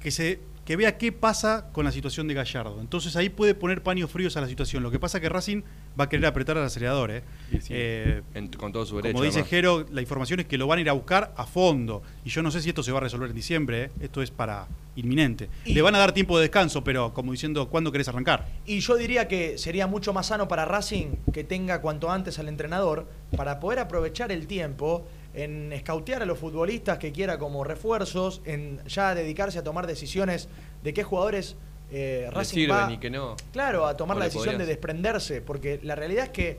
Que 0.00 0.10
se 0.10 0.38
que 0.64 0.76
vea 0.76 0.96
qué 0.96 1.12
pasa 1.12 1.66
con 1.72 1.84
la 1.84 1.92
situación 1.92 2.26
de 2.26 2.34
Gallardo. 2.34 2.80
Entonces 2.80 3.14
ahí 3.16 3.28
puede 3.28 3.54
poner 3.54 3.82
paños 3.82 4.10
fríos 4.10 4.36
a 4.36 4.40
la 4.40 4.48
situación. 4.48 4.82
Lo 4.82 4.90
que 4.90 4.98
pasa 4.98 5.18
es 5.18 5.22
que 5.22 5.28
Racing 5.28 5.62
va 5.98 6.04
a 6.04 6.08
querer 6.08 6.24
apretar 6.26 6.56
al 6.56 6.64
acelerador. 6.64 7.10
¿eh? 7.10 7.22
Sí, 7.50 7.58
Eh, 7.70 8.22
en- 8.34 8.48
con 8.48 8.72
todo 8.72 8.86
su 8.86 8.96
derecho. 8.96 9.12
como 9.12 9.24
dice 9.24 9.40
además. 9.40 9.50
Jero, 9.50 9.86
la 9.92 10.00
información 10.00 10.40
es 10.40 10.46
que 10.46 10.56
lo 10.56 10.66
van 10.66 10.78
a 10.78 10.80
ir 10.80 10.88
a 10.88 10.94
buscar 10.94 11.34
a 11.36 11.44
fondo. 11.44 12.02
Y 12.24 12.30
yo 12.30 12.42
no 12.42 12.50
sé 12.50 12.62
si 12.62 12.70
esto 12.70 12.82
se 12.82 12.92
va 12.92 12.98
a 12.98 13.02
resolver 13.02 13.28
en 13.28 13.36
diciembre. 13.36 13.84
¿eh? 13.84 13.90
Esto 14.00 14.22
es 14.22 14.30
para 14.30 14.66
inminente. 14.96 15.50
Y- 15.66 15.74
Le 15.74 15.82
van 15.82 15.94
a 15.96 15.98
dar 15.98 16.12
tiempo 16.12 16.38
de 16.38 16.42
descanso, 16.42 16.82
pero 16.82 17.12
como 17.12 17.32
diciendo, 17.32 17.68
¿cuándo 17.68 17.92
querés 17.92 18.08
arrancar? 18.08 18.46
Y 18.64 18.80
yo 18.80 18.96
diría 18.96 19.28
que 19.28 19.58
sería 19.58 19.86
mucho 19.86 20.12
más 20.14 20.26
sano 20.28 20.48
para 20.48 20.64
Racing 20.64 21.16
que 21.32 21.44
tenga 21.44 21.80
cuanto 21.82 22.10
antes 22.10 22.38
al 22.38 22.48
entrenador 22.48 23.06
para 23.36 23.60
poder 23.60 23.80
aprovechar 23.80 24.32
el 24.32 24.46
tiempo 24.46 25.06
en 25.34 25.72
escautear 25.72 26.22
a 26.22 26.26
los 26.26 26.38
futbolistas 26.38 26.98
que 26.98 27.12
quiera 27.12 27.38
como 27.38 27.64
refuerzos, 27.64 28.40
en 28.44 28.80
ya 28.86 29.14
dedicarse 29.14 29.58
a 29.58 29.64
tomar 29.64 29.86
decisiones 29.86 30.48
de 30.82 30.94
qué 30.94 31.02
jugadores 31.02 31.56
eh, 31.90 32.28
Racing 32.32 32.54
sirven 32.54 32.76
va, 32.76 32.92
y 32.92 32.98
que 32.98 33.10
no. 33.10 33.36
claro, 33.52 33.86
a 33.86 33.96
tomar 33.96 34.16
la 34.16 34.24
decisión 34.24 34.58
de 34.58 34.66
desprenderse, 34.66 35.40
porque 35.40 35.80
la 35.82 35.94
realidad 35.94 36.24
es 36.24 36.30
que 36.30 36.58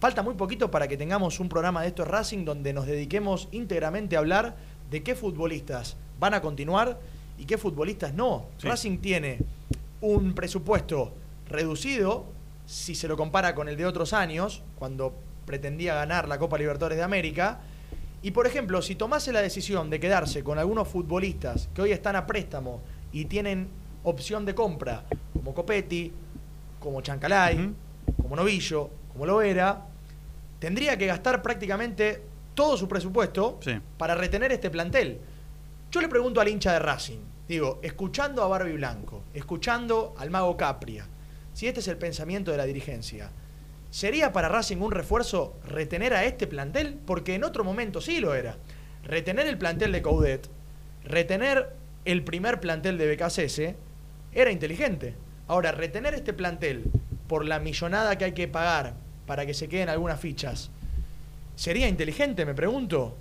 falta 0.00 0.22
muy 0.22 0.34
poquito 0.34 0.70
para 0.70 0.88
que 0.88 0.96
tengamos 0.96 1.38
un 1.38 1.48
programa 1.48 1.82
de 1.82 1.88
estos 1.88 2.08
Racing 2.08 2.44
donde 2.44 2.72
nos 2.72 2.86
dediquemos 2.86 3.48
íntegramente 3.52 4.16
a 4.16 4.20
hablar 4.20 4.56
de 4.90 5.02
qué 5.02 5.14
futbolistas 5.14 5.96
van 6.18 6.34
a 6.34 6.40
continuar 6.40 6.98
y 7.38 7.44
qué 7.44 7.56
futbolistas 7.56 8.14
no. 8.14 8.46
Sí. 8.58 8.68
Racing 8.68 8.98
tiene 8.98 9.38
un 10.00 10.34
presupuesto 10.34 11.12
reducido 11.48 12.26
si 12.66 12.94
se 12.94 13.08
lo 13.08 13.16
compara 13.16 13.54
con 13.54 13.68
el 13.68 13.76
de 13.76 13.86
otros 13.86 14.12
años, 14.12 14.62
cuando 14.78 15.14
pretendía 15.46 15.94
ganar 15.94 16.28
la 16.28 16.38
Copa 16.38 16.58
Libertadores 16.58 16.98
de 16.98 17.04
América. 17.04 17.60
Y 18.22 18.30
por 18.30 18.46
ejemplo, 18.46 18.80
si 18.82 18.94
tomase 18.94 19.32
la 19.32 19.42
decisión 19.42 19.90
de 19.90 19.98
quedarse 19.98 20.44
con 20.44 20.58
algunos 20.58 20.86
futbolistas 20.88 21.68
que 21.74 21.82
hoy 21.82 21.92
están 21.92 22.14
a 22.16 22.26
préstamo 22.26 22.80
y 23.12 23.24
tienen 23.24 23.68
opción 24.04 24.44
de 24.44 24.54
compra, 24.54 25.04
como 25.32 25.54
Copetti, 25.54 26.12
como 26.78 27.00
Chancalay, 27.00 27.70
como 28.20 28.36
Novillo, 28.36 28.90
como 29.12 29.26
Loera, 29.26 29.86
tendría 30.58 30.96
que 30.96 31.06
gastar 31.06 31.42
prácticamente 31.42 32.22
todo 32.54 32.76
su 32.76 32.86
presupuesto 32.88 33.58
Sí. 33.62 33.72
para 33.98 34.14
retener 34.14 34.52
este 34.52 34.70
plantel. 34.70 35.18
Yo 35.90 36.00
le 36.00 36.08
pregunto 36.08 36.40
al 36.40 36.48
hincha 36.48 36.72
de 36.72 36.78
Racing, 36.78 37.18
digo, 37.48 37.80
escuchando 37.82 38.42
a 38.42 38.48
Barbie 38.48 38.74
Blanco, 38.74 39.22
escuchando 39.34 40.14
al 40.18 40.30
mago 40.30 40.56
Capria, 40.56 41.06
si 41.52 41.66
este 41.66 41.80
es 41.80 41.88
el 41.88 41.96
pensamiento 41.98 42.50
de 42.50 42.56
la 42.56 42.64
dirigencia, 42.64 43.30
¿sería 43.92 44.32
para 44.32 44.48
Racing 44.48 44.78
un 44.78 44.90
refuerzo 44.90 45.54
retener 45.68 46.14
a 46.14 46.24
este 46.24 46.48
plantel? 46.48 46.98
Porque 47.06 47.34
en 47.34 47.44
otro 47.44 47.62
momento 47.62 48.00
sí 48.00 48.18
lo 48.18 48.34
era. 48.34 48.56
Retener 49.04 49.46
el 49.46 49.58
plantel 49.58 49.92
de 49.92 50.02
Coudet, 50.02 50.48
retener 51.04 51.74
el 52.04 52.24
primer 52.24 52.58
plantel 52.58 52.98
de 52.98 53.14
BKCS, 53.14 53.76
era 54.32 54.50
inteligente. 54.50 55.14
Ahora, 55.46 55.72
retener 55.72 56.14
este 56.14 56.32
plantel 56.32 56.84
por 57.28 57.44
la 57.44 57.60
millonada 57.60 58.16
que 58.16 58.24
hay 58.24 58.32
que 58.32 58.48
pagar 58.48 58.94
para 59.26 59.44
que 59.44 59.54
se 59.54 59.68
queden 59.68 59.90
algunas 59.90 60.18
fichas, 60.18 60.70
¿sería 61.54 61.86
inteligente, 61.86 62.46
me 62.46 62.54
pregunto? 62.54 63.16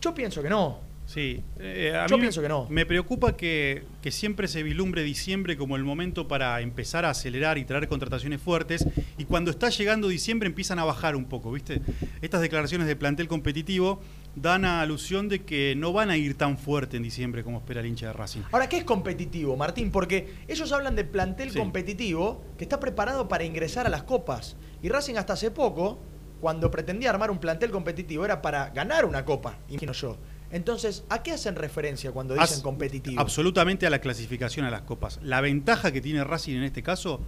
Yo 0.00 0.14
pienso 0.14 0.42
que 0.42 0.48
no. 0.48 0.87
Sí, 1.08 1.42
eh, 1.58 1.94
a 1.96 2.06
Yo 2.06 2.16
mí 2.18 2.20
pienso 2.20 2.42
que 2.42 2.50
no. 2.50 2.66
Me 2.68 2.84
preocupa 2.84 3.34
que, 3.34 3.84
que 4.02 4.10
siempre 4.10 4.46
se 4.46 4.62
vislumbre 4.62 5.02
diciembre 5.02 5.56
como 5.56 5.74
el 5.76 5.82
momento 5.82 6.28
para 6.28 6.60
empezar 6.60 7.06
a 7.06 7.10
acelerar 7.10 7.56
y 7.56 7.64
traer 7.64 7.88
contrataciones 7.88 8.42
fuertes 8.42 8.86
y 9.16 9.24
cuando 9.24 9.50
está 9.50 9.70
llegando 9.70 10.08
diciembre 10.08 10.48
empiezan 10.50 10.78
a 10.78 10.84
bajar 10.84 11.16
un 11.16 11.24
poco, 11.24 11.50
¿viste? 11.50 11.80
Estas 12.20 12.42
declaraciones 12.42 12.86
de 12.86 12.94
plantel 12.94 13.26
competitivo 13.26 14.02
dan 14.34 14.66
a 14.66 14.82
alusión 14.82 15.30
de 15.30 15.44
que 15.44 15.72
no 15.78 15.94
van 15.94 16.10
a 16.10 16.18
ir 16.18 16.36
tan 16.36 16.58
fuerte 16.58 16.98
en 16.98 17.04
diciembre 17.04 17.42
como 17.42 17.56
espera 17.56 17.80
el 17.80 17.86
hincha 17.86 18.08
de 18.08 18.12
Racing. 18.12 18.42
Ahora, 18.52 18.68
¿qué 18.68 18.76
es 18.76 18.84
competitivo, 18.84 19.56
Martín? 19.56 19.90
Porque 19.90 20.34
ellos 20.46 20.70
hablan 20.72 20.94
de 20.94 21.04
plantel 21.04 21.52
Sí. 21.52 21.58
competitivo 21.58 22.44
que 22.58 22.64
está 22.64 22.78
preparado 22.80 23.28
para 23.28 23.44
ingresar 23.44 23.86
a 23.86 23.88
las 23.88 24.02
copas. 24.02 24.56
Y 24.82 24.90
Racing 24.90 25.14
hasta 25.14 25.32
hace 25.32 25.50
poco, 25.50 26.00
cuando 26.42 26.70
pretendía 26.70 27.08
armar 27.08 27.30
un 27.30 27.38
plantel 27.38 27.70
competitivo, 27.70 28.26
era 28.26 28.42
para 28.42 28.68
ganar 28.68 29.06
una 29.06 29.24
copa, 29.24 29.56
imagino 29.70 29.94
yo. 29.94 30.18
Entonces, 30.50 31.04
¿a 31.10 31.22
qué 31.22 31.32
hacen 31.32 31.56
referencia 31.56 32.10
cuando 32.12 32.34
dicen 32.34 32.56
As- 32.58 32.62
competitivo? 32.62 33.20
Absolutamente 33.20 33.86
a 33.86 33.90
la 33.90 34.00
clasificación 34.00 34.64
a 34.64 34.70
las 34.70 34.82
copas. 34.82 35.20
La 35.22 35.40
ventaja 35.40 35.92
que 35.92 36.00
tiene 36.00 36.24
Racing 36.24 36.56
en 36.56 36.62
este 36.64 36.82
caso 36.82 37.20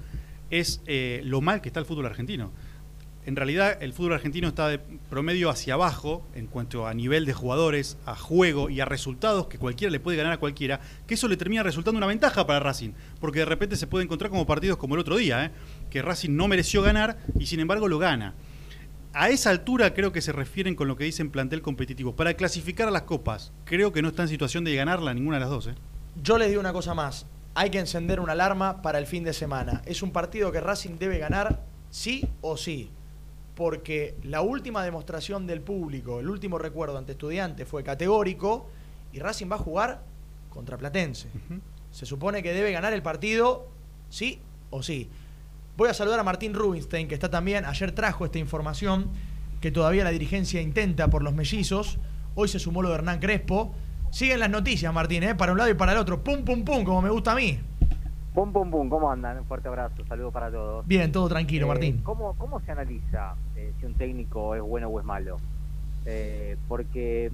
es 0.51 0.81
eh, 0.87 1.21
lo 1.25 1.41
mal 1.41 1.61
que 1.61 1.69
está 1.69 1.81
el 1.81 1.87
fútbol 1.87 2.07
argentino. 2.07 2.51
En 3.27 3.37
realidad, 3.37 3.77
el 3.83 3.93
fútbol 3.93 4.15
argentino 4.15 4.49
está 4.49 4.69
de 4.69 4.79
promedio 4.79 5.51
hacia 5.51 5.75
abajo 5.75 6.27
en 6.35 6.47
cuanto 6.47 6.87
a 6.87 6.95
nivel 6.95 7.27
de 7.27 7.35
jugadores, 7.35 7.99
a 8.07 8.17
juego 8.17 8.71
y 8.71 8.81
a 8.81 8.87
resultados 8.87 9.47
que 9.47 9.59
cualquiera 9.59 9.91
le 9.93 10.01
puede 10.01 10.17
ganar 10.17 10.33
a 10.33 10.39
cualquiera, 10.39 10.81
que 11.07 11.15
eso 11.15 11.29
le 11.29 11.37
termina 11.37 11.63
resultando 11.63 11.99
una 11.99 12.07
ventaja 12.07 12.47
para 12.47 12.61
Racing, 12.61 12.93
porque 13.21 13.41
de 13.41 13.45
repente 13.45 13.77
se 13.77 13.87
puede 13.87 14.05
encontrar 14.05 14.31
como 14.31 14.47
partidos 14.47 14.79
como 14.79 14.95
el 14.95 15.03
otro 15.03 15.17
día, 15.19 15.45
¿eh? 15.45 15.51
que 15.91 16.01
Racing 16.01 16.31
no 16.35 16.49
mereció 16.49 16.81
ganar 16.81 17.19
y 17.39 17.45
sin 17.45 17.61
embargo 17.61 17.89
lo 17.89 17.99
gana. 17.99 18.33
A 19.13 19.29
esa 19.31 19.51
altura 19.51 19.93
creo 19.95 20.13
que 20.13 20.21
se 20.21 20.33
refieren 20.33 20.75
con 20.75 20.89
lo 20.89 20.97
que 20.97 21.05
dicen 21.05 21.31
plantel 21.31 21.63
competitivo. 21.63 22.15
Para 22.15 22.35
clasificar 22.35 22.89
a 22.89 22.91
las 22.91 23.03
copas, 23.03 23.53
creo 23.65 23.93
que 23.93 24.03
no 24.03 24.09
está 24.09 24.23
en 24.23 24.29
situación 24.29 24.65
de 24.65 24.75
ganarla 24.75 25.15
ninguna 25.15 25.37
de 25.37 25.41
las 25.41 25.51
dos. 25.51 25.67
¿eh? 25.67 25.75
Yo 26.23 26.39
les 26.39 26.49
digo 26.49 26.61
una 26.61 26.73
cosa 26.73 26.95
más. 26.95 27.27
Hay 27.55 27.71
que 27.71 27.81
encender 27.81 28.21
una 28.21 28.33
alarma 28.33 28.83
para 28.83 28.99
el 28.99 29.07
fin 29.07 29.25
de 29.25 29.33
semana. 29.33 29.83
Es 29.85 30.03
un 30.03 30.13
partido 30.13 30.53
que 30.53 30.61
Racing 30.61 30.99
debe 30.99 31.19
ganar 31.19 31.65
sí 31.91 32.29
o 32.41 32.57
sí. 32.57 32.91
Porque 33.57 34.15
la 34.23 34.41
última 34.41 34.85
demostración 34.85 35.47
del 35.47 35.61
público, 35.61 36.21
el 36.21 36.31
último 36.31 36.59
recuerdo 36.59 36.97
ante 36.97 37.13
estudiantes 37.13 37.67
fue 37.67 37.83
categórico 37.83 38.69
y 39.13 39.19
Racing 39.19 39.51
va 39.51 39.57
a 39.57 39.59
jugar 39.59 40.03
contra 40.49 40.79
Platense. 40.79 41.29
Se 41.91 42.07
supone 42.07 42.43
que 42.43 42.53
debe 42.53 42.71
ganar 42.71 42.93
el 42.93 43.03
partido 43.03 43.69
sí 44.09 44.41
o 44.71 44.83
sí. 44.83 45.11
Voy 45.77 45.89
a 45.89 45.95
saludar 45.95 46.21
a 46.21 46.25
Martín 46.25 46.55
Rubinstein, 46.55 47.09
que 47.09 47.15
está 47.15 47.31
también, 47.31 47.65
ayer 47.65 47.93
trajo 47.93 48.25
esta 48.25 48.39
información, 48.39 49.11
que 49.61 49.71
todavía 49.71 50.05
la 50.05 50.11
dirigencia 50.11 50.61
intenta 50.61 51.09
por 51.09 51.23
los 51.23 51.33
mellizos. 51.35 51.99
Hoy 52.35 52.49
se 52.49 52.59
sumó 52.59 52.83
lo 52.83 52.91
de 52.91 52.97
Hernán 52.97 53.19
Crespo. 53.19 53.75
Siguen 54.11 54.41
las 54.41 54.51
noticias, 54.51 54.93
Martín, 54.93 55.23
¿eh? 55.23 55.35
para 55.35 55.53
un 55.53 55.59
lado 55.59 55.71
y 55.71 55.75
para 55.75 55.93
el 55.93 55.99
otro. 55.99 56.23
Pum, 56.23 56.45
pum, 56.45 56.65
pum, 56.65 56.85
como 56.85 57.01
me 57.01 57.11
gusta 57.11 57.33
a 57.33 57.35
mí. 57.37 57.59
Pum, 58.35 58.53
pum, 58.53 58.71
pum, 58.71 58.89
¿cómo 58.89 59.11
andan? 59.11 59.39
Un 59.39 59.45
fuerte 59.47 59.69
abrazo, 59.69 60.05
saludo 60.07 60.31
para 60.31 60.51
todos. 60.51 60.87
Bien, 60.87 61.11
todo 61.11 61.29
tranquilo, 61.29 61.67
Eh, 61.67 61.69
Martín. 61.69 62.01
¿cómo, 62.03 62.35
¿Cómo 62.37 62.61
se 62.61 62.73
analiza 62.73 63.35
eh, 63.57 63.73
si 63.81 63.87
un 63.87 63.95
técnico 63.95 64.55
es 64.55 64.63
bueno 64.63 64.89
o 64.89 65.01
es 65.01 65.07
malo? 65.07 65.37
Eh, 66.05 66.57
porque 66.69 67.31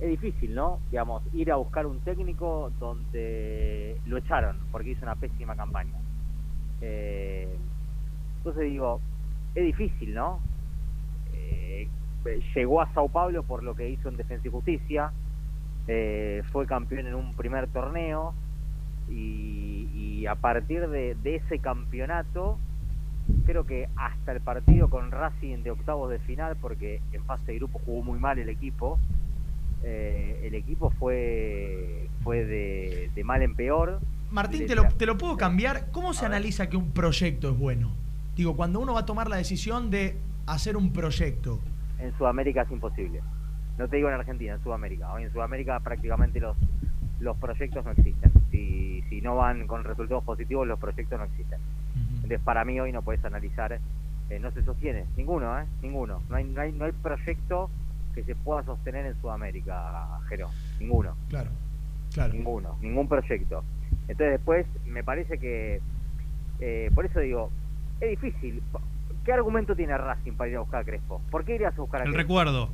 es 0.00 0.08
difícil, 0.08 0.54
¿no? 0.54 0.80
Digamos, 0.90 1.22
ir 1.34 1.52
a 1.52 1.56
buscar 1.56 1.86
un 1.86 2.00
técnico 2.00 2.72
donde 2.80 4.00
lo 4.06 4.16
echaron 4.18 4.58
porque 4.72 4.90
hizo 4.90 5.02
una 5.04 5.16
pésima 5.16 5.54
campaña. 5.56 5.94
Eh, 6.80 7.56
entonces 8.38 8.70
digo, 8.70 9.00
es 9.54 9.64
difícil, 9.64 10.14
¿no? 10.14 10.40
Eh, 11.34 11.88
llegó 12.54 12.80
a 12.80 12.92
Sao 12.92 13.08
Paulo 13.08 13.42
por 13.42 13.62
lo 13.62 13.74
que 13.74 13.88
hizo 13.88 14.08
en 14.08 14.16
Defensa 14.16 14.46
y 14.46 14.50
Justicia, 14.50 15.12
eh, 15.86 16.42
fue 16.52 16.66
campeón 16.66 17.06
en 17.06 17.14
un 17.14 17.34
primer 17.34 17.68
torneo 17.68 18.34
y, 19.08 20.26
a 20.26 20.34
partir 20.34 20.86
de, 20.88 21.16
ese 21.24 21.58
campeonato 21.58 22.58
creo 23.46 23.64
que 23.64 23.88
hasta 23.96 24.32
el 24.32 24.42
partido 24.42 24.90
con 24.90 25.10
Racing 25.10 25.62
de 25.62 25.70
octavos 25.70 26.10
de 26.10 26.18
final, 26.18 26.56
porque 26.60 27.00
en 27.12 27.24
fase 27.24 27.52
de 27.52 27.58
grupo 27.58 27.80
jugó 27.86 28.02
muy 28.02 28.18
mal 28.18 28.38
el 28.38 28.50
equipo, 28.50 28.98
eh, 29.82 30.40
el 30.44 30.54
equipo 30.54 30.90
fue, 30.90 32.08
fue 32.22 32.44
de 32.44 33.24
mal 33.24 33.42
en 33.42 33.54
peor. 33.54 34.00
Martín, 34.30 34.66
te 34.66 34.74
lo, 34.74 34.88
te 34.88 35.06
lo 35.06 35.16
puedo 35.16 35.36
cambiar. 35.36 35.90
¿Cómo 35.90 36.12
se 36.12 36.26
analiza 36.26 36.68
que 36.68 36.76
un 36.76 36.92
proyecto 36.92 37.50
es 37.50 37.58
bueno? 37.58 37.94
Digo, 38.36 38.56
cuando 38.56 38.80
uno 38.80 38.94
va 38.94 39.00
a 39.00 39.06
tomar 39.06 39.28
la 39.28 39.36
decisión 39.36 39.90
de 39.90 40.18
hacer 40.46 40.76
un 40.76 40.92
proyecto. 40.92 41.60
En 41.98 42.16
Sudamérica 42.16 42.62
es 42.62 42.70
imposible. 42.70 43.20
No 43.78 43.88
te 43.88 43.96
digo 43.96 44.08
en 44.08 44.14
Argentina, 44.14 44.54
en 44.54 44.62
Sudamérica. 44.62 45.12
Hoy 45.12 45.24
en 45.24 45.32
Sudamérica 45.32 45.80
prácticamente 45.80 46.40
los, 46.40 46.56
los 47.20 47.36
proyectos 47.36 47.84
no 47.84 47.92
existen. 47.92 48.32
Si, 48.50 49.02
si 49.08 49.20
no 49.20 49.36
van 49.36 49.66
con 49.66 49.84
resultados 49.84 50.24
positivos, 50.24 50.66
los 50.66 50.78
proyectos 50.78 51.18
no 51.18 51.24
existen. 51.24 51.58
Entonces, 52.14 52.40
para 52.40 52.64
mí 52.64 52.78
hoy 52.78 52.92
no 52.92 53.02
puedes 53.02 53.24
analizar, 53.24 53.72
eh, 53.72 54.38
no 54.38 54.50
se 54.52 54.62
sostiene, 54.62 55.06
ninguno, 55.16 55.58
¿eh? 55.58 55.64
Ninguno. 55.82 56.22
No 56.28 56.36
hay, 56.36 56.44
no, 56.44 56.60
hay, 56.60 56.72
no 56.72 56.84
hay 56.84 56.92
proyecto 56.92 57.70
que 58.14 58.22
se 58.24 58.34
pueda 58.34 58.64
sostener 58.64 59.06
en 59.06 59.20
Sudamérica, 59.20 60.20
Jero. 60.28 60.50
Ninguno. 60.78 61.16
Claro, 61.28 61.50
claro. 62.12 62.34
Ninguno, 62.34 62.76
ningún 62.80 63.08
proyecto. 63.08 63.64
Entonces 64.08 64.32
después 64.32 64.66
me 64.86 65.04
parece 65.04 65.38
que, 65.38 65.80
eh, 66.60 66.90
por 66.94 67.06
eso 67.06 67.20
digo, 67.20 67.50
es 68.00 68.10
difícil. 68.10 68.62
¿Qué 69.24 69.32
argumento 69.32 69.76
tiene 69.76 69.96
Racing 69.96 70.32
para 70.32 70.50
ir 70.50 70.56
a 70.56 70.60
buscar 70.60 70.80
a 70.80 70.84
Crespo? 70.84 71.20
¿Por 71.30 71.44
qué 71.44 71.56
irías 71.56 71.76
a 71.76 71.80
buscar 71.80 72.00
a 72.00 72.04
El 72.04 72.12
Crespo? 72.12 72.22
recuerdo. 72.22 72.70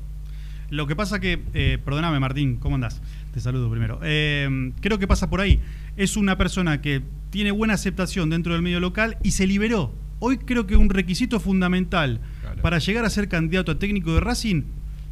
Lo 0.70 0.86
que 0.86 0.96
pasa 0.96 1.20
que, 1.20 1.42
eh, 1.52 1.78
perdóname 1.84 2.18
Martín, 2.20 2.56
¿cómo 2.56 2.76
andás? 2.76 3.02
Te 3.32 3.40
saludo 3.40 3.70
primero. 3.70 4.00
Eh, 4.02 4.72
creo 4.80 4.98
que 4.98 5.06
pasa 5.06 5.28
por 5.28 5.40
ahí. 5.40 5.60
Es 5.96 6.16
una 6.16 6.38
persona 6.38 6.80
que 6.80 7.02
tiene 7.30 7.50
buena 7.50 7.74
aceptación 7.74 8.30
dentro 8.30 8.52
del 8.52 8.62
medio 8.62 8.80
local 8.80 9.18
y 9.22 9.32
se 9.32 9.46
liberó. 9.46 9.92
Hoy 10.20 10.38
creo 10.38 10.66
que 10.66 10.76
un 10.76 10.88
requisito 10.88 11.40
fundamental 11.40 12.20
para 12.62 12.78
llegar 12.78 13.04
a 13.04 13.10
ser 13.10 13.28
candidato 13.28 13.72
a 13.72 13.78
técnico 13.78 14.14
de 14.14 14.20
Racing 14.20 14.62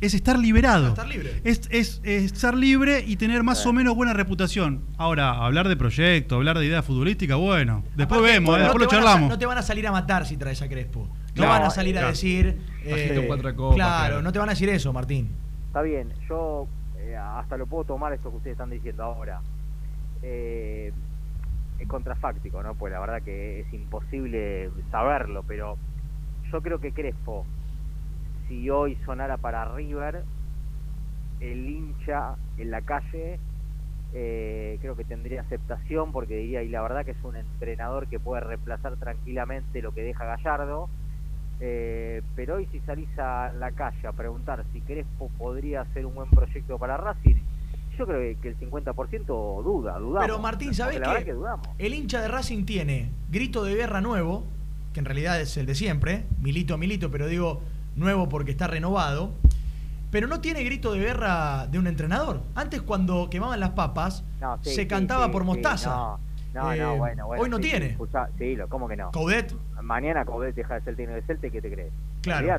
es 0.02 0.14
estar 0.14 0.38
liberado. 0.38 0.88
Estar 0.88 1.06
libre. 1.08 1.40
Es, 1.44 1.68
es- 1.70 2.00
es 2.04 2.24
estar 2.24 2.54
libre 2.54 3.02
y 3.06 3.16
tener 3.16 3.42
más 3.42 3.64
o 3.66 3.72
menos 3.72 3.94
buena 3.94 4.12
reputación. 4.12 4.84
Ahora, 4.98 5.30
hablar 5.44 5.68
de 5.68 5.76
proyecto, 5.76 6.34
hablar 6.36 6.58
de 6.58 6.66
idea 6.66 6.82
futbolística, 6.82 7.36
bueno, 7.36 7.82
después 7.96 8.18
Aparte, 8.18 8.32
vemos, 8.34 8.56
eh, 8.56 8.58
no 8.58 8.64
después 8.64 8.82
lo 8.84 8.88
te 8.88 8.96
van 8.96 9.02
a 9.04 9.06
sa- 9.06 9.10
charlamos. 9.12 9.30
no 9.30 9.38
te 9.38 9.46
van 9.46 9.58
a 9.58 9.62
salir 9.62 9.86
a 9.86 9.92
matar 9.92 10.26
si 10.26 10.36
traes 10.36 10.60
a 10.60 10.68
Crespo. 10.68 11.06
No 11.08 11.32
Claro, 11.34 11.50
van 11.52 11.62
a 11.62 11.70
salir 11.70 11.96
a 11.98 12.06
decir. 12.08 12.58
Eh, 12.84 13.24
cuatro 13.26 13.54
copas, 13.56 13.76
claro, 13.76 14.06
claro. 14.08 14.22
no 14.22 14.32
te 14.32 14.38
van 14.38 14.48
a 14.48 14.52
decir 14.52 14.68
eso, 14.68 14.92
Martín. 14.92 15.30
Está 15.68 15.80
bien, 15.82 16.12
yo 16.28 16.66
eh, 16.98 17.16
hasta 17.16 17.56
lo 17.56 17.66
puedo 17.66 17.84
tomar 17.84 18.12
esto 18.12 18.28
que 18.30 18.36
ustedes 18.36 18.54
están 18.54 18.70
diciendo 18.70 19.02
ahora. 19.04 19.40
Eh, 20.22 20.92
es 21.78 21.88
contrafáctico, 21.88 22.62
¿no? 22.62 22.74
Pues 22.74 22.92
la 22.92 23.00
verdad 23.00 23.22
que 23.22 23.60
es 23.60 23.72
imposible 23.72 24.70
saberlo, 24.90 25.42
pero 25.46 25.76
yo 26.52 26.60
creo 26.60 26.80
que 26.80 26.92
Crespo, 26.92 27.44
si 28.52 28.68
hoy 28.68 28.98
sonara 29.06 29.38
para 29.38 29.64
River, 29.74 30.24
el 31.40 31.66
hincha 31.66 32.36
en 32.58 32.70
la 32.70 32.82
calle 32.82 33.38
eh, 34.12 34.76
creo 34.82 34.94
que 34.94 35.04
tendría 35.04 35.40
aceptación 35.40 36.12
porque 36.12 36.36
diría, 36.36 36.62
y 36.62 36.68
la 36.68 36.82
verdad 36.82 37.02
que 37.06 37.12
es 37.12 37.24
un 37.24 37.34
entrenador 37.34 38.08
que 38.08 38.20
puede 38.20 38.42
reemplazar 38.42 38.96
tranquilamente 38.96 39.80
lo 39.80 39.92
que 39.94 40.02
deja 40.02 40.26
Gallardo. 40.26 40.90
Eh, 41.60 42.20
pero 42.36 42.56
hoy 42.56 42.68
si 42.72 42.80
salís 42.80 43.08
a 43.18 43.52
la 43.58 43.70
calle 43.72 44.06
a 44.06 44.12
preguntar 44.12 44.64
si 44.72 44.80
Crespo 44.82 45.30
podría 45.38 45.86
ser 45.94 46.04
un 46.04 46.14
buen 46.14 46.28
proyecto 46.28 46.76
para 46.78 46.98
Racing, 46.98 47.36
yo 47.96 48.06
creo 48.06 48.38
que- 48.38 48.48
el 48.48 48.58
50% 48.58 49.62
duda, 49.62 49.98
dudamos. 49.98 50.26
Pero 50.26 50.38
Martín, 50.40 50.74
¿sabés 50.74 51.00
qué? 51.00 51.24
que. 51.24 51.34
El 51.78 51.94
hincha 51.94 52.20
de 52.20 52.28
Racing 52.28 52.64
tiene 52.66 53.10
grito 53.30 53.64
de 53.64 53.76
guerra 53.76 54.02
nuevo, 54.02 54.44
que 54.92 55.00
en 55.00 55.06
realidad 55.06 55.40
es 55.40 55.56
el 55.56 55.64
de 55.64 55.74
siempre, 55.74 56.24
milito, 56.38 56.76
milito, 56.76 57.10
pero 57.10 57.28
digo 57.28 57.62
nuevo 57.96 58.28
porque 58.28 58.50
está 58.50 58.66
renovado. 58.66 59.32
Pero 60.10 60.26
no 60.26 60.40
tiene 60.42 60.62
grito 60.62 60.92
de 60.92 61.00
guerra 61.00 61.66
de 61.68 61.78
un 61.78 61.86
entrenador. 61.86 62.42
Antes, 62.54 62.82
cuando 62.82 63.30
quemaban 63.30 63.58
las 63.60 63.70
papas, 63.70 64.24
No, 64.42 64.58
sí, 64.62 64.70
se 64.74 64.82
sí, 64.82 64.86
cantaba 64.86 65.26
sí, 65.26 65.32
por 65.32 65.44
mostaza. 65.44 65.88
no, 65.90 66.18
no, 66.52 66.72
Eh, 66.72 66.78
no, 66.78 66.96
bueno, 66.96 67.26
bueno. 67.26 67.42
hoy 67.42 67.48
no 67.48 67.58
tiene. 67.58 67.86
Sí, 67.86 67.92
escuchá, 67.92 68.28
sí, 68.36 68.54
lo, 68.54 68.68
¿cómo 68.68 68.88
que 68.88 68.96
no? 68.96 69.10
Coudet, 69.10 69.54
Mañana 69.80 70.24
Coudet 70.26 70.54
deja 70.54 70.74
de 70.74 70.80
ser 70.80 70.90
el 70.90 70.96
técnico 70.96 71.14
de 71.14 71.22
Celta, 71.26 71.46
¿y 71.46 71.50
¿qué 71.50 71.62
te 71.62 71.72
crees? 71.72 71.92
Claro. 72.20 72.58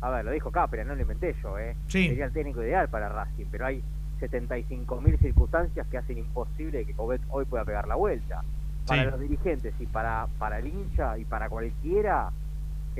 A 0.00 0.10
ver, 0.10 0.24
lo 0.24 0.30
dijo 0.30 0.50
Capra, 0.50 0.82
no 0.84 0.94
lo 0.94 1.02
inventé 1.02 1.34
yo, 1.42 1.58
¿eh? 1.58 1.76
Sería 1.88 2.24
el 2.26 2.32
técnico 2.32 2.62
ideal 2.62 2.88
para 2.88 3.08
Racing, 3.10 3.46
pero 3.50 3.66
hay 3.66 3.82
75.000 4.20 5.18
circunstancias 5.18 5.86
que 5.90 5.98
hacen 5.98 6.18
imposible 6.18 6.84
que 6.86 6.94
Coudet 6.94 7.20
hoy 7.30 7.44
pueda 7.44 7.64
pegar 7.64 7.86
la 7.86 7.94
vuelta. 7.96 8.42
Para 8.86 9.04
los 9.06 9.20
dirigentes 9.20 9.72
y 9.80 9.86
para, 9.86 10.26
para 10.38 10.58
el 10.58 10.66
hincha 10.66 11.16
y 11.18 11.24
para 11.24 11.48
cualquiera 11.48 12.30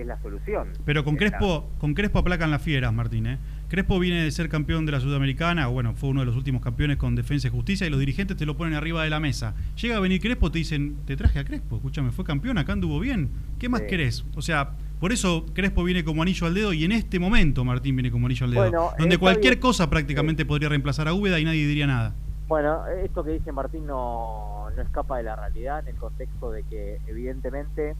es 0.02 0.07
la 0.07 0.20
solución. 0.20 0.68
Pero 0.85 1.04
con 1.04 1.16
Crespo, 1.16 1.70
con 1.78 1.94
Crespo 1.94 2.18
aplacan 2.18 2.50
las 2.50 2.62
fieras, 2.62 2.92
Martín. 2.92 3.26
¿eh? 3.26 3.38
Crespo 3.68 3.98
viene 3.98 4.22
de 4.22 4.30
ser 4.30 4.48
campeón 4.48 4.87
de 4.87 4.92
la 4.92 5.00
Sudamericana, 5.00 5.66
bueno, 5.66 5.94
fue 5.94 6.11
uno 6.11 6.20
de 6.20 6.26
los 6.26 6.37
últimos 6.37 6.62
campeones 6.62 6.96
con 6.96 7.14
Defensa 7.14 7.48
y 7.48 7.50
Justicia, 7.50 7.87
y 7.87 7.90
los 7.90 7.98
dirigentes 8.00 8.37
te 8.37 8.46
lo 8.46 8.57
ponen 8.57 8.74
arriba 8.74 9.02
de 9.02 9.11
la 9.11 9.20
mesa. 9.20 9.54
Llega 9.80 9.96
a 9.96 10.00
venir 10.00 10.20
Crespo, 10.20 10.50
te 10.50 10.59
dicen, 10.59 10.96
te 11.07 11.16
traje 11.16 11.38
a 11.38 11.44
Crespo, 11.44 11.76
escúchame, 11.76 12.11
fue 12.11 12.24
campeón, 12.24 12.59
acá 12.59 12.72
anduvo 12.72 13.00
bien. 13.00 13.30
¿Qué 13.59 13.68
más 13.68 13.80
Sí. 13.80 13.87
querés? 13.88 14.24
O 14.37 14.42
sea, 14.42 14.70
por 15.00 15.12
eso 15.12 15.46
Crespo 15.54 15.83
viene 15.85 16.04
como 16.04 16.22
anillo 16.22 16.46
al 16.46 16.54
dedo, 16.54 16.72
y 16.72 16.85
en 16.85 16.92
este 16.92 17.18
momento 17.18 17.64
Martín 17.64 17.96
viene 17.96 18.11
como 18.11 18.26
anillo 18.26 18.44
al 18.44 18.50
dedo. 18.52 18.62
Bueno, 18.62 18.90
donde 18.98 19.18
cualquier 19.18 19.54
bien. 19.54 19.62
cosa 19.62 19.90
prácticamente 19.90 20.44
podría 20.44 20.68
reemplazar 20.68 21.09
a 21.09 21.14
Úbeda 21.14 21.38
y 21.40 21.44
nadie 21.44 21.66
diría 21.66 21.87
nada. 21.87 22.14
Bueno, 22.46 22.87
esto 23.02 23.24
que 23.24 23.30
dice 23.33 23.52
Martín 23.52 23.87
no, 23.87 24.66
no 24.76 24.83
escapa 24.83 25.16
de 25.16 25.22
la 25.24 25.35
realidad 25.35 25.80
en 25.80 25.88
el 25.88 25.96
contexto 25.96 26.50
de 26.50 26.62
que 26.64 27.00
evidentemente 27.07 27.96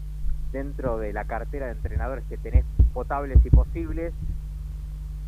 dentro 0.55 0.99
de 0.99 1.13
la 1.13 1.25
cartera 1.25 1.67
de 1.67 1.73
entrenadores 1.73 2.25
que 2.29 2.39
tenés 2.39 2.65
potables 2.95 3.45
y 3.45 3.51
posibles, 3.51 4.15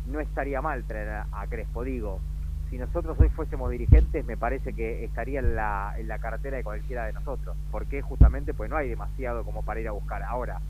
no 0.07 0.21
estaría 0.21 0.61
mal 0.61 0.85
traer 0.85 1.25
a, 1.31 1.47
Crespo. 1.47 1.83
Digo, 1.83 2.21
si 2.69 2.77
nosotros 2.77 3.19
hoy 3.19 3.27
fuésemos 3.29 3.69
dirigentes, 3.69 4.25
me 4.25 4.37
parece 4.37 4.71
que 4.71 5.03
estaría 5.03 5.39
en 5.39 5.53
la, 5.53 5.93
en 5.97 6.07
la 6.07 6.19
cartera 6.19 6.55
de 6.55 6.63
cualquiera 6.63 7.05
de 7.05 7.13
nosotros. 7.13 7.57
porque 7.71 8.01
Justamente 8.01 8.53
pues 8.53 8.69
no 8.69 8.77
hay 8.77 8.87
demasiado 8.87 9.43
como 9.43 9.63
para 9.63 9.81
ir 9.81 9.89
a 9.89 9.91
buscar. 9.91 10.23
Ahora, 10.23 10.61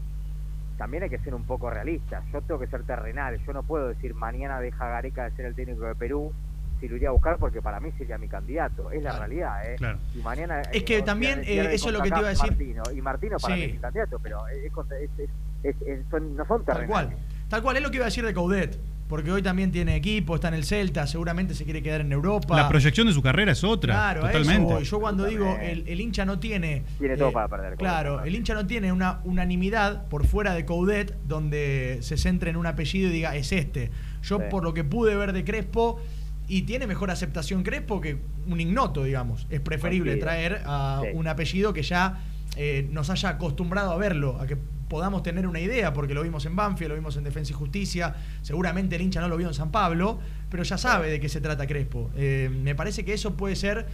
también 0.78 1.04
hay 1.04 1.10
que 1.10 1.20
ser 1.20 1.36
un 1.36 1.44
poco 1.44 1.70
realista. 1.70 2.24
Yo 2.34 2.42
tengo 2.42 2.60
que 2.60 2.68
ser 2.68 2.82
terrenal. 2.84 3.38
Yo 3.46 3.54
no 3.54 3.62
puedo 3.62 3.90
decir 3.90 4.16
mañana 4.16 4.60
deja 4.60 4.90
Gareca 4.90 5.26
de 5.26 5.36
ser 5.36 5.46
el 5.46 5.56
técnico 5.56 5.86
de 5.86 5.94
Perú 5.94 6.34
si 6.80 6.88
lo 6.88 6.96
iría 6.96 7.10
a 7.10 7.12
buscar 7.12 7.38
porque 7.38 7.62
para 7.62 7.80
mí 7.80 7.90
sería 7.98 8.18
mi 8.18 8.28
candidato. 8.28 8.92
Es 8.92 9.02
la 9.04 9.10
Claro, 9.12 9.26
realidad, 9.26 9.72
¿eh? 9.72 9.76
claro. 9.78 9.98
Y 10.16 10.20
mañana, 10.20 10.62
Es 10.74 10.84
que 10.84 11.02
también, 11.02 11.42
eh, 11.46 11.70
eso 11.74 11.88
es 11.90 11.94
lo 11.94 12.02
que 12.02 12.10
te 12.12 12.20
iba 12.20 12.28
a 12.28 12.32
decir. 12.32 12.50
Martino. 12.52 12.84
Y 12.96 13.02
Martino 13.02 13.38
para 13.38 13.56
Sí. 13.56 13.60
mí 13.62 13.66
es 13.68 13.74
mi 13.74 13.80
candidato, 13.80 14.20
pero 14.22 14.48
es, 14.48 14.72
contra- 14.72 14.98
es- 15.00 15.10
es- 15.18 15.30
es- 15.64 15.82
es- 15.88 16.00
son- 16.12 16.36
no 16.36 16.46
son 16.46 16.64
tal 16.66 16.78
terrenales. 16.78 17.08
cual. 17.16 17.26
Tal 17.50 17.62
cual, 17.62 17.78
es 17.78 17.84
lo 17.84 17.90
que 17.90 17.96
iba 17.98 18.06
a 18.06 18.10
decir 18.10 18.26
de 18.26 18.34
Coudet. 18.34 18.78
porque 19.08 19.32
hoy 19.32 19.42
también 19.42 19.72
tiene 19.72 19.96
equipo, 19.96 20.36
está 20.36 20.50
en 20.50 20.54
el 20.56 20.66
Celta, 20.66 21.08
seguramente 21.08 21.56
se 21.56 21.64
quiere 21.64 21.82
quedar 21.82 22.02
en 22.02 22.12
Europa. 22.12 22.58
La 22.58 22.68
proyección 22.68 23.08
de 23.08 23.14
su 23.14 23.22
carrera 23.22 23.54
es 23.54 23.64
otra. 23.64 23.94
Claro, 23.94 24.20
eso 24.28 24.28
totalmente. 24.38 24.74
voy. 24.74 24.84
Yo 24.84 25.00
cuando 25.00 25.24
digo 25.24 25.58
el, 25.62 25.88
el 25.88 26.02
hincha 26.02 26.26
no 26.26 26.40
tiene. 26.40 26.84
Tiene 27.00 27.16
todo 27.16 27.32
para 27.32 27.48
perder, 27.48 27.78
Claro, 27.78 28.22
el 28.26 28.36
hincha 28.36 28.54
no 28.54 28.68
tiene 28.68 28.92
una 28.92 29.22
unanimidad 29.24 30.08
por 30.10 30.28
fuera 30.28 30.54
de 30.54 30.66
Coudet 30.66 31.16
donde 31.26 32.00
se 32.02 32.18
centre 32.18 32.50
en 32.50 32.58
un 32.58 32.66
apellido 32.66 33.08
y 33.10 33.14
diga 33.14 33.34
es 33.38 33.54
este. 33.54 33.92
Yo, 34.24 34.40
Sí. 34.40 34.44
por 34.50 34.66
lo 34.66 34.74
que 34.74 34.84
pude 34.84 35.16
ver 35.16 35.32
de 35.32 35.46
Crespo, 35.46 36.02
y 36.48 36.62
tiene 36.64 36.88
mejor 36.88 37.12
aceptación 37.12 37.64
Crespo 37.64 38.00
que 38.02 38.18
un 38.48 38.60
ignoto, 38.62 39.04
digamos. 39.04 39.46
Es 39.50 39.60
preferible 39.60 40.16
traer 40.18 40.62
a 40.66 41.02
Sí. 41.04 41.10
un 41.14 41.28
apellido 41.28 41.74
que 41.74 41.84
ya 41.84 42.24
eh, 42.56 42.88
nos 42.92 43.10
haya 43.10 43.30
acostumbrado 43.30 43.92
a 43.92 43.98
verlo, 43.98 44.40
a 44.42 44.48
que 44.48 44.58
podamos 44.88 45.22
tener 45.22 45.46
una 45.46 45.60
idea, 45.60 45.94
porque 45.94 46.14
lo 46.14 46.24
vimos 46.24 46.46
en 46.46 46.56
Banfield, 46.56 46.90
lo 46.90 46.96
vimos 46.96 47.16
en 47.18 47.24
Defensa 47.26 47.52
y 47.52 47.56
Justicia, 47.56 48.16
seguramente 48.42 48.96
el 48.96 49.02
hincha 49.02 49.20
no 49.22 49.28
lo 49.28 49.36
vio 49.38 49.48
en 49.50 49.54
San 49.54 49.70
Pablo, 49.70 50.20
pero 50.50 50.64
ya 50.64 50.78
sabe 50.78 51.10
de 51.12 51.20
qué 51.20 51.28
se 51.30 51.42
trata 51.42 51.68
Crespo. 51.68 52.10
Eh, 52.16 52.50
me 52.64 52.74
parece 52.74 53.04
que 53.04 53.14
eso 53.14 53.36
puede 53.36 53.56
ser 53.58 53.86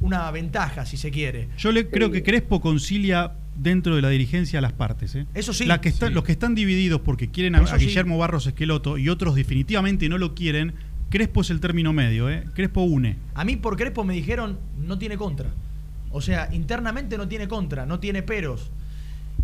una 0.00 0.30
ventaja, 0.32 0.84
si 0.86 0.96
se 0.96 1.10
quiere. 1.10 1.48
Yo 1.58 1.70
le, 1.72 1.88
creo 1.88 2.10
que 2.10 2.22
Crespo 2.22 2.60
concilia 2.60 3.32
dentro 3.54 3.94
de 3.96 4.02
la 4.02 4.08
dirigencia 4.08 4.58
a 4.58 4.62
las 4.62 4.72
partes. 4.72 5.14
¿eh? 5.14 5.26
Eso 5.34 5.52
sí. 5.52 5.66
La 5.66 5.80
que 5.80 5.90
está- 5.90 6.08
Sí. 6.08 6.12
Los 6.14 6.24
que 6.24 6.32
están 6.32 6.54
divididos 6.54 7.00
porque 7.02 7.30
quieren 7.30 7.54
a, 7.54 7.60
a 7.60 7.78
sí. 7.78 7.86
Guillermo 7.86 8.18
Barros 8.18 8.46
Esqueloto 8.46 8.98
y 8.98 9.08
otros 9.08 9.34
definitivamente 9.34 10.08
no 10.08 10.18
lo 10.18 10.34
quieren, 10.34 10.74
Crespo 11.10 11.42
es 11.42 11.50
el 11.50 11.60
término 11.60 11.92
medio. 11.92 12.30
¿eh? 12.30 12.44
Crespo 12.54 12.82
une. 12.82 13.16
A 13.34 13.44
mí 13.44 13.56
por 13.56 13.76
Crespo 13.76 14.04
me 14.04 14.14
dijeron 14.14 14.58
no 14.78 14.98
tiene 14.98 15.16
contra. 15.16 15.50
O 16.10 16.20
sea, 16.20 16.48
internamente 16.52 17.18
no 17.18 17.28
tiene 17.28 17.48
contra, 17.48 17.84
no 17.84 18.00
tiene 18.00 18.22
peros. 18.22 18.70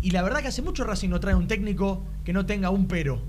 Y 0.01 0.11
la 0.11 0.21
verdad 0.21 0.41
que 0.41 0.47
hace 0.47 0.61
mucho 0.61 0.83
Racing 0.83 1.09
no 1.09 1.19
trae 1.19 1.35
un 1.35 1.47
técnico 1.47 2.03
que 2.23 2.33
no 2.33 2.45
tenga 2.45 2.69
un 2.69 2.87
pero. 2.87 3.21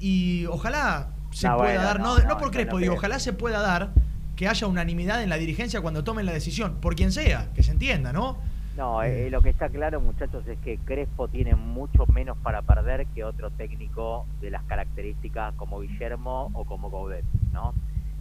Y 0.00 0.46
ojalá 0.46 1.08
se 1.30 1.48
No, 1.48 1.56
pueda 1.56 1.72
bueno, 1.72 1.82
dar, 1.82 2.00
no, 2.00 2.16
no, 2.18 2.22
no 2.22 2.28
no, 2.28 2.38
por 2.38 2.50
Crespo, 2.50 2.74
no 2.74 2.78
digo, 2.78 2.94
ojalá 2.94 3.18
se 3.18 3.32
pueda 3.32 3.60
dar 3.60 3.92
que 4.36 4.48
haya 4.48 4.66
unanimidad 4.66 5.22
en 5.22 5.28
la 5.28 5.36
dirigencia 5.36 5.80
cuando 5.80 6.04
tomen 6.04 6.26
la 6.26 6.32
decisión, 6.32 6.76
por 6.80 6.96
quien 6.96 7.12
sea, 7.12 7.50
que 7.54 7.62
se 7.62 7.70
entienda, 7.70 8.12
¿no? 8.12 8.38
No, 8.76 9.02
eh, 9.04 9.30
lo 9.30 9.40
que 9.42 9.50
está 9.50 9.68
claro, 9.70 10.00
muchachos, 10.00 10.46
es 10.48 10.58
que 10.60 10.78
Crespo 10.78 11.28
tiene 11.28 11.54
mucho 11.54 12.06
menos 12.08 12.38
para 12.38 12.62
perder 12.62 13.06
que 13.08 13.24
otro 13.24 13.50
técnico 13.52 14.26
de 14.40 14.50
las 14.50 14.64
características 14.64 15.54
como 15.54 15.80
Guillermo 15.80 16.50
o 16.54 16.64
como 16.66 16.90
Gaudet, 16.90 17.24
¿no? 17.52 17.74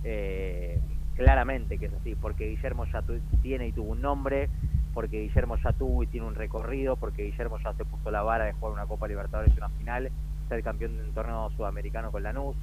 Eh, 0.04 0.80
claramente 1.16 1.80
que 1.80 1.88
es 1.88 1.94
así, 1.94 2.16
porque 2.16 2.50
Guillermo 2.50 2.86
ya 2.86 3.02
tu- 3.02 3.20
tiene 3.42 3.68
y 3.68 3.74
tuvo 3.74 3.92
un 3.94 4.02
nombre, 4.02 4.50
porque 4.94 5.22
Guillermo 5.22 5.58
ya 5.58 5.74
tuvo 5.74 6.04
y 6.04 6.08
tiene 6.08 6.28
un 6.28 6.36
recorrido, 6.36 6.98
porque 6.98 7.24
Guillermo 7.24 7.58
ya 7.64 7.74
se 7.74 7.86
puso 7.86 8.12
la 8.12 8.22
vara 8.22 8.46
de 8.46 8.54
jugar 8.54 8.74
una 8.74 8.86
Copa 8.88 9.08
Libertadores 9.08 9.54
y 9.56 9.58
una 9.58 9.70
final, 9.70 10.12
ser 10.50 10.64
campeón 10.64 10.98
de 10.98 11.04
un 11.04 11.14
torneo 11.14 11.50
sudamericano 11.58 12.12
con 12.12 12.24
Lanús, 12.24 12.56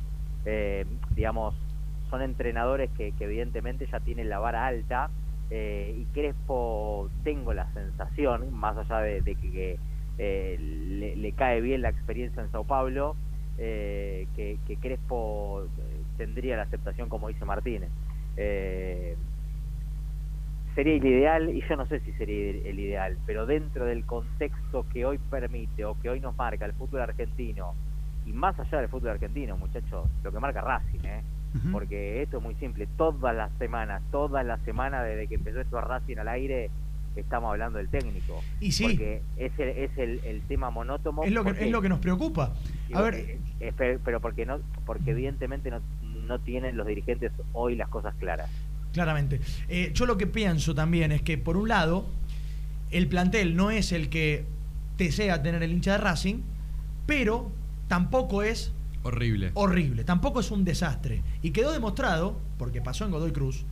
eh, 0.44 0.86
digamos, 1.16 1.54
son 2.08 2.22
entrenadores 2.22 2.90
que, 2.92 3.12
que 3.12 3.24
evidentemente 3.24 3.86
ya 3.90 4.00
tienen 4.00 4.28
la 4.28 4.38
vara 4.38 4.66
alta 4.66 5.10
eh, 5.50 5.94
y 5.98 6.04
Crespo 6.14 7.10
tengo 7.24 7.52
la 7.52 7.72
sensación, 7.72 8.52
más 8.52 8.76
allá 8.76 9.00
de, 9.00 9.22
que, 9.34 9.78
eh, 10.18 11.14
le, 11.16 11.32
cae 11.32 11.60
bien 11.60 11.82
la 11.82 11.88
experiencia 11.88 12.42
en 12.42 12.50
Sao 12.50 12.64
Paulo, 12.64 13.16
eh, 13.58 14.26
que, 14.36 14.58
que 14.66 14.76
Crespo 14.76 15.64
eh, 15.64 16.02
tendría 16.16 16.56
la 16.56 16.62
aceptación 16.62 17.08
como 17.08 17.28
dice 17.28 17.44
Martínez. 17.44 17.90
Eh, 18.36 19.16
sería 20.74 20.94
el 20.94 21.04
ideal, 21.04 21.50
y 21.50 21.62
yo 21.68 21.76
no 21.76 21.86
sé 21.86 22.00
si 22.00 22.12
sería 22.12 22.50
el 22.50 22.78
ideal, 22.78 23.18
pero 23.26 23.44
dentro 23.44 23.84
del 23.86 24.06
contexto 24.06 24.86
que 24.92 25.04
hoy 25.04 25.18
permite 25.18 25.84
o 25.84 25.98
que 26.00 26.10
hoy 26.10 26.20
nos 26.20 26.36
marca 26.36 26.64
el 26.64 26.72
fútbol 26.74 27.00
argentino, 27.02 27.74
y 28.24 28.32
más 28.32 28.58
allá 28.58 28.78
del 28.78 28.88
fútbol 28.88 29.10
argentino, 29.10 29.56
muchachos, 29.56 30.08
lo 30.22 30.30
que 30.30 30.38
marca 30.38 30.60
Racing, 30.60 31.04
¿eh? 31.04 31.22
Porque 31.72 32.22
esto 32.22 32.38
es 32.38 32.42
muy 32.42 32.54
simple, 32.56 32.86
todas 32.96 33.34
las 33.34 33.50
semanas, 33.58 34.02
todas 34.12 34.46
las 34.46 34.60
semanas 34.62 35.04
desde 35.04 35.26
que 35.26 35.34
empezó 35.34 35.60
esto 35.60 35.78
a 35.78 35.80
Racing 35.80 36.16
al 36.18 36.28
aire, 36.28 36.70
estamos 37.16 37.50
hablando 37.50 37.78
del 37.78 37.88
técnico. 37.88 38.40
Y 38.60 38.70
sí. 38.72 38.84
Porque 38.84 39.20
es 39.36 39.52
el, 39.58 39.68
es 39.70 39.98
el, 39.98 40.20
el 40.24 40.42
tema 40.42 40.70
monótono. 40.70 41.24
Es 41.24 41.32
lo 41.32 41.42
que, 41.42 41.50
porque- 41.50 41.64
es 41.64 41.70
lo 41.72 41.82
que 41.82 41.88
nos 41.88 41.98
preocupa. 41.98 42.54
A 42.94 43.02
ver, 43.02 43.38
eh, 43.60 43.72
pero, 43.76 43.98
pero 44.04 44.20
porque 44.20 44.46
no 44.46 44.60
porque 44.86 45.10
evidentemente 45.10 45.70
no, 45.70 45.80
no 46.26 46.38
tienen 46.38 46.76
los 46.76 46.86
dirigentes 46.86 47.32
hoy 47.52 47.74
las 47.74 47.88
cosas 47.88 48.14
claras. 48.20 48.48
Claramente. 48.92 49.40
Eh, 49.68 49.90
yo 49.92 50.06
lo 50.06 50.16
que 50.16 50.26
pienso 50.28 50.74
también 50.74 51.10
es 51.12 51.22
que, 51.22 51.36
por 51.38 51.56
un 51.56 51.68
lado, 51.68 52.06
el 52.92 53.08
plantel 53.08 53.56
no 53.56 53.70
es 53.72 53.90
el 53.92 54.08
que 54.08 54.44
desea 54.98 55.42
tener 55.42 55.62
el 55.64 55.72
hincha 55.72 55.92
de 55.92 55.98
Racing, 55.98 56.42
pero 57.06 57.50
tampoco 57.88 58.42
es 58.44 58.72
Horrible. 59.02 59.50
horrible, 59.54 60.04
tampoco 60.04 60.40
es 60.40 60.50
un 60.50 60.64
desastre. 60.64 61.22
Y 61.42 61.50
quedó 61.52 61.72
demostrado, 61.72 62.38
porque 62.58 62.80
pasó 62.82 63.04
en 63.04 63.10
Godoy 63.10 63.32
Cruz, 63.32 63.64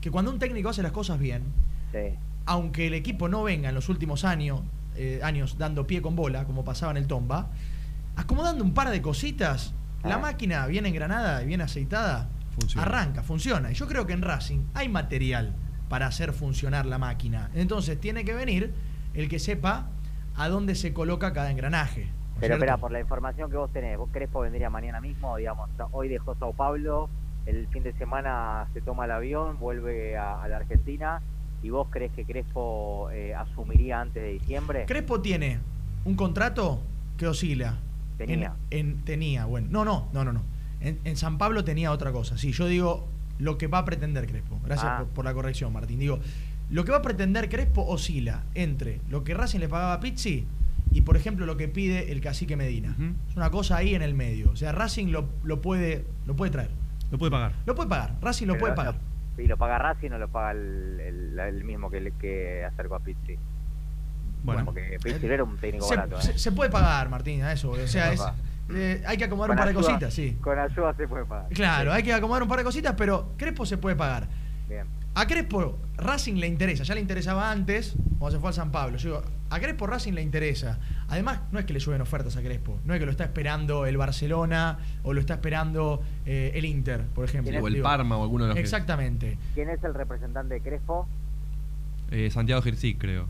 que 0.00 0.10
cuando 0.10 0.30
un 0.30 0.38
técnico 0.38 0.68
hace 0.68 0.82
las 0.82 0.92
cosas 0.92 1.18
bien, 1.18 1.42
Sí. 1.92 2.14
aunque 2.44 2.86
el 2.88 2.94
equipo 2.94 3.28
no 3.28 3.42
venga 3.42 3.68
en 3.70 3.74
los 3.74 3.88
últimos 3.88 4.24
años, 4.24 4.60
eh, 4.96 5.20
años 5.22 5.56
dando 5.58 5.86
pie 5.86 6.02
con 6.02 6.14
bola, 6.16 6.44
como 6.44 6.64
pasaba 6.64 6.90
en 6.92 6.98
el 6.98 7.06
Tomba, 7.06 7.48
acomodando 8.16 8.64
un 8.64 8.72
par 8.74 8.90
de 8.90 9.00
cositas, 9.02 9.72
la 10.04 10.16
Ah. 10.16 10.18
máquina 10.18 10.66
bien 10.66 10.86
engranada 10.86 11.42
y 11.42 11.46
bien 11.46 11.60
aceitada, 11.62 12.28
Funciona. 12.58 12.86
arranca, 12.86 13.22
funciona. 13.22 13.70
Y 13.70 13.74
yo 13.74 13.86
creo 13.88 14.06
que 14.06 14.12
en 14.12 14.22
Racing 14.22 14.60
hay 14.74 14.88
material 14.88 15.54
para 15.88 16.06
hacer 16.06 16.32
funcionar 16.32 16.86
la 16.86 16.98
máquina. 16.98 17.50
Entonces 17.54 18.00
tiene 18.00 18.24
que 18.24 18.34
venir 18.34 18.72
el 19.14 19.28
que 19.28 19.38
sepa 19.38 19.88
a 20.36 20.48
dónde 20.48 20.74
se 20.74 20.92
coloca 20.92 21.32
cada 21.32 21.50
engranaje. 21.50 22.08
¿No 22.36 22.40
es 22.40 22.40
Pero 22.40 22.54
espera, 22.54 22.76
por 22.76 22.92
la 22.92 23.00
información 23.00 23.50
que 23.50 23.56
vos 23.56 23.72
tenés, 23.72 23.96
¿vos 23.98 24.08
Crespo 24.12 24.40
vendría 24.40 24.70
mañana 24.70 25.00
mismo? 25.00 25.36
Digamos, 25.36 25.70
hoy 25.92 26.08
dejó 26.08 26.34
Sao 26.36 26.52
Paulo, 26.52 27.08
el 27.46 27.66
fin 27.68 27.82
de 27.82 27.92
semana 27.94 28.66
se 28.74 28.80
toma 28.80 29.04
el 29.06 29.10
avión, 29.12 29.58
vuelve 29.58 30.16
a, 30.16 30.42
a 30.42 30.48
la 30.48 30.56
Argentina, 30.58 31.22
¿y 31.62 31.70
vos 31.70 31.88
crees 31.90 32.12
que 32.12 32.24
Crespo 32.24 33.08
eh, 33.10 33.34
asumiría 33.34 34.00
antes 34.00 34.22
de 34.22 34.32
diciembre? 34.32 34.84
Crespo 34.86 35.20
tiene 35.20 35.58
un 36.04 36.14
contrato 36.14 36.80
que 37.16 37.26
oscila. 37.26 37.76
Tenía. 38.18 38.54
En, 38.70 38.78
en- 38.88 39.04
tenía, 39.04 39.44
bueno. 39.46 39.68
No, 39.70 39.84
no, 39.84 40.08
no, 40.12 40.24
no, 40.24 40.32
no. 40.32 40.42
En, 40.80 40.98
en 41.04 41.16
San 41.16 41.38
Pablo 41.38 41.64
tenía 41.64 41.90
otra 41.92 42.12
cosa. 42.12 42.36
Sí, 42.38 42.52
yo 42.52 42.66
digo 42.66 43.06
lo 43.38 43.58
que 43.58 43.66
va 43.66 43.78
a 43.78 43.84
pretender 43.84 44.26
Crespo. 44.26 44.58
Gracias 44.64 44.86
Ah. 44.90 44.98
por, 45.00 45.08
por 45.08 45.24
la 45.24 45.34
corrección, 45.34 45.72
Martín. 45.72 45.98
Digo, 45.98 46.18
lo 46.70 46.84
que 46.84 46.90
va 46.92 46.98
a 46.98 47.02
pretender 47.02 47.48
Crespo 47.48 47.82
oscila 47.86 48.42
entre 48.54 49.00
lo 49.08 49.22
que 49.24 49.34
Racing 49.34 49.60
le 49.60 49.68
pagaba 49.68 49.94
a 49.94 50.00
Pizzi 50.00 50.46
y, 50.96 51.02
por 51.02 51.16
ejemplo, 51.16 51.44
lo 51.46 51.56
que 51.58 51.68
pide 51.68 52.10
el 52.10 52.20
cacique 52.22 52.56
Medina. 52.56 52.96
Es 53.28 53.36
una 53.36 53.50
cosa 53.50 53.76
ahí 53.76 53.94
en 53.94 54.00
el 54.02 54.14
medio. 54.14 54.50
O 54.50 54.56
sea, 54.56 54.72
Racing 54.72 55.08
lo, 55.12 55.28
lo 55.44 55.60
puede, 55.60 56.06
lo 56.26 56.34
puede 56.36 56.50
traer. 56.50 56.70
Lo 57.10 57.18
puede 57.18 57.30
pagar. 57.30 57.52
Lo 57.66 57.74
puede 57.74 57.88
pagar. 57.90 58.14
Racing 58.22 58.46
lo 58.46 58.54
Pero 58.54 58.60
puede 58.62 58.74
pagar. 58.74 58.94
lo- 59.36 59.42
¿Y 59.42 59.46
lo 59.46 59.58
paga 59.58 59.76
Racing 59.78 60.10
o 60.12 60.18
lo 60.18 60.28
paga 60.28 60.52
el, 60.52 60.98
el- 61.00 61.38
el 61.38 61.64
mismo 61.64 61.90
que, 61.90 62.00
le- 62.00 62.12
que 62.12 62.64
acercó 62.64 62.94
a 62.94 63.00
Pizzi? 63.00 63.36
Bueno, 64.42 64.64
Porque 64.64 64.98
Pizzi 65.02 65.26
era 65.26 65.44
un 65.44 65.58
técnico 65.58 65.86
Se, 65.86 65.96
barato. 65.96 66.18
¿eh? 66.18 66.22
se- 66.22 66.38
se 66.38 66.52
puede 66.52 66.70
pagar, 66.70 67.10
Martín, 67.10 67.42
a 67.42 67.52
eso. 67.52 67.70
O 67.72 67.76
sea, 67.86 68.08
Se 68.08 68.14
es, 68.14 68.20
puede 68.68 68.94
eh, 68.94 69.02
hay 69.06 69.16
que 69.18 69.24
acomodar 69.24 69.50
un 69.50 69.56
par 69.58 69.68
de 69.68 69.74
cositas, 69.74 70.14
sí. 70.14 70.36
Con 70.40 70.58
ayuda 70.58 70.94
se 70.94 71.06
puede 71.06 71.24
pagar. 71.26 71.48
Claro, 71.50 71.90
Sí. 71.90 71.96
hay 71.98 72.02
que 72.02 72.12
acomodar 72.14 72.42
un 72.42 72.48
par 72.48 72.58
de 72.58 72.64
cositas, 72.64 72.94
pero 72.96 73.32
Crespo 73.36 73.66
se 73.66 73.76
puede 73.76 73.96
pagar. 73.96 74.26
Bien. 74.68 74.86
A 75.18 75.26
Crespo 75.26 75.78
Racing 75.96 76.34
le 76.34 76.46
interesa, 76.46 76.84
ya 76.84 76.94
le 76.94 77.00
interesaba 77.00 77.50
antes, 77.50 77.94
cuando 78.18 78.36
se 78.36 78.40
fue 78.40 78.48
al 78.50 78.54
San 78.54 78.70
Pablo. 78.70 78.98
Yo 78.98 79.08
digo, 79.08 79.22
a 79.48 79.58
Crespo 79.60 79.86
Racing 79.86 80.12
le 80.12 80.20
interesa. 80.20 80.78
Además, 81.08 81.40
no 81.52 81.58
es 81.58 81.64
que 81.64 81.72
le 81.72 81.80
suben 81.80 82.02
ofertas 82.02 82.36
a 82.36 82.42
Crespo, 82.42 82.78
no 82.84 82.92
es 82.92 83.00
que 83.00 83.06
lo 83.06 83.12
está 83.12 83.24
esperando 83.24 83.86
el 83.86 83.96
Barcelona 83.96 84.76
o 85.04 85.14
lo 85.14 85.20
está 85.20 85.32
esperando 85.34 86.02
eh, 86.26 86.52
el 86.54 86.66
Inter, 86.66 87.02
por 87.14 87.24
ejemplo. 87.24 87.58
O 87.62 87.66
el 87.66 87.74
Digo, 87.74 87.84
Parma 87.84 88.18
o 88.18 88.22
alguno 88.22 88.44
de 88.44 88.48
los 88.48 88.54
que- 88.56 88.60
Exactamente. 88.60 89.38
¿Quién 89.54 89.70
es 89.70 89.82
el 89.84 89.94
representante 89.94 90.52
de 90.54 90.60
Crespo? 90.60 91.08
Eh, 92.10 92.30
Santiago 92.30 92.60
Girsic, 92.60 92.98
creo. 92.98 93.26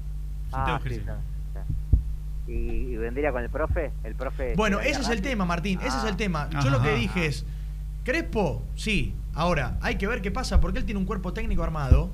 Santiago 0.51 0.79
Ah, 0.79 0.81
sí, 0.83 0.89
Girsi. 0.89 1.07
sí. 1.07 2.53
¿Y, 2.53 2.93
y 2.93 2.97
vendría 2.97 3.31
con 3.31 3.43
el 3.45 3.51
profe? 3.51 3.93
¿El 4.05 4.15
profe 4.17 4.55
Bueno, 4.57 4.81
ese 4.81 5.01
es 5.03 5.09
el 5.09 5.23
tema, 5.23 5.45
Martín, 5.45 5.79
ese 5.81 5.89
es 5.89 6.05
Ah, 6.05 6.09
el 6.09 6.17
tema. 6.17 6.49
Yo 6.51 6.59
Ajá. 6.59 6.71
lo 6.71 6.83
que 6.83 6.95
dije 6.97 7.27
es, 7.27 7.45
Crespo, 8.05 8.63
sí. 8.75 9.15
Ahora, 9.37 9.79
hay 9.83 9.97
que 9.97 10.07
ver 10.07 10.23
qué 10.23 10.31
pasa, 10.31 10.61
porque 10.61 10.79
él 10.81 10.85
tiene 10.85 10.99
un 10.99 11.07
cuerpo 11.07 11.33
técnico 11.33 11.63
armado 11.63 12.11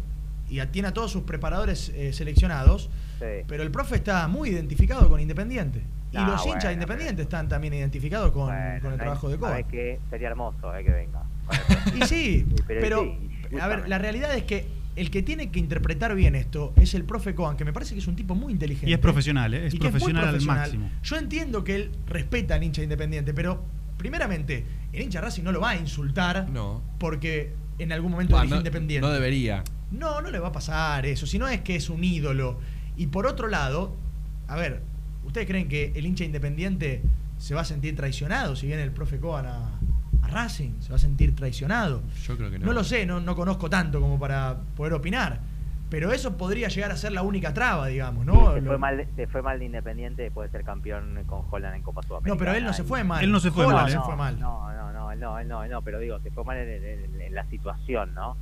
y 0.48 0.60
tiene 0.66 0.88
a 0.88 0.92
todos 0.92 1.10
sus 1.10 1.22
preparadores 1.22 1.88
eh, 1.94 2.12
seleccionados, 2.12 2.90
sí. 3.20 3.44
pero 3.46 3.62
el 3.62 3.70
profe 3.70 3.94
está 3.96 4.28
muy 4.28 4.50
identificado 4.50 5.08
con 5.08 5.20
Independiente. 5.20 5.82
Y 6.10 6.16
No, 6.16 6.26
los 6.26 6.44
hinchas 6.44 6.64
de 6.64 6.72
Independiente 6.74 7.22
están 7.22 7.48
también 7.48 7.72
identificados 7.72 8.32
con, 8.32 8.46
Bueno, 8.46 8.80
con 8.82 8.92
el 8.92 8.98
no 8.98 9.02
trabajo 9.02 9.28
hay- 9.28 9.32
de 9.32 9.38
Coba. 9.38 9.50
¿sabés 9.52 9.66
qué? 9.70 10.00
Sería 10.10 10.28
hermoso 10.28 10.76
eh, 10.76 10.84
que 10.84 10.90
venga. 10.90 11.22
Y 11.96 12.02
sí, 12.06 12.46
pero 12.66 12.80
pero, 12.80 13.02
sí, 13.50 13.58
a 13.58 13.66
ver, 13.68 13.88
la 13.88 13.98
realidad 13.98 14.34
es 14.36 14.42
que 14.44 14.66
el 14.94 15.10
que 15.10 15.22
tiene 15.22 15.50
que 15.50 15.58
interpretar 15.58 16.14
bien 16.14 16.34
esto 16.34 16.74
es 16.76 16.92
el 16.94 17.04
profe 17.04 17.34
Coan, 17.34 17.56
que 17.56 17.64
me 17.64 17.72
parece 17.72 17.94
que 17.94 18.00
es 18.00 18.06
un 18.08 18.16
tipo 18.16 18.34
muy 18.34 18.52
inteligente. 18.52 18.90
Y 18.90 18.92
es 18.92 18.98
profesional, 18.98 19.54
¿eh? 19.54 19.66
es 19.68 19.74
Y 19.74 19.78
que 19.78 19.88
profesional, 19.88 20.24
profesional. 20.24 20.58
al 20.58 20.78
máximo. 20.78 20.90
Yo 21.02 21.16
entiendo 21.16 21.64
que 21.64 21.76
él 21.76 21.90
respeta 22.06 22.56
al 22.56 22.62
hincha 22.62 22.82
independiente, 22.82 23.32
pero 23.32 23.62
primeramente, 24.02 24.66
el 24.92 25.02
hincha 25.02 25.20
Racing 25.20 25.42
no 25.44 25.52
lo 25.52 25.60
va 25.60 25.70
a 25.70 25.76
insultar 25.76 26.48
No. 26.50 26.82
porque 26.98 27.54
en 27.78 27.92
algún 27.92 28.10
momento 28.12 28.36
no, 28.44 28.56
independiente. 28.56 29.06
no 29.06 29.12
debería. 29.12 29.62
No, 29.92 30.20
no 30.20 30.30
le 30.30 30.38
va 30.38 30.48
a 30.48 30.52
pasar 30.52 31.06
eso, 31.06 31.26
si 31.26 31.38
no 31.38 31.46
es 31.48 31.60
que 31.60 31.76
es 31.76 31.88
un 31.88 32.02
ídolo. 32.02 32.58
Y 32.96 33.06
por 33.06 33.26
otro 33.26 33.46
lado, 33.48 33.94
a 34.48 34.56
ver, 34.56 34.82
¿ustedes 35.24 35.46
creen 35.46 35.68
que 35.68 35.92
el 35.94 36.04
hincha 36.04 36.24
independiente 36.24 37.02
se 37.38 37.54
va 37.54 37.60
a 37.62 37.64
sentir 37.64 37.94
traicionado 37.96 38.56
si 38.56 38.66
viene 38.66 38.82
el 38.82 38.90
profe 38.90 39.18
Coan 39.18 39.46
a, 39.46 39.78
a 40.22 40.28
Racing? 40.28 40.80
¿Se 40.80 40.90
va 40.90 40.96
a 40.96 40.98
sentir 40.98 41.34
traicionado? 41.36 42.02
Yo 42.26 42.36
creo 42.36 42.50
que 42.50 42.58
no. 42.58 42.66
No 42.66 42.72
lo 42.72 42.84
sé, 42.84 43.06
no, 43.06 43.20
no 43.20 43.34
conozco 43.36 43.70
tanto 43.70 44.00
como 44.00 44.18
para 44.18 44.58
poder 44.76 44.92
opinar. 44.94 45.40
Pero 45.92 46.10
eso 46.10 46.38
podría 46.38 46.68
llegar 46.68 46.90
a 46.90 46.96
ser 46.96 47.12
la 47.12 47.20
única 47.22 47.52
traba, 47.52 47.86
digamos, 47.88 48.24
¿no? 48.24 48.54
se, 48.54 48.62
fue 48.62 48.78
mal, 48.78 49.06
se 49.14 49.26
fue 49.26 49.42
mal 49.42 49.58
de 49.58 49.66
Independiente 49.66 50.22
después 50.22 50.50
de 50.50 50.56
ser 50.58 50.64
campeón 50.64 51.22
con 51.26 51.42
Holland 51.50 51.76
en 51.76 51.82
Copa 51.82 52.02
Sudamericana. 52.02 52.34
No, 52.34 52.38
pero 52.38 52.52
él 52.56 52.64
no 52.64 52.72
se 52.72 52.82
fue 52.82 53.04
mal. 53.04 53.22
Él 53.22 53.30
no 53.30 53.38
se 53.40 53.50
fue 53.50 53.66
Holland 53.66 53.82
mal, 53.82 53.90
se 53.90 53.98
¿eh? 53.98 54.00
fue 54.02 54.16
mal. 54.16 54.40
No, 54.40 54.72
no, 54.72 54.90
no, 54.90 55.12
él 55.12 55.20
no, 55.20 55.38
él 55.38 55.46
no, 55.48 55.62
él 55.64 55.70
no, 55.70 55.82
pero 55.82 55.98
digo, 55.98 56.18
se 56.20 56.30
fue 56.30 56.44
mal 56.44 56.56
en, 56.56 56.82
en- 56.82 57.20
en 57.20 57.34
la 57.34 57.44
situación, 57.50 58.14
¿no? 58.14 58.38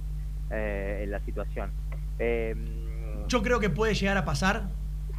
Eh, 0.50 1.00
en 1.02 1.10
la 1.10 1.18
situación. 1.24 1.72
Eh, 2.20 2.54
Yo 3.26 3.42
creo 3.42 3.58
que 3.58 3.68
puede 3.68 3.94
llegar 3.94 4.16
a 4.16 4.24
pasar 4.24 4.62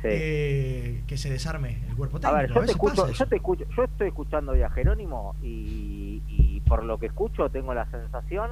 sí. 0.02 0.08
eh, 0.10 1.04
que 1.08 1.18
se 1.18 1.30
desarme 1.30 1.80
el 1.90 1.96
cuerpo 1.98 2.16
A 2.16 2.20
técnico. 2.22 2.38
ver, 2.40 2.50
yo 2.54 2.62
te 2.66 2.72
escucho, 2.72 3.12
yo 3.12 3.26
te 3.28 3.36
escucho, 3.36 3.66
yo 3.76 3.84
estoy 3.84 4.08
escuchando 4.08 4.54
hoy 4.54 4.62
a 4.62 4.70
Jerónimo 4.70 5.36
y, 5.44 6.22
y 6.30 6.62
por 6.62 6.86
lo 6.86 6.98
que 6.98 7.08
escucho 7.08 7.50
tengo 7.50 7.74
la 7.74 7.86
sensación 7.92 8.52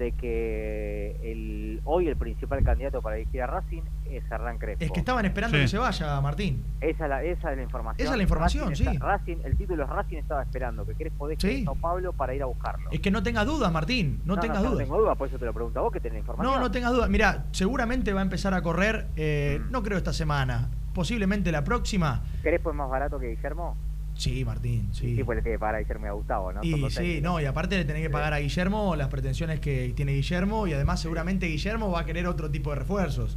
de 0.00 0.12
que 0.12 1.16
el, 1.22 1.80
hoy 1.84 2.08
el 2.08 2.16
principal 2.16 2.64
candidato 2.64 3.02
para 3.02 3.16
dirigir 3.16 3.42
a 3.42 3.46
Racing 3.46 3.82
es 4.10 4.24
Hernán 4.30 4.56
Crespo. 4.58 4.82
Es 4.82 4.90
que 4.90 5.00
estaban 5.00 5.26
esperando 5.26 5.56
Sí. 5.58 5.62
que 5.64 5.68
se 5.68 5.76
vaya, 5.78 6.18
Martín. 6.22 6.64
Esa 6.80 7.04
es 7.04 7.10
la, 7.10 7.22
esa 7.22 7.50
es 7.50 7.56
la 7.58 7.62
información. 7.62 8.02
Esa 8.02 8.12
es 8.12 8.16
la 8.16 8.22
información, 8.22 8.68
Racing 8.70 8.84
está- 8.88 8.92
sí. 8.92 8.98
Racing, 8.98 9.36
el 9.44 9.56
título 9.58 9.84
es 9.84 9.90
Racing 9.90 10.16
estaba 10.16 10.42
esperando 10.42 10.86
que 10.86 10.94
Crespo 10.94 11.28
deje 11.28 11.40
Sí. 11.40 11.64
Sao 11.64 11.74
Pablo 11.74 12.14
para 12.14 12.34
ir 12.34 12.42
a 12.42 12.46
buscarlo. 12.46 12.90
Es 12.90 13.00
que 13.00 13.10
no 13.10 13.22
tengas 13.22 13.44
dudas, 13.46 13.70
Martín. 13.70 14.22
No, 14.24 14.38
tengas 14.38 14.62
no, 14.62 14.70
dudas. 14.70 14.84
tengo 14.84 14.98
duda, 14.98 15.14
por 15.14 15.28
eso 15.28 15.38
te 15.38 15.44
lo 15.44 15.52
pregunto 15.52 15.78
a 15.80 15.82
vos 15.82 15.92
que 15.92 16.00
tenés 16.00 16.20
información. 16.20 16.54
No, 16.54 16.58
no 16.58 16.70
tengas 16.70 16.92
dudas. 16.92 17.10
Mira, 17.10 17.44
seguramente 17.52 18.12
va 18.14 18.20
a 18.20 18.24
empezar 18.24 18.54
a 18.54 18.62
correr, 18.62 19.06
eh, 19.16 19.60
Mm. 19.60 19.70
no 19.70 19.82
creo 19.82 19.98
esta 19.98 20.14
semana, 20.14 20.70
posiblemente 20.94 21.52
la 21.52 21.62
próxima. 21.62 22.22
¿Crespo 22.42 22.70
es 22.70 22.76
más 22.76 22.88
barato 22.88 23.18
que 23.18 23.28
Guillermo? 23.28 23.76
Sí, 24.20 24.44
Martín, 24.44 24.90
sí. 24.92 25.16
Sí, 25.16 25.24
pues 25.24 25.36
le 25.36 25.42
tiene 25.42 25.54
que 25.56 25.58
pagar 25.60 25.76
a 25.76 25.78
Guillermo 25.78 26.04
y 26.04 26.08
a 26.08 26.12
Gustavo, 26.12 26.52
¿no? 26.52 26.60
Y 26.62 26.90
sí, 26.90 27.20
no, 27.22 27.40
y 27.40 27.46
aparte 27.46 27.78
le 27.78 27.86
tenés 27.86 28.02
que 28.02 28.10
pagar 28.10 28.34
a 28.34 28.38
Guillermo 28.40 28.94
las 28.94 29.08
pretensiones 29.08 29.60
que 29.60 29.94
tiene 29.96 30.12
Guillermo 30.12 30.66
y 30.66 30.74
además 30.74 31.00
seguramente 31.00 31.46
Guillermo 31.46 31.90
va 31.90 32.00
a 32.00 32.04
querer 32.04 32.26
otro 32.26 32.50
tipo 32.50 32.68
de 32.68 32.76
refuerzos. 32.76 33.34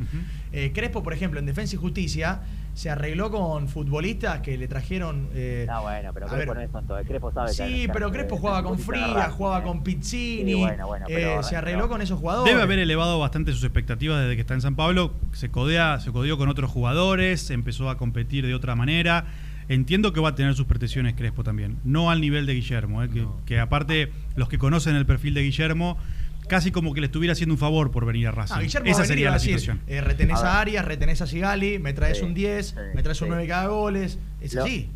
Eh, 0.52 0.74
Crespo, 0.76 1.02
por 1.02 1.14
ejemplo, 1.14 1.40
en 1.40 1.46
Defensa 1.46 1.76
y 1.76 1.80
Justicia 1.80 2.42
se 2.74 2.90
arregló 2.90 3.32
con 3.32 3.70
futbolistas 3.70 4.42
que 4.42 4.58
le 4.58 4.68
trajeron... 4.68 5.30
eh, 5.34 5.66
No, 5.70 5.84
bueno, 5.84 6.12
pero 6.14 6.26
a 6.26 6.30
Crespo 6.30 6.50
ver, 6.52 6.58
no 6.58 6.62
es 6.66 6.72
tonto. 6.72 7.00
eh, 7.00 7.06
Crespo 7.06 7.32
sabe 7.32 7.54
Sí, 7.54 7.84
que- 7.88 7.90
pero 7.94 8.12
Crespo 8.12 8.36
jugaba 8.36 8.62
con 8.64 8.78
Frías, 8.78 9.32
jugaba 9.32 9.60
eh. 9.60 9.64
con 9.64 9.84
Pizzini, 9.84 10.52
Sí, 10.54 10.60
bueno, 10.60 10.88
bueno, 10.88 11.06
eh, 11.08 11.14
pero- 11.16 11.44
se 11.44 11.56
arregló 11.56 11.84
pero- 11.84 11.90
con 11.92 12.02
esos 12.02 12.20
jugadores. 12.20 12.52
Debe 12.52 12.62
haber 12.64 12.80
elevado 12.80 13.20
bastante 13.20 13.54
sus 13.54 13.64
expectativas 13.64 14.20
desde 14.22 14.36
que 14.36 14.42
está 14.42 14.54
en 14.54 14.62
San 14.62 14.76
Pablo. 14.76 15.14
Se 15.32 15.50
codea, 15.50 16.02
se 16.02 16.12
codeó 16.12 16.38
con 16.38 16.50
otros 16.50 16.70
jugadores, 16.72 17.50
empezó 17.52 17.90
a 17.90 17.98
competir 17.98 18.46
de 18.46 18.54
otra 18.54 18.76
manera. 18.76 19.26
Entiendo 19.70 20.14
que 20.14 20.20
va 20.20 20.30
a 20.30 20.36
tener 20.36 20.54
sus 20.56 20.66
pretensiones 20.66 21.14
Crespo 21.16 21.44
también. 21.44 21.78
No 21.84 22.10
al 22.12 22.22
nivel 22.22 22.46
de 22.46 22.54
Guillermo, 22.56 23.04
eh, 23.04 23.10
que, 23.10 23.26
que 23.46 23.60
aparte 23.60 24.12
los 24.36 24.50
que 24.50 24.58
conocen 24.58 24.96
el 24.96 25.06
perfil 25.06 25.34
de 25.34 25.42
Guillermo, 25.44 25.98
casi 26.48 26.72
como 26.72 26.94
que 26.94 27.00
le 27.02 27.06
estuviera 27.08 27.32
haciendo 27.34 27.54
un 27.54 27.60
favor 27.60 27.90
por 27.92 28.06
venir 28.06 28.28
a 28.28 28.32
Racing. 28.32 28.56
Ah, 28.58 28.62
Guillermo 28.62 28.90
Esa 28.90 29.06
sería 29.06 29.28
la 29.30 29.34
decir, 29.36 29.60
situación. 29.60 29.82
eh, 29.88 30.02
retenés 30.02 30.40
A 30.42 30.58
a. 30.58 30.62
Arias, 30.62 30.84
retenés 30.86 31.22
a 31.22 31.28
Sigali, 31.28 31.80
me 31.80 31.94
traes 31.94 32.18
Sí, 32.20 32.26
un 32.26 32.34
10, 32.34 32.68
sí, 32.68 32.76
me 32.94 33.02
traes 33.04 33.22
un 33.22 33.28
sí. 33.28 33.30
9 33.34 33.48
cada 33.48 33.68
goles. 33.68 34.20
Es 34.42 34.54
Lo- 34.54 34.64
así. 34.64 34.90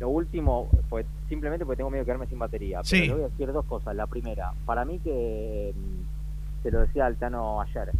Lo 0.00 0.08
último, 0.10 0.70
pues 0.88 1.04
simplemente 1.28 1.66
porque 1.66 1.76
tengo 1.78 1.90
miedo 1.90 2.02
de 2.02 2.06
quedarme 2.06 2.26
sin 2.28 2.38
batería. 2.38 2.80
Sí. 2.84 3.00
Pero 3.00 3.06
le 3.06 3.14
voy 3.14 3.22
a 3.24 3.28
decir 3.30 3.52
dos 3.52 3.66
cosas. 3.66 3.96
La 3.96 4.06
primera, 4.06 4.52
para 4.64 4.84
mí 4.84 5.00
que 5.02 5.74
mm, 5.76 6.62
se 6.62 6.70
lo 6.70 6.80
decía 6.82 7.04
Altano 7.06 7.60
ayer, 7.60 7.90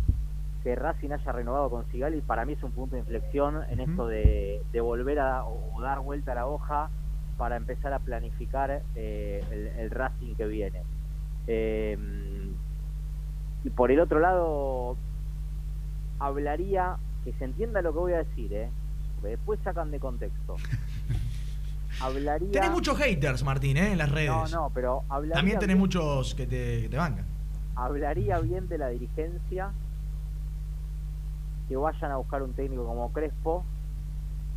que 0.69 0.75
Racing 0.75 1.13
haya 1.13 1.33
renovado 1.33 1.71
con 1.71 1.91
Sigali, 1.91 2.21
para 2.21 2.45
mí 2.45 2.53
es 2.53 2.63
un 2.63 2.73
punto 2.73 2.95
de 2.95 3.01
inflexión 3.01 3.63
en 3.71 3.81
esto 3.81 4.07
de, 4.07 4.61
de 4.71 4.81
volver 4.83 5.19
a 5.19 5.43
o 5.47 5.81
dar 5.81 6.01
vuelta 6.01 6.33
a 6.33 6.35
la 6.35 6.47
hoja 6.47 6.91
para 7.39 7.57
empezar 7.57 7.95
a 7.95 8.01
planificar 8.01 8.83
eh, 8.95 9.43
el, 9.51 9.69
el 9.81 9.91
Racing 9.91 10.35
que 10.35 10.47
viene. 10.47 10.83
Eh, 11.47 11.97
y 13.65 13.71
por 13.71 13.91
el 13.91 13.99
otro 14.01 14.21
lado, 14.21 14.99
hablaría, 16.19 16.97
que 17.25 17.33
se 17.33 17.45
entienda 17.47 17.81
lo 17.81 17.95
que 17.95 17.99
voy 17.99 18.13
a 18.13 18.19
decir, 18.19 18.53
¿eh? 18.53 18.69
porque 19.15 19.31
después 19.37 19.59
sacan 19.65 19.91
de 19.91 20.01
contexto. 20.01 20.57
Hablaría. 22.03 22.53
Tenés 22.53 22.71
muchos 22.71 22.97
haters, 22.99 23.43
Martín, 23.43 23.79
¿eh? 23.79 23.93
en 23.93 23.99
las 23.99 24.11
redes. 24.13 24.29
No, 24.31 24.47
no, 24.49 24.71
pero 24.75 25.03
hablaría. 25.09 25.35
También 25.35 25.59
tenés 25.59 25.75
bien- 25.77 25.81
muchos 25.81 26.35
que 26.35 26.47
te, 26.47 26.83
que 26.83 26.89
te 26.91 26.97
bancan. 26.99 27.25
hablaría 27.75 28.39
bien 28.41 28.69
de 28.69 28.77
la 28.79 28.89
dirigencia 28.91 29.71
que 31.69 31.77
vayan 31.77 32.11
a 32.11 32.17
buscar 32.17 32.43
un 32.43 32.53
técnico 32.55 32.85
como 32.87 33.13
Crespo 33.13 33.65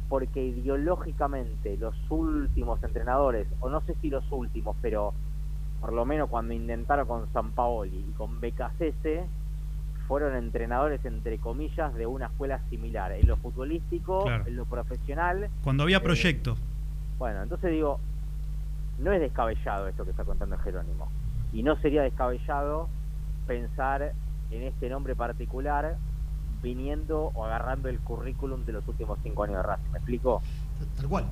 porque 0.10 0.43
ideológicamente 0.43 1.78
los 1.78 1.95
últimos 2.10 2.84
entrenadores, 2.84 3.47
o 3.62 3.69
no 3.69 3.80
sé 3.82 3.95
si 4.02 4.10
los 4.10 4.30
últimos, 4.32 4.76
pero 4.82 5.13
por 5.80 5.93
lo 5.93 6.06
menos 6.06 6.30
cuando 6.30 6.54
intentaron 6.54 7.08
con 7.08 7.32
San 7.32 7.52
Paoli 7.52 8.06
y 8.10 8.12
con 8.17 8.39
Becasese, 8.41 9.26
fueron 10.10 10.36
entrenadores 10.36 11.04
entre 11.06 11.38
comillas 11.38 11.93
de 11.95 12.06
una 12.08 12.26
escuela 12.26 12.60
similar, 12.69 13.13
en 13.13 13.26
lo 13.26 13.38
futbolístico, 13.38 14.24
Claro. 14.24 14.45
en 14.45 14.56
lo 14.58 14.65
profesional. 14.65 15.50
Cuando 15.63 15.84
había 15.84 15.97
eh, 15.97 16.02
proyecto. 16.02 16.58
Bueno, 17.17 17.43
entonces 17.43 17.71
digo, 17.71 17.97
no 19.00 19.13
es 19.13 19.21
descabellado 19.21 19.88
esto 19.88 20.04
que 20.04 20.12
está 20.12 20.26
contando 20.26 20.58
Jerónimo. 20.58 21.08
Y 21.54 21.63
no 21.63 21.78
sería 21.78 22.02
descabellado 22.02 22.89
pensar 23.47 24.12
en 24.52 24.62
este 24.63 24.89
nombre 24.89 25.15
particular 25.15 25.95
viniendo 26.62 27.32
o 27.34 27.45
agarrando 27.45 27.89
el 27.89 28.00
currículum 28.00 28.65
de 28.65 28.74
los 28.74 28.88
últimos 28.88 29.19
cinco 29.24 29.43
años 29.43 29.58
de 29.58 29.63
Racing. 29.63 29.91
¿Me 29.91 29.97
explico? 29.97 30.41
Tal 30.97 31.08
cual. 31.08 31.26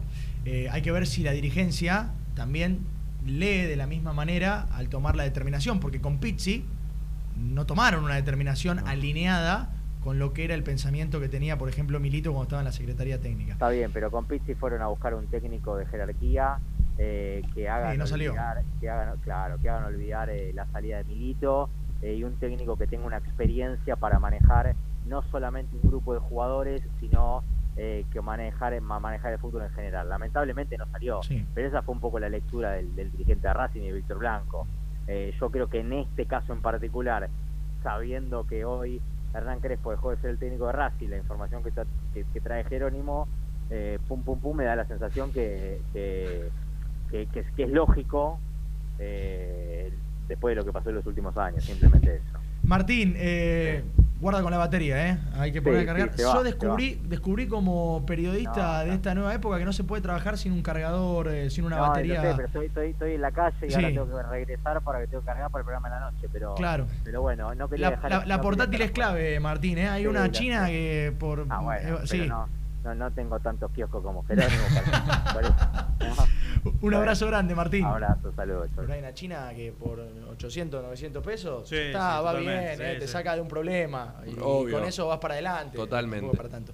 Eh, 0.45 0.67
hay 0.71 0.81
que 0.81 0.91
ver 0.91 1.05
si 1.07 1.23
la 1.23 1.31
dirigencia 1.31 2.11
también 2.35 2.79
lee 3.25 3.63
de 3.63 3.75
la 3.75 3.85
misma 3.87 4.13
manera 4.13 4.67
al 4.73 4.89
tomar 4.89 5.15
la 5.15 5.23
determinación, 5.23 5.79
porque 5.79 6.01
con 6.01 6.19
Pizzi 6.19 6.65
no 7.37 7.65
tomaron 7.65 8.03
una 8.03 8.15
determinación 8.15 8.79
alineada 8.87 9.69
con 10.03 10.17
lo 10.17 10.31
que 10.33 10.45
era 10.45 10.55
el 10.55 10.63
pensamiento 10.63 11.19
que 11.19 11.27
tenía, 11.27 11.57
por 11.57 11.67
ejemplo, 11.67 11.99
Milito 11.99 12.31
cuando 12.31 12.43
estaba 12.43 12.61
en 12.61 12.65
la 12.65 12.71
Secretaría 12.71 13.19
Técnica. 13.19 13.53
Está 13.53 13.69
bien, 13.69 13.91
pero 13.93 14.09
con 14.11 14.25
Pizzi 14.25 14.55
fueron 14.55 14.81
a 14.81 14.87
buscar 14.87 15.13
un 15.13 15.27
técnico 15.27 15.75
de 15.75 15.85
jerarquía 15.87 16.59
eh, 16.97 17.41
que 17.53 17.67
hagan 17.67 17.91
Sí, 17.93 17.97
no 17.97 18.07
salió. 18.07 18.31
olvidar, 18.31 18.63
que 18.79 18.89
hagan, 18.89 19.17
claro, 19.19 19.57
que 19.61 19.69
hagan 19.69 19.83
olvidar 19.85 20.29
eh, 20.29 20.53
la 20.53 20.65
salida 20.67 20.97
de 20.97 21.03
Milito 21.03 21.69
eh, 22.01 22.15
y 22.15 22.23
un 22.23 22.35
técnico 22.39 22.77
que 22.77 22.87
tenga 22.87 23.05
una 23.05 23.17
experiencia 23.17 23.97
para 23.97 24.19
manejar 24.19 24.73
no 25.10 25.24
solamente 25.24 25.76
un 25.76 25.89
grupo 25.89 26.13
de 26.13 26.19
jugadores, 26.19 26.82
sino 27.00 27.43
eh, 27.76 28.06
que 28.12 28.22
manejar 28.22 28.80
ma- 28.82 29.00
manejar 29.00 29.34
el 29.34 29.39
fútbol 29.39 29.63
en 29.63 29.69
general. 29.72 30.08
Lamentablemente 30.10 30.78
no 30.78 30.86
salió, 30.91 31.22
Sí. 31.24 31.45
pero 31.54 31.67
esa 31.67 31.82
fue 31.82 31.93
un 31.95 32.02
poco 32.02 32.19
la 32.19 32.30
lectura 32.30 32.72
del, 32.74 32.95
del 32.95 33.12
dirigente 33.12 33.48
de 33.48 33.54
Racing 33.54 33.82
y 33.82 33.88
de 33.88 33.93
Víctor 33.93 34.19
Blanco. 34.19 34.67
Eh, 35.08 35.34
yo 35.39 35.50
creo 35.50 35.67
que 35.67 35.80
en 35.80 35.93
este 35.93 36.26
caso 36.26 36.54
en 36.54 36.62
particular, 36.62 37.30
sabiendo 37.84 38.45
que 38.45 38.65
hoy 38.65 39.02
Hernán 39.34 39.60
Crespo 39.60 39.91
dejó 39.91 40.12
de 40.12 40.17
ser 40.17 40.32
el 40.32 40.38
técnico 40.39 40.67
de 40.67 40.74
Racing, 40.74 41.08
la 41.10 41.17
información 41.17 41.63
que, 41.63 41.72
tra- 41.74 41.86
que, 42.13 42.26
que 42.34 42.41
trae 42.41 42.63
Jerónimo, 42.65 43.28
eh, 43.69 43.98
pum 44.08 44.24
pum 44.24 44.39
pum, 44.39 44.58
me 44.58 44.65
da 44.65 44.76
la 44.76 44.86
sensación 44.86 45.32
que, 45.32 45.80
que, 45.93 46.50
que- 47.12 47.28
que 47.28 47.39
es, 47.39 47.48
que 47.56 47.63
es 47.63 47.69
lógico 47.72 48.39
eh, 49.00 49.93
después 50.28 50.52
de 50.52 50.62
lo 50.62 50.65
que 50.65 50.74
pasó 50.74 50.89
en 50.89 50.95
los 50.95 51.06
últimos 51.06 51.36
años, 51.38 51.63
simplemente 51.63 52.15
eso. 52.17 52.39
Martín, 52.63 53.13
eh, 53.17 53.84
guarda 54.19 54.41
con 54.41 54.51
la 54.51 54.58
batería, 54.58 55.10
¿eh? 55.10 55.17
Hay 55.38 55.51
que 55.51 55.62
poner 55.62 55.79
Sí, 55.79 55.84
a 55.84 55.86
cargar. 55.88 56.10
sí, 56.12 56.17
se 56.17 56.25
va, 56.25 56.34
Yo 56.36 56.43
descubrí, 56.43 57.01
descubrí 57.05 57.47
como 57.47 58.05
periodista 58.05 58.79
No, 58.84 58.89
de 58.89 58.93
esta 58.95 59.15
nueva 59.15 59.34
época 59.34 59.58
que 59.58 59.65
no 59.65 59.71
se 59.73 59.84
puede 59.84 60.01
trabajar 60.01 60.38
sin 60.38 60.51
un 60.51 60.62
cargador, 60.62 61.29
eh, 61.29 61.49
sin 61.49 61.63
una 61.65 61.77
No, 61.77 61.88
batería. 61.88 62.21
sé, 62.21 62.34
pero 62.36 62.47
estoy, 62.47 62.65
estoy, 62.67 62.89
estoy 62.91 63.13
en 63.13 63.21
la 63.21 63.32
calle 63.32 63.67
y 63.67 63.73
ahora 63.73 63.88
tengo 63.88 64.08
que 64.17 64.23
regresar 64.23 64.82
para 64.82 64.99
que 64.99 65.08
tengo 65.08 65.21
que 65.21 65.27
cargar 65.27 65.49
para 65.51 65.62
el 65.62 65.65
programa 65.65 65.89
de 65.89 65.95
la 65.95 66.12
noche, 66.12 66.27
pero, 66.32 66.55
Claro. 66.55 66.86
pero 67.03 67.21
bueno, 67.21 67.55
no 67.55 67.69
quería 67.69 67.89
La, 67.91 67.95
dejar... 67.95 68.27
la- 68.27 68.41
portátil 68.41 68.82
es 68.82 68.91
clave, 68.91 69.39
Martín, 69.39 69.77
¿eh? 69.77 69.88
Hay 69.89 70.05
una 70.08 70.29
china 70.32 70.67
que 70.67 71.13
por... 71.17 71.45
Ah, 71.49 71.60
bueno, 71.62 71.82
eh, 71.82 71.93
pero 71.93 72.08
sí. 72.08 72.27
no, 72.27 72.47
no, 72.84 72.95
no 72.95 73.12
tengo 73.12 73.39
tantos 73.39 73.71
kioscos 73.71 74.03
como 74.03 74.23
Jerónimo. 74.25 74.63
para- 75.34 75.47
eso. 75.47 76.25
Un 76.82 76.93
abrazo 76.93 77.27
grande, 77.27 77.55
Martín. 77.55 77.86
Abrazo, 77.86 78.32
saludos. 78.36 78.69
hay 78.89 78.99
una 78.99 79.13
china 79.13 79.51
que 79.55 79.71
por 79.71 79.99
800, 80.32 80.84
900 80.84 81.23
pesos 81.23 81.69
Sí, 81.69 81.75
está, 81.75 82.17
sí, 82.17 82.23
va 82.23 82.34
bien, 82.34 82.77
sí, 82.77 82.84
eh, 82.84 82.95
te 82.99 83.08
saca 83.08 83.36
de 83.36 83.41
un 83.41 83.47
problema. 83.47 84.15
Y, 84.25 84.36
Obvio. 84.41 84.77
con 84.77 84.88
eso 84.88 85.08
vas 85.08 85.19
para 85.19 85.36
adelante. 85.36 85.77
Totalmente. 85.77 86.36
para 86.36 86.49
tanto. 86.49 86.73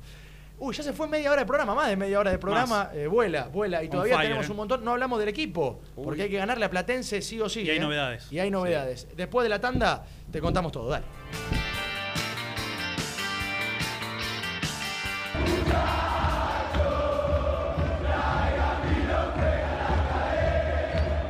Uy, 0.57 0.73
ya 0.73 0.83
se 0.83 0.93
fue 0.93 1.07
media 1.07 1.31
hora 1.31 1.41
de 1.41 1.45
programa, 1.45 1.75
más 1.75 1.89
de 1.89 1.97
media 1.97 2.19
hora 2.19 2.31
de 2.31 2.37
programa. 2.37 2.89
eh, 2.93 3.07
vuela, 3.07 3.47
vuela. 3.47 3.83
Y 3.83 3.89
todavía 3.89 4.15
fire, 4.15 4.27
tenemos 4.27 4.47
eh. 4.47 4.51
un 4.51 4.57
montón. 4.57 4.85
No 4.85 4.91
hablamos 4.91 5.19
del 5.19 5.27
equipo, 5.27 5.81
Uy. 5.97 6.05
porque 6.05 6.23
hay 6.23 6.29
que 6.29 6.37
ganarle 6.37 6.65
a 6.65 6.69
Platense 6.69 7.21
sí 7.21 7.41
o 7.41 7.49
sí. 7.49 7.61
Y 7.61 7.69
hay 7.69 7.77
eh. 7.77 7.81
novedades. 7.81 8.31
Y 8.31 8.39
hay 8.39 8.49
novedades. 8.49 9.07
Después 9.17 9.43
de 9.43 9.49
la 9.49 9.59
tanda, 9.59 10.05
te 10.31 10.39
contamos 10.39 10.71
todo. 10.71 10.89
Dale. 10.89 11.05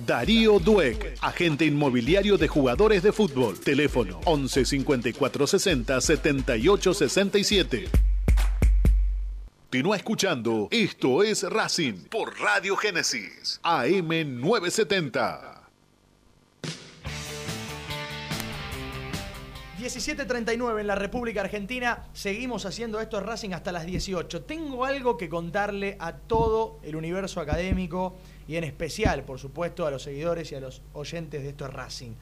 Darío 0.04 0.58
Dueck, 0.58 1.16
agente 1.22 1.64
inmobiliario 1.64 2.36
de 2.36 2.48
jugadores 2.48 3.02
de 3.02 3.12
fútbol. 3.12 3.58
Teléfono 3.58 4.20
11 4.26 4.66
54 4.66 5.46
60 5.46 6.00
78 6.02 6.92
67. 6.92 8.13
Continúa 9.74 9.96
escuchando. 9.96 10.68
Esto 10.70 11.24
es 11.24 11.42
Racing 11.42 12.04
por 12.08 12.38
Radio 12.38 12.76
Génesis 12.76 13.58
AM 13.64 14.06
970. 14.40 15.68
17.39 19.80 20.78
en 20.78 20.86
la 20.86 20.94
República 20.94 21.40
Argentina. 21.40 22.04
Seguimos 22.12 22.66
haciendo 22.66 23.00
esto 23.00 23.18
Racing 23.18 23.50
hasta 23.50 23.72
las 23.72 23.84
18. 23.84 24.42
Tengo 24.42 24.84
algo 24.84 25.16
que 25.16 25.28
contarle 25.28 25.96
a 25.98 26.12
todo 26.12 26.78
el 26.84 26.94
universo 26.94 27.40
académico 27.40 28.14
y 28.46 28.54
en 28.54 28.62
especial, 28.62 29.24
por 29.24 29.40
supuesto, 29.40 29.88
a 29.88 29.90
los 29.90 30.04
seguidores 30.04 30.52
y 30.52 30.54
a 30.54 30.60
los 30.60 30.82
oyentes 30.92 31.42
de 31.42 31.48
esto 31.48 31.66
es 31.66 31.72
Racing. 31.72 32.12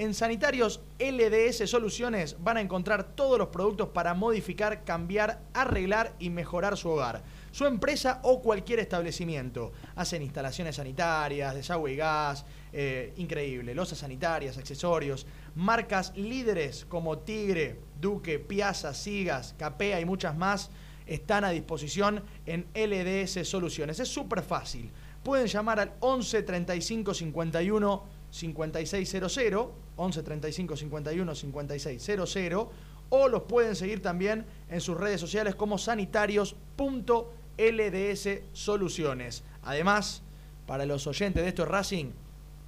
En 0.00 0.14
Sanitarios 0.14 0.80
LDS 0.98 1.68
Soluciones 1.68 2.38
van 2.40 2.56
a 2.56 2.62
encontrar 2.62 3.14
todos 3.14 3.38
los 3.38 3.48
productos 3.48 3.90
para 3.90 4.14
modificar, 4.14 4.82
cambiar, 4.82 5.42
arreglar 5.52 6.14
y 6.18 6.30
mejorar 6.30 6.78
su 6.78 6.88
hogar, 6.88 7.22
su 7.50 7.66
empresa 7.66 8.18
o 8.22 8.40
cualquier 8.40 8.78
establecimiento. 8.78 9.72
Hacen 9.96 10.22
instalaciones 10.22 10.76
sanitarias, 10.76 11.54
desagüe 11.54 11.92
y 11.92 11.96
gas, 11.96 12.46
eh, 12.72 13.12
increíble, 13.18 13.74
losas 13.74 13.98
sanitarias, 13.98 14.56
accesorios, 14.56 15.26
marcas 15.54 16.16
líderes 16.16 16.86
como 16.86 17.18
Tigre, 17.18 17.78
Duque, 18.00 18.38
Piazza, 18.38 18.94
Sigas, 18.94 19.54
Capea 19.58 20.00
y 20.00 20.06
muchas 20.06 20.34
más 20.34 20.70
están 21.06 21.44
a 21.44 21.50
disposición 21.50 22.22
en 22.46 22.66
LDS 22.72 23.46
Soluciones. 23.46 24.00
Es 24.00 24.08
súper 24.08 24.40
fácil. 24.40 24.90
Pueden 25.22 25.46
llamar 25.46 25.78
al 25.78 25.92
11 26.00 26.42
35 26.42 27.12
51 27.12 28.19
5600, 28.30 29.68
11 29.96 30.22
35 30.22 30.76
51 30.76 31.34
5600, 31.34 32.68
o 33.10 33.28
los 33.28 33.42
pueden 33.42 33.74
seguir 33.74 34.00
también 34.00 34.46
en 34.68 34.80
sus 34.80 34.96
redes 34.96 35.20
sociales 35.20 35.54
como 35.54 35.78
sanitarios.lds 35.78 38.28
soluciones. 38.52 39.42
Además, 39.62 40.22
para 40.66 40.86
los 40.86 41.06
oyentes 41.06 41.42
de 41.42 41.48
esto 41.48 41.64
Racing, 41.64 42.12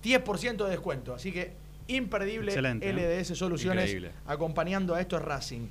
10% 0.03 0.65
de 0.65 0.71
descuento, 0.71 1.15
así 1.15 1.33
que 1.33 1.53
imperdible 1.87 2.55
LDS 2.55 3.39
Soluciones 3.39 3.97
acompañando 4.27 4.95
a 4.95 5.01
esto 5.01 5.19
Racing. 5.19 5.69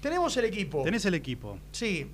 Tenemos 0.00 0.36
el 0.36 0.46
equipo. 0.46 0.82
Tenés 0.82 1.04
el 1.06 1.14
equipo. 1.14 1.58
Sí, 1.72 2.10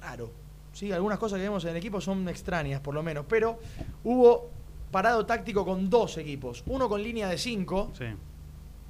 raro. 0.00 0.30
Sí, 0.72 0.90
algunas 0.92 1.18
cosas 1.18 1.38
que 1.38 1.42
vemos 1.42 1.64
en 1.64 1.70
el 1.70 1.76
equipo 1.76 2.00
son 2.00 2.26
extrañas, 2.28 2.80
por 2.80 2.94
lo 2.94 3.02
menos, 3.02 3.26
pero 3.28 3.58
hubo 4.04 4.50
parado 4.92 5.26
táctico 5.26 5.64
con 5.64 5.90
dos 5.90 6.16
equipos. 6.18 6.62
Uno 6.66 6.88
con 6.88 7.02
línea 7.02 7.28
de 7.28 7.38
5 7.38 7.92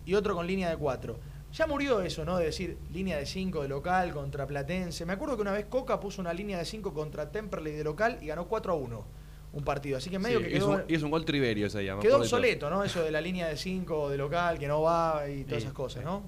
y 0.04 0.14
otro 0.14 0.34
con 0.34 0.46
línea 0.46 0.68
de 0.68 0.76
4. 0.76 1.18
Ya 1.54 1.66
murió 1.66 2.02
eso, 2.02 2.24
¿no? 2.24 2.36
De 2.36 2.46
decir 2.46 2.76
línea 2.92 3.16
de 3.16 3.24
5 3.24 3.62
de 3.62 3.68
local 3.68 4.12
contra 4.12 4.46
Platense. 4.46 5.06
Me 5.06 5.14
acuerdo 5.14 5.36
que 5.36 5.42
una 5.42 5.52
vez 5.52 5.66
Coca 5.66 6.00
puso 6.00 6.20
una 6.20 6.32
línea 6.32 6.58
de 6.58 6.64
5 6.64 6.92
contra 6.92 7.30
Temperley 7.30 7.74
de 7.74 7.84
local 7.84 8.18
y 8.20 8.26
ganó 8.26 8.46
4 8.46 8.72
a 8.72 8.76
1 8.76 9.04
un 9.52 9.64
partido. 9.64 9.98
Así 9.98 10.10
que 10.10 10.18
medio 10.18 10.40
que 10.40 10.48
quedó. 10.48 10.84
Y 10.88 10.94
es 10.94 11.02
un 11.02 11.10
gol 11.10 11.24
triverio 11.24 11.68
se 11.70 11.84
llama. 11.84 12.00
Quedó 12.02 12.18
obsoleto, 12.18 12.68
¿no? 12.70 12.82
Eso 12.84 13.02
de 13.02 13.10
la 13.10 13.20
línea 13.20 13.48
de 13.48 13.56
5 13.56 14.10
de 14.10 14.16
local 14.16 14.58
que 14.58 14.66
no 14.66 14.82
va 14.82 15.28
y 15.28 15.44
todas 15.44 15.62
esas 15.62 15.74
cosas, 15.74 16.04
¿no? 16.04 16.22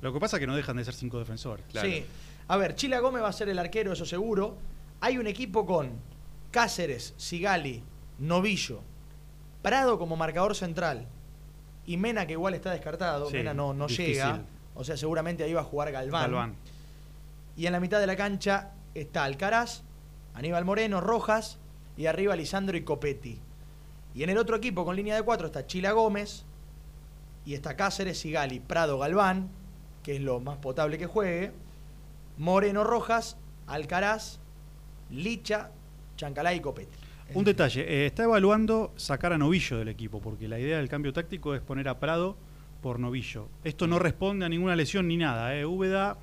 Lo 0.00 0.12
que 0.12 0.18
pasa 0.18 0.36
es 0.36 0.40
que 0.40 0.46
no 0.46 0.56
dejan 0.56 0.76
de 0.76 0.84
ser 0.84 0.94
cinco 0.94 1.18
defensores. 1.18 1.64
Sí. 1.74 2.04
A 2.48 2.56
ver, 2.56 2.74
Chila 2.74 3.00
Gómez 3.00 3.22
va 3.22 3.28
a 3.28 3.32
ser 3.32 3.48
el 3.48 3.58
arquero, 3.58 3.92
eso 3.92 4.06
seguro. 4.06 4.56
Hay 5.00 5.18
un 5.18 5.26
equipo 5.26 5.66
con 5.66 5.90
Cáceres, 6.50 7.14
Sigali, 7.16 7.82
Novillo, 8.18 8.80
Prado 9.62 9.98
como 9.98 10.16
marcador 10.16 10.54
central 10.54 11.06
y 11.86 11.96
Mena 11.96 12.26
que 12.26 12.32
igual 12.32 12.54
está 12.54 12.70
descartado, 12.70 13.30
Mena 13.30 13.52
no, 13.54 13.74
no 13.74 13.88
llega, 13.88 14.42
o 14.74 14.84
sea, 14.84 14.96
seguramente 14.96 15.44
ahí 15.44 15.52
va 15.52 15.60
a 15.62 15.64
jugar 15.64 15.92
Galván. 15.92 16.56
Y 17.56 17.66
en 17.66 17.72
la 17.72 17.80
mitad 17.80 18.00
de 18.00 18.06
la 18.06 18.16
cancha 18.16 18.70
está 18.94 19.24
Alcaraz, 19.24 19.82
Aníbal 20.34 20.64
Moreno, 20.64 21.00
Rojas 21.00 21.58
y 21.96 22.06
arriba 22.06 22.36
Lisandro 22.36 22.76
y 22.76 22.84
Copetti. 22.84 23.38
Y 24.14 24.22
en 24.22 24.30
el 24.30 24.38
otro 24.38 24.56
equipo 24.56 24.84
con 24.84 24.96
línea 24.96 25.14
de 25.14 25.22
cuatro 25.22 25.48
está 25.48 25.66
Chila 25.66 25.92
Gómez 25.92 26.44
y 27.44 27.54
está 27.54 27.76
Cáceres, 27.76 28.24
y 28.24 28.32
Gali, 28.32 28.60
Prado, 28.60 28.98
Galván, 28.98 29.50
que 30.02 30.16
es 30.16 30.20
lo 30.20 30.40
más 30.40 30.58
potable 30.58 30.98
que 30.98 31.06
juegue, 31.06 31.52
Moreno, 32.38 32.84
Rojas, 32.84 33.36
Alcaraz, 33.66 34.38
Licha, 35.10 35.70
Chancalá 36.16 36.54
y 36.54 36.60
Copetti. 36.60 36.98
Un 37.34 37.44
detalle, 37.44 37.82
eh, 37.82 38.06
está 38.06 38.24
evaluando 38.24 38.92
sacar 38.96 39.32
a 39.32 39.38
Novillo 39.38 39.78
del 39.78 39.88
equipo, 39.88 40.20
porque 40.20 40.48
la 40.48 40.58
idea 40.58 40.78
del 40.78 40.88
cambio 40.88 41.12
táctico 41.12 41.54
es 41.54 41.60
poner 41.60 41.88
a 41.88 41.98
Prado 41.98 42.36
por 42.82 42.98
Novillo. 42.98 43.48
Esto 43.64 43.86
no 43.86 43.98
responde 43.98 44.44
a 44.44 44.48
ninguna 44.48 44.74
lesión 44.74 45.06
ni 45.08 45.16
nada. 45.16 45.54
Eh. 45.56 45.64
Úbeda, 45.64 46.18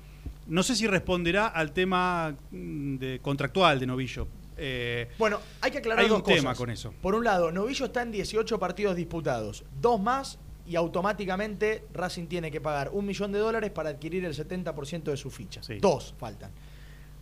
no 0.46 0.62
sé 0.62 0.76
si 0.76 0.86
responderá 0.86 1.46
al 1.46 1.72
tema 1.72 2.34
mm, 2.50 2.96
de, 2.96 3.20
contractual 3.20 3.78
de 3.80 3.86
Novillo. 3.86 4.28
Eh, 4.56 5.08
bueno, 5.18 5.38
hay 5.60 5.70
que 5.70 5.78
aclarar 5.78 6.04
hay 6.04 6.10
un 6.10 6.18
dos 6.18 6.24
tema 6.24 6.54
con 6.54 6.70
eso. 6.70 6.92
Por 7.00 7.14
un 7.14 7.24
lado, 7.24 7.52
Novillo 7.52 7.86
está 7.86 8.02
en 8.02 8.10
18 8.10 8.58
partidos 8.58 8.96
disputados, 8.96 9.64
dos 9.80 10.00
más 10.00 10.38
y 10.66 10.76
automáticamente 10.76 11.84
Racing 11.94 12.26
tiene 12.26 12.50
que 12.50 12.60
pagar 12.60 12.90
un 12.92 13.06
millón 13.06 13.32
de 13.32 13.38
dólares 13.38 13.70
para 13.70 13.90
adquirir 13.90 14.24
el 14.24 14.34
70% 14.34 15.04
de 15.04 15.16
su 15.16 15.30
ficha. 15.30 15.62
Dos 15.80 16.14
faltan. 16.18 16.50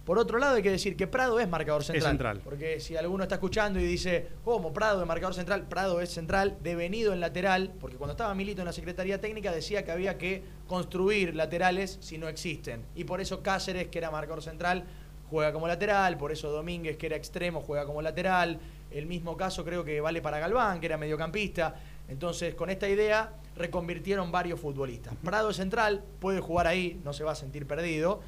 Por 0.07 0.21
otro 0.21 0.39
lado, 0.39 0.55
hay 0.55 0.63
que 0.63 0.71
decir 0.71 0.97
que 0.97 1.09
Prado 1.09 1.41
es 1.41 1.49
marcador 1.49 1.83
central. 1.83 2.05
Es 2.05 2.09
central. 2.09 2.41
Porque 2.45 2.79
si 2.79 2.97
alguno 2.97 3.25
está 3.25 3.35
escuchando 3.35 3.81
y 3.81 3.83
dice, 3.83 4.29
¿cómo 4.45 4.73
Prado 4.73 5.01
es 5.01 5.07
marcador 5.09 5.35
central? 5.35 5.67
Prado 5.67 6.01
es 6.01 6.11
central, 6.11 6.59
devenido 6.63 7.13
en 7.13 7.19
lateral, 7.19 7.73
porque 7.81 7.97
cuando 7.97 8.13
estaba 8.13 8.33
Milito 8.33 8.63
en 8.63 8.67
la 8.67 8.73
Secretaría 8.73 9.21
Técnica 9.21 9.51
decía 9.51 9.85
que 9.85 9.91
había 9.91 10.17
que 10.17 10.45
construir 10.69 11.35
laterales 11.35 11.99
si 12.01 12.19
no 12.19 12.29
existen. 12.29 12.85
Y 12.95 13.03
por 13.03 13.21
eso 13.21 13.43
Cáceres, 13.43 13.89
que 13.89 13.99
era 13.99 14.13
marcador 14.13 14.45
central, 14.45 14.85
juega 15.29 15.53
como 15.53 15.67
lateral, 15.67 16.17
por 16.17 16.31
eso 16.31 16.53
Domínguez, 16.53 16.97
que 16.97 17.07
era 17.07 17.17
extremo, 17.17 17.61
juega 17.61 17.85
como 17.85 18.01
lateral. 18.01 18.61
El 18.93 19.07
mismo 19.07 19.37
caso 19.37 19.65
creo 19.65 19.83
que 19.83 20.01
vale 20.01 20.23
para 20.23 20.39
Galván, 20.39 20.79
que 20.79 20.87
era 20.87 20.97
mediocampista. 20.97 21.75
Entonces, 22.07 22.55
con 22.55 22.71
esta 22.71 22.89
idea, 22.89 23.33
reconvirtieron 23.57 24.31
varios 24.31 24.61
futbolistas. 24.61 25.15
Prado 25.25 25.51
es 25.51 25.57
central, 25.57 26.05
puede 26.21 26.39
jugar 26.39 26.69
ahí, 26.69 27.01
no 27.03 27.13
se 27.13 27.25
va 27.25 27.33
a 27.33 27.35
sentir 27.35 27.67
perdido 27.67 28.21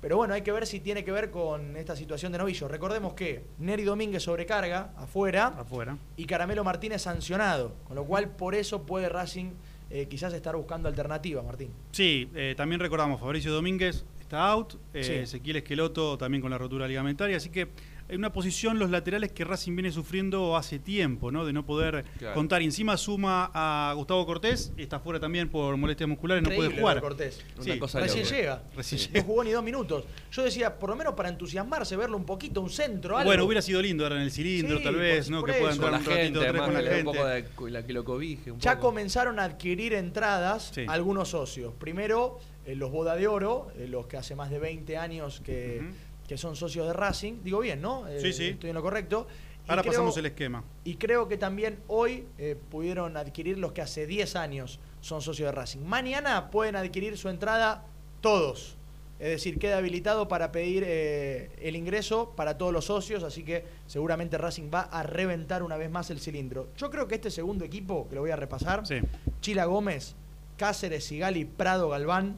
pero 0.00 0.16
bueno, 0.16 0.34
hay 0.34 0.42
que 0.42 0.52
ver 0.52 0.66
si 0.66 0.80
tiene 0.80 1.04
que 1.04 1.12
ver 1.12 1.30
con 1.30 1.76
esta 1.76 1.96
situación 1.96 2.32
de 2.32 2.38
novillo. 2.38 2.68
Recordemos 2.68 3.14
que 3.14 3.44
Neri 3.58 3.84
Domínguez 3.84 4.22
sobrecarga 4.22 4.90
afuera, 4.96 5.46
afuera. 5.58 5.96
y 6.16 6.24
Caramelo 6.26 6.62
Martínez 6.64 7.02
sancionado, 7.02 7.74
con 7.84 7.96
lo 7.96 8.04
cual 8.04 8.28
por 8.30 8.54
eso 8.54 8.84
puede 8.84 9.08
Racing 9.08 9.52
eh, 9.90 10.06
quizás 10.08 10.32
estar 10.32 10.56
buscando 10.56 10.88
alternativas, 10.88 11.44
Martín. 11.44 11.70
Sí, 11.92 12.28
eh, 12.34 12.54
también 12.56 12.80
recordamos, 12.80 13.20
Fabricio 13.20 13.52
Domínguez 13.52 14.04
está 14.20 14.48
out, 14.50 14.74
eh, 14.92 15.04
Sí. 15.04 15.12
Ezequiel 15.12 15.56
Esqueloto 15.56 16.18
también 16.18 16.40
con 16.42 16.50
la 16.50 16.58
rotura 16.58 16.88
ligamentaria, 16.88 17.36
así 17.36 17.50
que 17.50 17.68
en 18.08 18.18
una 18.18 18.32
posición 18.32 18.78
los 18.78 18.90
laterales 18.90 19.32
que 19.32 19.44
Racing 19.44 19.74
viene 19.74 19.90
sufriendo 19.90 20.56
hace 20.56 20.78
tiempo, 20.78 21.32
¿no? 21.32 21.44
De 21.44 21.52
no 21.52 21.66
poder 21.66 22.04
Claro. 22.18 22.34
contar. 22.34 22.62
Y 22.62 22.66
encima 22.66 22.96
suma 22.96 23.50
a 23.52 23.92
Gustavo 23.96 24.24
Cortés, 24.26 24.72
está 24.76 25.00
fuera 25.00 25.18
también 25.18 25.48
por 25.48 25.76
molestias 25.76 26.08
musculares, 26.08 26.42
no 26.42 26.50
puede 26.54 26.78
jugar. 26.78 27.00
Cortés. 27.00 27.42
Una 27.56 27.64
Sí, 27.64 27.78
cosa 27.78 28.00
Recién 28.00 28.24
loca. 28.24 28.36
llega. 28.36 28.62
Recién 28.76 29.00
No 29.00 29.06
llega. 29.14 29.24
jugó 29.24 29.44
ni 29.44 29.50
dos 29.50 29.64
minutos. 29.64 30.04
Yo 30.30 30.42
decía, 30.42 30.78
por 30.78 30.90
lo 30.90 30.96
menos 30.96 31.14
para 31.14 31.28
entusiasmarse, 31.28 31.96
verlo 31.96 32.16
un 32.16 32.24
poquito, 32.26 32.60
un 32.60 32.70
centro, 32.70 33.16
algo. 33.16 33.28
Bueno, 33.28 33.44
hubiera 33.44 33.62
sido 33.62 33.82
lindo 33.82 34.04
ahora 34.04 34.16
en 34.16 34.22
el 34.22 34.30
cilindro, 34.30 34.78
Sí, 34.78 34.84
tal 34.84 34.96
vez, 34.96 35.28
¿no? 35.30 35.42
Que 35.42 35.54
pueda 35.54 35.72
entrar 35.72 35.90
Con 35.90 35.92
la 35.92 35.98
un 35.98 36.04
ratito 36.04 36.40
gente, 36.42 36.58
con 36.58 36.74
la 36.74 36.80
gente. 36.82 36.98
un 36.98 37.04
poco 37.04 37.64
de 37.66 37.70
la 37.70 37.86
que 37.86 37.92
lo 37.92 38.04
cobije. 38.04 38.50
Un 38.52 38.60
Ya 38.60 38.76
poco. 38.76 38.88
comenzaron 38.88 39.38
a 39.40 39.44
adquirir 39.44 39.94
entradas 39.94 40.70
Sí. 40.74 40.84
algunos 40.88 41.30
socios. 41.30 41.74
Primero, 41.78 42.38
eh, 42.64 42.74
los 42.74 42.90
Boda 42.90 43.14
de 43.16 43.26
Oro, 43.28 43.68
eh, 43.78 43.86
los 43.88 44.06
que 44.06 44.16
hace 44.16 44.34
más 44.34 44.50
de 44.50 44.58
20 44.58 44.96
años 44.96 45.40
que. 45.40 45.82
Que 46.26 46.36
son 46.36 46.56
socios 46.56 46.86
de 46.86 46.92
Racing. 46.92 47.42
Digo 47.44 47.60
bien, 47.60 47.80
¿no? 47.80 48.06
Eh, 48.08 48.20
Sí, 48.20 48.32
sí. 48.32 48.46
Estoy 48.48 48.70
en 48.70 48.74
lo 48.76 48.82
correcto. 48.82 49.26
Y 49.66 49.70
Ahora 49.70 49.82
creo- 49.82 49.92
pasamos 49.94 50.16
el 50.16 50.26
esquema. 50.26 50.62
Y 50.84 50.94
creo 50.96 51.26
que 51.28 51.36
también 51.36 51.78
hoy 51.88 52.26
eh, 52.38 52.56
pudieron 52.70 53.16
adquirir 53.16 53.58
los 53.58 53.72
que 53.72 53.82
hace 53.82 54.06
10 54.06 54.36
años 54.36 54.78
son 55.00 55.22
socios 55.22 55.46
de 55.48 55.52
Racing. 55.52 55.80
Mañana 55.80 56.50
pueden 56.50 56.76
adquirir 56.76 57.16
su 57.18 57.28
entrada 57.28 57.84
todos. 58.20 58.76
Es 59.18 59.30
decir, 59.30 59.58
queda 59.58 59.78
habilitado 59.78 60.28
para 60.28 60.52
pedir 60.52 60.84
eh, 60.86 61.50
el 61.62 61.74
ingreso 61.74 62.34
para 62.36 62.58
todos 62.58 62.70
los 62.72 62.84
socios, 62.84 63.22
así 63.22 63.44
que 63.44 63.64
seguramente 63.86 64.36
Racing 64.36 64.68
va 64.72 64.82
a 64.82 65.02
reventar 65.04 65.62
una 65.62 65.78
vez 65.78 65.90
más 65.90 66.10
el 66.10 66.20
cilindro. 66.20 66.68
Yo 66.76 66.90
creo 66.90 67.08
que 67.08 67.14
este 67.14 67.30
segundo 67.30 67.64
equipo, 67.64 68.06
que 68.10 68.14
lo 68.14 68.20
voy 68.20 68.30
a 68.30 68.36
repasar, 68.36 68.86
Sí. 68.86 68.96
Chila 69.40 69.64
Gómez, 69.64 70.14
Cáceres, 70.58 71.04
Sigali, 71.04 71.46
Prado, 71.46 71.88
Galván, 71.88 72.36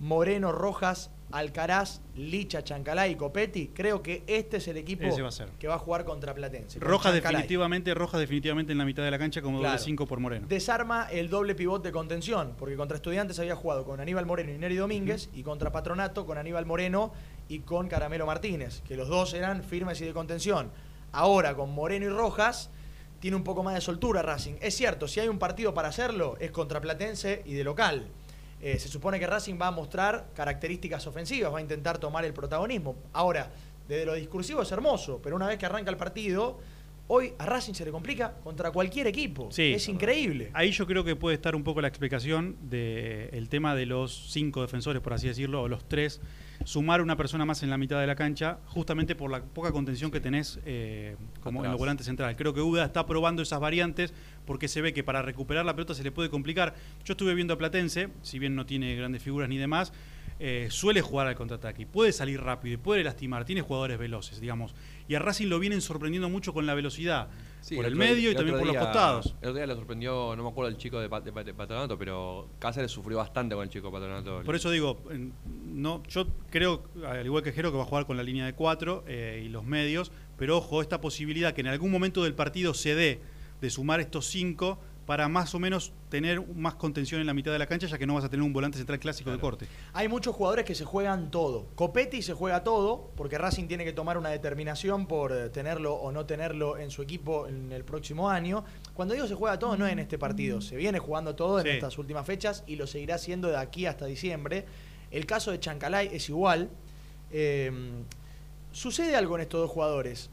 Moreno, 0.00 0.50
Rojas, 0.50 1.10
Alcaraz, 1.32 2.00
Licha, 2.14 2.62
Chancalay 2.62 3.12
y 3.12 3.14
Copetti, 3.16 3.68
creo 3.74 4.02
que 4.02 4.22
este 4.26 4.58
es 4.58 4.68
el 4.68 4.76
equipo 4.76 5.04
va 5.04 5.30
que 5.58 5.66
va 5.66 5.74
a 5.74 5.78
jugar 5.78 6.04
contra 6.04 6.32
Platense. 6.34 6.78
Rojas 6.78 7.12
definitivamente, 7.12 7.92
Rojas 7.94 8.20
definitivamente 8.20 8.72
en 8.72 8.78
la 8.78 8.84
mitad 8.84 9.02
de 9.02 9.10
la 9.10 9.18
cancha 9.18 9.42
como 9.42 9.58
Claro. 9.58 9.72
doble 9.72 9.84
5 9.84 10.06
por 10.06 10.20
Moreno. 10.20 10.46
Desarma 10.48 11.08
el 11.10 11.28
doble 11.28 11.54
pivot 11.54 11.82
de 11.82 11.90
contención, 11.90 12.54
porque 12.56 12.76
contra 12.76 12.96
Estudiantes 12.96 13.38
había 13.38 13.56
jugado 13.56 13.84
con 13.84 14.00
Aníbal 14.00 14.26
Moreno 14.26 14.52
y 14.52 14.58
Neri 14.58 14.76
Domínguez, 14.76 15.28
y 15.34 15.42
contra 15.42 15.72
Patronato 15.72 16.24
con 16.24 16.38
Aníbal 16.38 16.66
Moreno 16.66 17.12
y 17.48 17.60
con 17.60 17.88
Caramelo 17.88 18.26
Martínez, 18.26 18.82
que 18.86 18.96
los 18.96 19.08
dos 19.08 19.34
eran 19.34 19.64
firmes 19.64 20.00
y 20.00 20.04
de 20.04 20.12
contención. 20.12 20.70
Ahora 21.12 21.54
con 21.54 21.72
Moreno 21.72 22.06
y 22.06 22.10
Rojas 22.10 22.70
tiene 23.18 23.36
un 23.36 23.44
poco 23.44 23.62
más 23.62 23.74
de 23.74 23.80
soltura 23.80 24.22
Racing. 24.22 24.54
Es 24.60 24.76
cierto, 24.76 25.08
si 25.08 25.18
hay 25.20 25.28
un 25.28 25.38
partido 25.38 25.74
para 25.74 25.88
hacerlo, 25.88 26.36
es 26.40 26.50
contra 26.50 26.80
Platense 26.80 27.42
y 27.44 27.54
de 27.54 27.64
local. 27.64 28.06
Eh, 28.64 28.78
se 28.78 28.88
supone 28.88 29.20
que 29.20 29.26
Racing 29.26 29.58
va 29.60 29.66
a 29.66 29.70
mostrar 29.70 30.30
características 30.34 31.06
ofensivas, 31.06 31.52
va 31.52 31.58
a 31.58 31.60
intentar 31.60 31.98
tomar 31.98 32.24
el 32.24 32.32
protagonismo. 32.32 32.96
Ahora, 33.12 33.50
desde 33.86 34.06
lo 34.06 34.14
discursivo 34.14 34.62
es 34.62 34.72
hermoso, 34.72 35.20
pero 35.22 35.36
una 35.36 35.46
vez 35.46 35.58
que 35.58 35.66
arranca 35.66 35.90
el 35.90 35.98
partido, 35.98 36.58
hoy 37.08 37.34
a 37.36 37.44
Racing 37.44 37.74
se 37.74 37.84
le 37.84 37.90
complica 37.90 38.32
contra 38.42 38.70
cualquier 38.70 39.06
equipo. 39.06 39.48
Sí. 39.52 39.74
es 39.74 39.86
increíble. 39.90 40.48
Ahí 40.54 40.70
yo 40.70 40.86
creo 40.86 41.04
que 41.04 41.14
puede 41.14 41.34
estar 41.34 41.54
un 41.54 41.62
poco 41.62 41.82
la 41.82 41.88
explicación 41.88 42.56
del 42.62 43.50
tema 43.50 43.74
de 43.74 43.84
los 43.84 44.32
cinco 44.32 44.62
defensores, 44.62 45.02
por 45.02 45.12
así 45.12 45.28
decirlo, 45.28 45.60
o 45.60 45.68
los 45.68 45.86
tres, 45.86 46.22
sumar 46.64 47.02
una 47.02 47.16
persona 47.16 47.44
más 47.44 47.62
en 47.62 47.70
la 47.70 47.76
mitad 47.76 48.00
de 48.00 48.06
la 48.06 48.14
cancha, 48.14 48.58
justamente 48.66 49.14
por 49.14 49.30
la 49.30 49.42
poca 49.42 49.72
contención 49.72 50.10
que 50.10 50.20
tenés 50.20 50.60
eh, 50.64 51.16
como 51.40 51.64
en 51.64 51.70
los 51.70 51.78
volantes 51.78 52.06
centrales. 52.06 52.36
Creo 52.36 52.54
que 52.54 52.60
Uda 52.60 52.84
está 52.84 53.06
probando 53.06 53.42
esas 53.42 53.60
variantes 53.60 54.14
porque 54.46 54.68
se 54.68 54.80
ve 54.80 54.92
que 54.92 55.02
para 55.02 55.22
recuperar 55.22 55.64
la 55.64 55.74
pelota 55.74 55.94
se 55.94 56.02
le 56.02 56.12
puede 56.12 56.30
complicar. 56.30 56.74
Yo 57.04 57.12
estuve 57.12 57.34
viendo 57.34 57.54
a 57.54 57.58
Platense, 57.58 58.10
si 58.22 58.38
bien 58.38 58.54
no 58.54 58.66
tiene 58.66 58.94
grandes 58.96 59.22
figuras 59.22 59.48
ni 59.48 59.58
demás, 59.58 59.92
eh, 60.40 60.68
suele 60.70 61.00
jugar 61.00 61.26
al 61.26 61.36
contraataque, 61.36 61.82
y 61.82 61.86
puede 61.86 62.12
salir 62.12 62.40
rápido 62.40 62.74
y 62.74 62.76
puede 62.76 63.04
lastimar, 63.04 63.44
tiene 63.44 63.60
jugadores 63.60 63.98
veloces, 63.98 64.40
digamos. 64.40 64.74
Y 65.08 65.14
a 65.14 65.18
Racing 65.18 65.46
lo 65.48 65.58
vienen 65.60 65.80
sorprendiendo 65.80 66.28
mucho 66.28 66.52
con 66.52 66.66
la 66.66 66.74
velocidad, 66.74 67.28
Sí, 67.64 67.76
por 67.76 67.86
el, 67.86 67.94
otro- 67.94 68.04
medio 68.06 68.30
y 68.30 68.34
también 68.34 68.58
por 68.58 68.66
los 68.66 68.76
costados. 68.76 69.26
El 69.40 69.48
otro 69.48 69.54
día 69.54 69.66
lo 69.66 69.74
sorprendió, 69.76 70.36
no 70.36 70.42
me 70.42 70.48
acuerdo 70.50 70.68
el 70.68 70.76
chico 70.76 70.98
de, 70.98 71.04
de 71.04 71.08
Pa- 71.32 71.44
de 71.44 71.54
Patronato, 71.54 71.96
pero 71.96 72.48
Cáceres 72.58 72.90
sufrió 72.90 73.16
bastante 73.16 73.54
con 73.54 73.64
el 73.64 73.70
chico 73.70 73.86
de 73.86 73.92
Patronato. 73.94 74.42
Por 74.44 74.54
eso 74.54 74.70
digo, 74.70 74.98
no, 75.64 76.02
yo 76.08 76.26
creo, 76.50 76.82
al 77.06 77.24
igual 77.24 77.42
que 77.42 77.52
Jero, 77.52 77.70
que 77.70 77.78
va 77.78 77.84
a 77.84 77.86
jugar 77.86 78.04
con 78.06 78.18
la 78.18 78.22
línea 78.22 78.44
de 78.44 78.52
cuatro 78.52 79.02
eh, 79.06 79.42
y 79.46 79.48
los 79.48 79.64
medios, 79.64 80.12
pero 80.36 80.58
ojo, 80.58 80.82
esta 80.82 81.00
posibilidad 81.00 81.54
que 81.54 81.62
en 81.62 81.68
algún 81.68 81.90
momento 81.90 82.22
del 82.22 82.34
partido 82.34 82.74
se 82.74 82.94
dé 82.94 83.20
de 83.62 83.70
sumar 83.70 83.98
estos 84.00 84.26
cinco 84.26 84.78
para 85.06 85.28
más 85.28 85.54
o 85.54 85.58
menos 85.58 85.92
tener 86.08 86.46
más 86.54 86.76
contención 86.76 87.20
en 87.20 87.26
la 87.26 87.34
mitad 87.34 87.52
de 87.52 87.58
la 87.58 87.66
cancha, 87.66 87.86
ya 87.86 87.98
que 87.98 88.06
no 88.06 88.14
vas 88.14 88.24
a 88.24 88.28
tener 88.30 88.42
un 88.42 88.52
volante 88.52 88.78
central 88.78 88.98
clásico 88.98 89.30
de 89.30 89.38
corte. 89.38 89.66
Hay 89.92 90.08
muchos 90.08 90.34
jugadores 90.34 90.64
que 90.64 90.74
se 90.74 90.84
juegan 90.86 91.30
todo. 91.30 91.66
Copetti 91.74 92.22
se 92.22 92.32
juega 92.32 92.64
todo, 92.64 93.10
porque 93.16 93.36
Racing 93.36 93.66
tiene 93.66 93.84
que 93.84 93.92
tomar 93.92 94.16
una 94.16 94.30
determinación 94.30 95.06
por 95.06 95.32
eh, 95.32 95.50
tenerlo 95.50 95.94
o 95.94 96.10
no 96.10 96.24
tenerlo 96.24 96.78
en 96.78 96.90
su 96.90 97.02
equipo 97.02 97.46
en 97.46 97.70
el 97.72 97.84
próximo 97.84 98.30
año. 98.30 98.64
Cuando 98.94 99.12
digo 99.14 99.26
se 99.26 99.34
juega 99.34 99.58
todo, 99.58 99.76
no 99.76 99.86
es 99.86 99.92
en 99.92 99.98
este 99.98 100.18
partido. 100.18 100.60
Se 100.62 100.76
viene 100.76 100.98
jugando 100.98 101.34
todo 101.34 101.58
en 101.60 101.64
Sí. 101.66 101.70
estas 101.72 101.98
últimas 101.98 102.24
fechas 102.26 102.64
y 102.66 102.76
lo 102.76 102.86
seguirá 102.86 103.16
haciendo 103.16 103.48
de 103.48 103.58
aquí 103.58 103.84
hasta 103.86 104.06
diciembre. 104.06 104.64
El 105.10 105.26
caso 105.26 105.50
de 105.50 105.60
Chancalay 105.60 106.08
es 106.12 106.28
igual. 106.30 106.70
Eh, 107.30 107.70
sucede 108.72 109.16
algo 109.16 109.36
en 109.36 109.42
estos 109.42 109.60
dos 109.60 109.70
jugadores. 109.70 110.30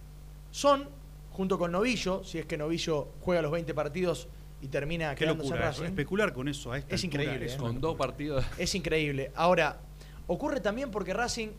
Son, 0.51 0.88
junto 1.32 1.57
con 1.57 1.72
Novillo, 1.72 2.24
si 2.24 2.39
es 2.39 2.45
que 2.45 2.57
Novillo 2.57 3.09
juega 3.22 3.41
los 3.41 3.51
20 3.51 3.74
partidos 3.74 4.28
y 4.62 4.68
termina 4.68 5.16
Qué 5.16 5.26
quedándose 5.26 5.49
en 5.49 5.53
locura, 5.55 5.70
Racing. 5.72 5.84
especular 5.86 6.34
con 6.34 6.47
eso 6.47 6.72
a 6.72 6.78
esta 6.78 6.95
Es 6.95 7.03
altura 7.03 7.24
increíble, 7.24 7.45
es 7.47 7.53
¿eh? 7.53 7.57
Con 7.57 7.82
dos 7.82 7.95
partidos. 7.97 8.45
Es 8.57 8.76
increíble. 8.76 9.32
Ahora, 9.36 9.80
ocurre 10.28 10.59
también 10.59 10.91
porque 10.91 11.14
Racing, 11.14 11.49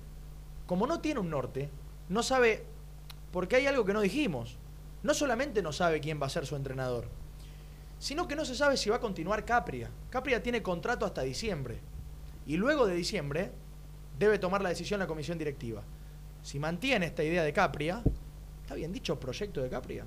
como 0.66 0.86
no 0.86 1.00
tiene 1.00 1.20
un 1.20 1.28
norte, 1.30 1.68
no 2.08 2.22
sabe, 2.22 2.64
porque 3.32 3.56
hay 3.56 3.66
algo 3.66 3.84
que 3.84 3.92
no 3.92 4.00
dijimos, 4.00 4.56
no 5.02 5.14
solamente 5.14 5.62
no 5.62 5.72
sabe 5.72 6.00
quién 6.00 6.20
va 6.22 6.26
a 6.26 6.30
ser 6.30 6.46
su 6.46 6.54
entrenador, 6.54 7.06
sino 7.98 8.28
que 8.28 8.36
no 8.36 8.44
se 8.44 8.54
sabe 8.54 8.76
si 8.76 8.90
va 8.90 8.96
a 8.96 9.00
continuar 9.00 9.44
Capria. 9.44 9.90
Capria 10.10 10.42
tiene 10.42 10.62
contrato 10.62 11.04
hasta 11.06 11.22
diciembre. 11.22 11.78
Y 12.46 12.56
luego 12.56 12.86
de 12.86 12.94
diciembre 12.94 13.52
debe 14.18 14.38
tomar 14.38 14.62
la 14.62 14.68
decisión 14.68 15.00
la 15.00 15.06
comisión 15.06 15.38
directiva. 15.38 15.82
Si 16.42 16.58
mantiene 16.58 17.06
esta 17.06 17.22
idea 17.22 17.44
de 17.44 17.52
Capria, 17.52 18.02
¿está 18.62 18.74
bien 18.74 18.92
dicho 18.92 19.18
proyecto 19.18 19.62
de 19.62 19.68
Capria? 19.68 20.04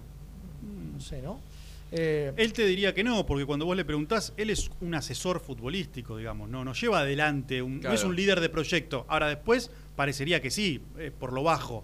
No 0.93 0.99
sé, 0.99 1.21
¿no? 1.21 1.39
Eh, 1.91 2.33
Él 2.35 2.51
te 2.53 2.65
diría 2.65 2.93
que 2.93 3.03
no, 3.03 3.25
porque 3.25 3.45
cuando 3.45 3.65
vos 3.65 3.77
le 3.77 3.85
preguntás, 3.85 4.33
él 4.37 4.49
es 4.49 4.69
un 4.81 4.95
asesor 4.95 5.39
futbolístico, 5.39 6.17
digamos, 6.17 6.49
no, 6.49 6.65
no 6.65 6.73
lleva 6.73 6.99
adelante, 6.99 7.61
un- 7.61 7.79
no 7.79 7.93
es 7.93 8.03
un 8.03 8.15
líder 8.15 8.39
de 8.41 8.49
proyecto. 8.49 9.05
Ahora 9.07 9.27
después 9.27 9.69
parecería 9.95 10.41
que 10.41 10.51
sí, 10.51 10.81
eh, 10.97 11.11
por 11.17 11.31
lo 11.31 11.43
bajo, 11.43 11.83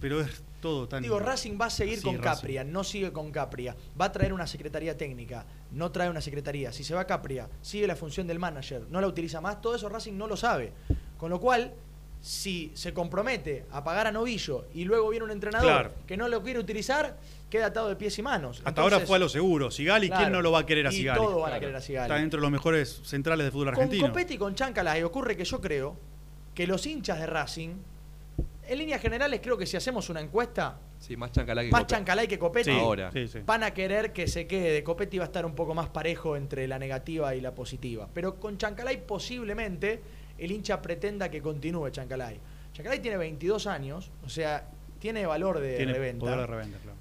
pero 0.00 0.20
es 0.20 0.42
todo 0.60 0.86
tan... 0.86 1.02
Digo, 1.02 1.18
Racing 1.18 1.58
va 1.60 1.66
a 1.66 1.70
seguir 1.70 1.96
Sí, 1.98 2.04
con 2.04 2.18
Racing. 2.18 2.40
Capria, 2.42 2.64
no 2.64 2.84
sigue 2.84 3.10
con 3.12 3.30
Capria. 3.32 3.74
Va 4.00 4.06
a 4.06 4.12
traer 4.12 4.32
una 4.32 4.46
secretaría 4.46 4.96
técnica, 4.96 5.44
no 5.72 5.90
trae 5.90 6.10
una 6.10 6.20
secretaría. 6.20 6.70
Si 6.72 6.84
se 6.84 6.94
va 6.94 7.06
Capria, 7.06 7.48
sigue 7.62 7.86
la 7.86 7.96
función 7.96 8.26
del 8.26 8.38
manager, 8.38 8.82
no 8.90 9.00
la 9.00 9.06
utiliza 9.08 9.40
más, 9.40 9.60
todo 9.60 9.74
eso 9.74 9.88
Racing 9.88 10.12
no 10.14 10.26
lo 10.26 10.36
sabe. 10.36 10.72
Con 11.18 11.30
lo 11.30 11.40
cual, 11.40 11.72
si 12.20 12.72
se 12.74 12.92
compromete 12.92 13.64
a 13.70 13.82
pagar 13.84 14.06
a 14.08 14.12
Novillo 14.12 14.66
y 14.74 14.84
luego 14.84 15.08
viene 15.10 15.24
un 15.24 15.30
entrenador 15.30 15.68
Claro. 15.70 15.92
que 16.06 16.16
no 16.16 16.28
lo 16.28 16.42
quiere 16.42 16.58
utilizar, 16.58 17.16
queda 17.50 17.66
atado 17.66 17.88
de 17.88 17.96
pies 17.96 18.18
y 18.18 18.22
manos. 18.22 18.58
Hasta 18.58 18.70
Entonces, 18.70 18.92
ahora 18.94 19.06
fue 19.06 19.16
a 19.16 19.20
lo 19.20 19.28
seguro. 19.28 19.70
Sigali, 19.70 20.08
¿quién 20.08 20.18
claro, 20.18 20.34
no 20.36 20.42
lo 20.42 20.52
va 20.52 20.60
a 20.60 20.66
querer 20.66 20.86
a 20.86 20.90
Sigali? 20.92 21.20
todos 21.20 21.42
van 21.42 21.52
a 21.52 21.60
querer 21.60 21.76
a 21.76 21.80
Sigali. 21.80 22.06
Está 22.06 22.20
dentro 22.20 22.38
de 22.38 22.42
los 22.42 22.50
mejores 22.50 23.00
centrales 23.04 23.44
de 23.44 23.50
fútbol 23.50 23.66
Con 23.66 23.74
argentino. 23.84 24.08
Copetti 24.08 24.34
y 24.34 24.38
con 24.38 24.54
Chancalay 24.54 25.02
ocurre 25.02 25.36
que 25.36 25.44
yo 25.44 25.60
creo 25.60 25.96
que 26.54 26.66
los 26.66 26.86
hinchas 26.86 27.20
de 27.20 27.26
Racing, 27.26 27.70
en 28.68 28.78
líneas 28.78 29.00
generales 29.00 29.40
creo 29.42 29.56
que 29.56 29.66
si 29.66 29.76
hacemos 29.76 30.08
una 30.10 30.20
encuesta, 30.20 30.78
Sí, 30.98 31.14
más 31.14 31.30
Chancalá 31.30 31.62
que 31.62 31.70
más 31.70 31.86
Chancalay 31.86 32.26
que 32.26 32.38
Copetti, 32.38 32.70
Sí, 32.72 32.78
Ahora. 32.78 33.12
sí, 33.12 33.28
sí. 33.28 33.40
van 33.44 33.62
a 33.62 33.72
querer 33.72 34.12
que 34.14 34.26
se 34.26 34.46
quede. 34.46 34.82
Copetti 34.82 35.18
va 35.18 35.24
a 35.24 35.26
estar 35.26 35.44
un 35.44 35.54
poco 35.54 35.74
más 35.74 35.90
parejo 35.90 36.36
entre 36.36 36.66
la 36.66 36.78
negativa 36.78 37.34
y 37.34 37.42
la 37.42 37.54
positiva. 37.54 38.08
Pero 38.14 38.36
con 38.40 38.56
Chancalay 38.56 39.06
posiblemente 39.06 40.00
el 40.38 40.50
hincha 40.50 40.80
pretenda 40.80 41.30
que 41.30 41.42
continúe 41.42 41.90
Chancalay. 41.90 42.40
Chancalay 42.72 43.00
tiene 43.00 43.18
22 43.18 43.66
años, 43.66 44.10
o 44.24 44.28
sea, 44.30 44.66
tiene 44.98 45.26
valor 45.26 45.60
de 45.60 45.76
Tiene 45.76 45.92
reventa. 45.92 46.20
poder 46.24 46.38
de 46.40 46.46
reventa, 46.46 46.78
claro. 46.78 46.96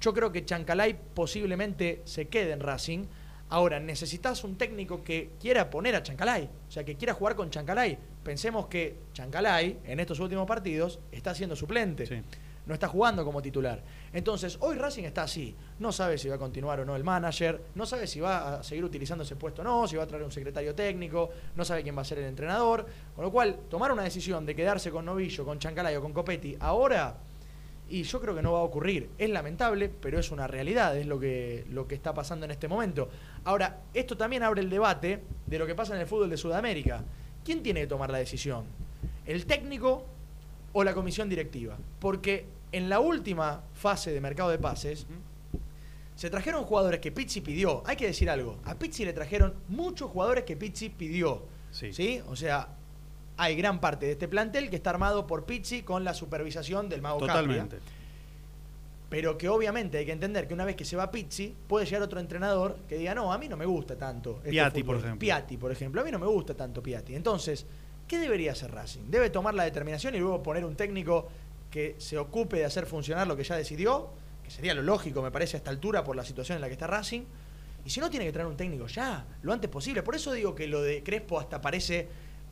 Yo 0.00 0.14
creo 0.14 0.32
que 0.32 0.44
Chancalay 0.44 0.98
posiblemente 1.14 2.02
se 2.04 2.28
quede 2.28 2.52
en 2.52 2.60
Racing. 2.60 3.04
Ahora, 3.50 3.78
necesitas 3.80 4.42
un 4.44 4.56
técnico 4.56 5.02
que 5.02 5.32
quiera 5.38 5.68
poner 5.68 5.94
a 5.94 6.02
Chancalay, 6.02 6.48
o 6.68 6.70
sea, 6.70 6.84
que 6.84 6.96
quiera 6.96 7.14
jugar 7.14 7.34
con 7.34 7.50
Chancalay. 7.50 7.98
Pensemos 8.22 8.66
que 8.66 8.96
Chancalay, 9.12 9.80
en 9.84 10.00
estos 10.00 10.20
últimos 10.20 10.46
partidos, 10.46 11.00
está 11.10 11.34
siendo 11.34 11.56
suplente. 11.56 12.06
Sí. 12.06 12.22
No 12.66 12.74
está 12.74 12.88
jugando 12.88 13.24
como 13.24 13.42
titular. 13.42 13.82
Entonces, 14.12 14.56
hoy 14.60 14.76
Racing 14.76 15.02
está 15.04 15.24
así. 15.24 15.56
No 15.80 15.90
sabe 15.90 16.16
si 16.16 16.28
va 16.28 16.36
a 16.36 16.38
continuar 16.38 16.78
o 16.80 16.84
no 16.84 16.94
el 16.94 17.02
manager, 17.02 17.60
no 17.74 17.84
sabe 17.84 18.06
si 18.06 18.20
va 18.20 18.60
a 18.60 18.62
seguir 18.62 18.84
utilizando 18.84 19.24
ese 19.24 19.34
puesto 19.34 19.62
o 19.62 19.64
no, 19.64 19.88
si 19.88 19.96
va 19.96 20.04
a 20.04 20.06
traer 20.06 20.22
un 20.22 20.30
secretario 20.30 20.74
técnico, 20.74 21.30
no 21.56 21.64
sabe 21.64 21.82
quién 21.82 21.96
va 21.96 22.02
a 22.02 22.04
ser 22.04 22.18
el 22.18 22.26
entrenador. 22.26 22.86
Con 23.16 23.24
lo 23.24 23.32
cual, 23.32 23.58
tomar 23.68 23.90
una 23.90 24.04
decisión 24.04 24.46
de 24.46 24.54
quedarse 24.54 24.90
con 24.90 25.04
Novillo, 25.04 25.44
con 25.44 25.58
Chancalay 25.58 25.96
o 25.96 26.00
con 26.00 26.12
Copetti 26.12 26.56
ahora 26.60 27.16
y 27.90 28.04
yo 28.04 28.20
creo 28.20 28.34
que 28.34 28.42
no 28.42 28.52
va 28.52 28.60
a 28.60 28.62
ocurrir. 28.62 29.10
Es 29.18 29.28
lamentable, 29.28 29.88
pero 29.88 30.18
es 30.18 30.30
una 30.30 30.46
realidad, 30.46 30.96
es 30.96 31.06
lo 31.06 31.18
que, 31.18 31.66
lo 31.70 31.86
que 31.88 31.96
está 31.96 32.14
pasando 32.14 32.44
en 32.44 32.52
este 32.52 32.68
momento. 32.68 33.08
Ahora, 33.44 33.80
esto 33.92 34.16
también 34.16 34.44
abre 34.44 34.62
el 34.62 34.70
debate 34.70 35.22
de 35.46 35.58
lo 35.58 35.66
que 35.66 35.74
pasa 35.74 35.94
en 35.94 36.00
el 36.00 36.06
fútbol 36.06 36.30
de 36.30 36.36
Sudamérica. 36.36 37.04
¿Quién 37.44 37.62
tiene 37.62 37.80
que 37.80 37.86
tomar 37.88 38.10
la 38.10 38.18
decisión? 38.18 38.64
¿El 39.26 39.44
técnico 39.44 40.06
o 40.72 40.84
la 40.84 40.94
comisión 40.94 41.28
directiva? 41.28 41.76
Porque 41.98 42.46
en 42.72 42.88
la 42.88 43.00
última 43.00 43.64
fase 43.74 44.12
de 44.12 44.20
mercado 44.20 44.50
de 44.50 44.58
pases, 44.58 45.06
se 46.14 46.30
trajeron 46.30 46.64
jugadores 46.64 47.00
que 47.00 47.10
Pizzi 47.10 47.40
pidió. 47.40 47.82
Hay 47.86 47.96
que 47.96 48.06
decir 48.06 48.30
algo. 48.30 48.58
A 48.64 48.78
Pizzi 48.78 49.04
le 49.04 49.12
trajeron 49.12 49.54
muchos 49.68 50.10
jugadores 50.10 50.44
que 50.44 50.56
Pizzi 50.56 50.90
pidió. 50.90 51.42
Sí. 51.72 52.20
O 52.28 52.36
sea, 52.36 52.68
hay 53.40 53.56
gran 53.56 53.80
parte 53.80 54.04
de 54.04 54.12
este 54.12 54.28
plantel 54.28 54.68
que 54.68 54.76
está 54.76 54.90
armado 54.90 55.26
por 55.26 55.46
Pizzi 55.46 55.80
con 55.80 56.04
la 56.04 56.12
supervisación 56.12 56.90
del 56.90 57.00
Mago 57.00 57.20
Capria. 57.20 57.34
Totalmente. 57.34 57.78
Pero 59.08 59.38
que 59.38 59.48
obviamente 59.48 59.96
hay 59.96 60.04
que 60.04 60.12
entender 60.12 60.46
que 60.46 60.52
una 60.52 60.66
vez 60.66 60.76
que 60.76 60.84
se 60.84 60.94
va 60.94 61.10
Pizzi, 61.10 61.54
puede 61.66 61.86
llegar 61.86 62.02
otro 62.02 62.20
entrenador 62.20 62.76
que 62.86 62.98
diga, 62.98 63.14
no, 63.14 63.32
a 63.32 63.38
mí 63.38 63.48
no 63.48 63.56
me 63.56 63.64
gusta 63.64 63.96
tanto. 63.96 64.36
este 64.40 64.50
Piatti, 64.50 64.82
por 64.82 64.96
fútbol". 64.96 65.06
ejemplo. 65.06 65.20
Piatti, 65.20 65.56
por 65.56 65.72
ejemplo. 65.72 66.02
A 66.02 66.04
mí 66.04 66.10
no 66.10 66.18
me 66.18 66.26
gusta 66.26 66.52
tanto 66.52 66.82
Piatti. 66.82 67.14
Entonces, 67.14 67.64
¿qué 68.06 68.18
debería 68.18 68.52
hacer 68.52 68.72
Racing? 68.72 69.04
Debe 69.08 69.30
tomar 69.30 69.54
la 69.54 69.64
determinación 69.64 70.14
y 70.14 70.18
luego 70.18 70.42
poner 70.42 70.66
un 70.66 70.76
técnico 70.76 71.28
que 71.70 71.94
se 71.96 72.18
ocupe 72.18 72.58
de 72.58 72.66
hacer 72.66 72.84
funcionar 72.84 73.26
lo 73.26 73.38
que 73.38 73.44
ya 73.44 73.56
decidió, 73.56 74.10
que 74.44 74.50
sería 74.50 74.74
lo 74.74 74.82
lógico, 74.82 75.22
me 75.22 75.30
parece, 75.30 75.56
a 75.56 75.58
esta 75.58 75.70
altura 75.70 76.04
por 76.04 76.14
la 76.14 76.26
situación 76.26 76.56
en 76.56 76.60
la 76.60 76.66
que 76.66 76.74
está 76.74 76.86
Racing. 76.86 77.22
Y 77.86 77.88
si 77.88 78.00
no, 78.00 78.10
tiene 78.10 78.26
que 78.26 78.32
traer 78.32 78.46
un 78.46 78.58
técnico 78.58 78.86
ya, 78.86 79.24
lo 79.40 79.54
antes 79.54 79.70
posible. 79.70 80.02
Por 80.02 80.14
eso 80.14 80.30
digo 80.32 80.54
que 80.54 80.66
lo 80.66 80.82
de 80.82 81.02
Crespo 81.02 81.40
hasta 81.40 81.62
parece 81.62 82.06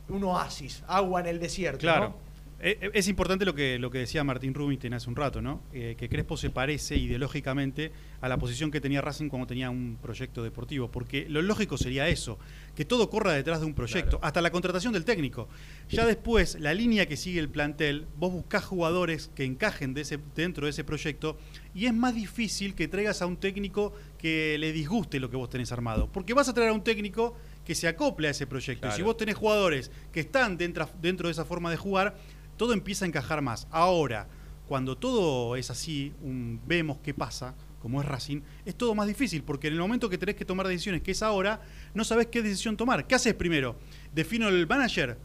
un 0.09 0.23
oasis, 0.23 0.83
agua 0.87 1.21
en 1.21 1.27
el 1.27 1.39
desierto. 1.39 1.79
Claro. 1.79 2.09
¿no? 2.09 2.29
Eh, 2.61 2.77
eh, 2.81 2.91
Es 2.93 3.07
importante 3.07 3.45
lo 3.45 3.55
que, 3.55 3.79
lo 3.79 3.89
que 3.89 3.99
decía 3.99 4.23
Martín 4.23 4.53
Rubinstein 4.53 4.93
hace 4.93 5.09
un 5.09 5.15
rato, 5.15 5.41
¿no? 5.41 5.61
Eh, 5.73 5.95
que 5.97 6.09
Crespo 6.09 6.35
se 6.35 6.49
parece 6.49 6.97
ideológicamente 6.97 7.91
a 8.21 8.27
la 8.27 8.37
posición 8.37 8.69
que 8.69 8.81
tenía 8.81 9.01
Racing 9.01 9.29
cuando 9.29 9.47
tenía 9.47 9.69
un 9.69 9.97
proyecto 10.01 10.43
deportivo, 10.43 10.91
porque 10.91 11.27
lo 11.29 11.41
lógico 11.41 11.77
sería 11.77 12.09
eso, 12.09 12.37
que 12.75 12.83
todo 12.83 13.09
corra 13.09 13.31
detrás 13.31 13.61
de 13.61 13.65
un 13.65 13.73
proyecto, 13.73 14.19
hasta 14.21 14.41
la 14.41 14.51
contratación 14.51 14.91
del 14.91 15.05
técnico. 15.05 15.47
Ya 15.89 16.05
después, 16.05 16.59
la 16.59 16.73
línea 16.73 17.07
que 17.07 17.15
sigue 17.15 17.39
el 17.39 17.49
plantel, 17.49 18.07
vos 18.17 18.33
buscás 18.33 18.65
jugadores 18.65 19.31
que 19.33 19.45
encajen 19.45 19.93
de 19.93 20.01
ese, 20.01 20.19
dentro 20.35 20.65
de 20.65 20.71
ese 20.71 20.83
proyecto 20.83 21.37
y 21.73 21.85
es 21.85 21.93
más 21.93 22.13
difícil 22.13 22.75
que 22.75 22.89
traigas 22.89 23.21
a 23.21 23.25
un 23.25 23.37
técnico 23.37 23.93
que 24.17 24.57
le 24.57 24.73
disguste 24.73 25.19
lo 25.19 25.29
que 25.29 25.37
vos 25.37 25.49
tenés 25.49 25.71
armado, 25.71 26.09
porque 26.11 26.33
vas 26.33 26.49
a 26.49 26.53
traer 26.53 26.71
a 26.71 26.73
un 26.73 26.83
técnico 26.83 27.37
que 27.69 27.75
se 27.75 27.87
acople 27.87 28.27
a 28.27 28.31
ese 28.31 28.47
proyecto. 28.47 28.87
Y 28.87 28.91
si 28.95 29.03
vos 29.03 29.15
tenés 29.15 29.35
jugadores 29.35 29.91
que 30.11 30.21
están 30.21 30.57
dentro, 30.57 30.89
dentro 30.99 31.27
de 31.27 31.33
esa 31.33 31.45
forma 31.45 31.69
de 31.69 31.77
jugar, 31.77 32.15
todo 32.57 32.73
empieza 32.73 33.05
a 33.05 33.07
encajar 33.07 33.43
más. 33.43 33.67
Ahora, 33.69 34.25
cuando 34.67 34.97
todo 34.97 35.55
es 35.55 35.69
así, 35.69 36.11
un- 36.23 36.59
vemos 36.65 36.97
qué 37.03 37.13
pasa, 37.13 37.53
como 37.79 38.01
es 38.01 38.07
Racing, 38.07 38.41
es 38.65 38.73
todo 38.73 38.95
más 38.95 39.05
difícil, 39.05 39.43
porque 39.43 39.67
en 39.67 39.73
el 39.75 39.79
momento 39.81 40.09
que 40.09 40.17
tenés 40.17 40.33
que 40.35 40.45
tomar 40.45 40.67
decisiones, 40.67 41.03
que 41.03 41.11
es 41.11 41.21
ahora, 41.21 41.61
no 41.93 42.03
sabés 42.03 42.25
qué 42.25 42.41
decisión 42.41 42.75
tomar. 42.75 43.05
¿Qué 43.05 43.13
haces 43.13 43.35
primero? 43.35 43.75
¿Defino 44.15 44.47
el 44.47 44.65
manager? 44.65 45.15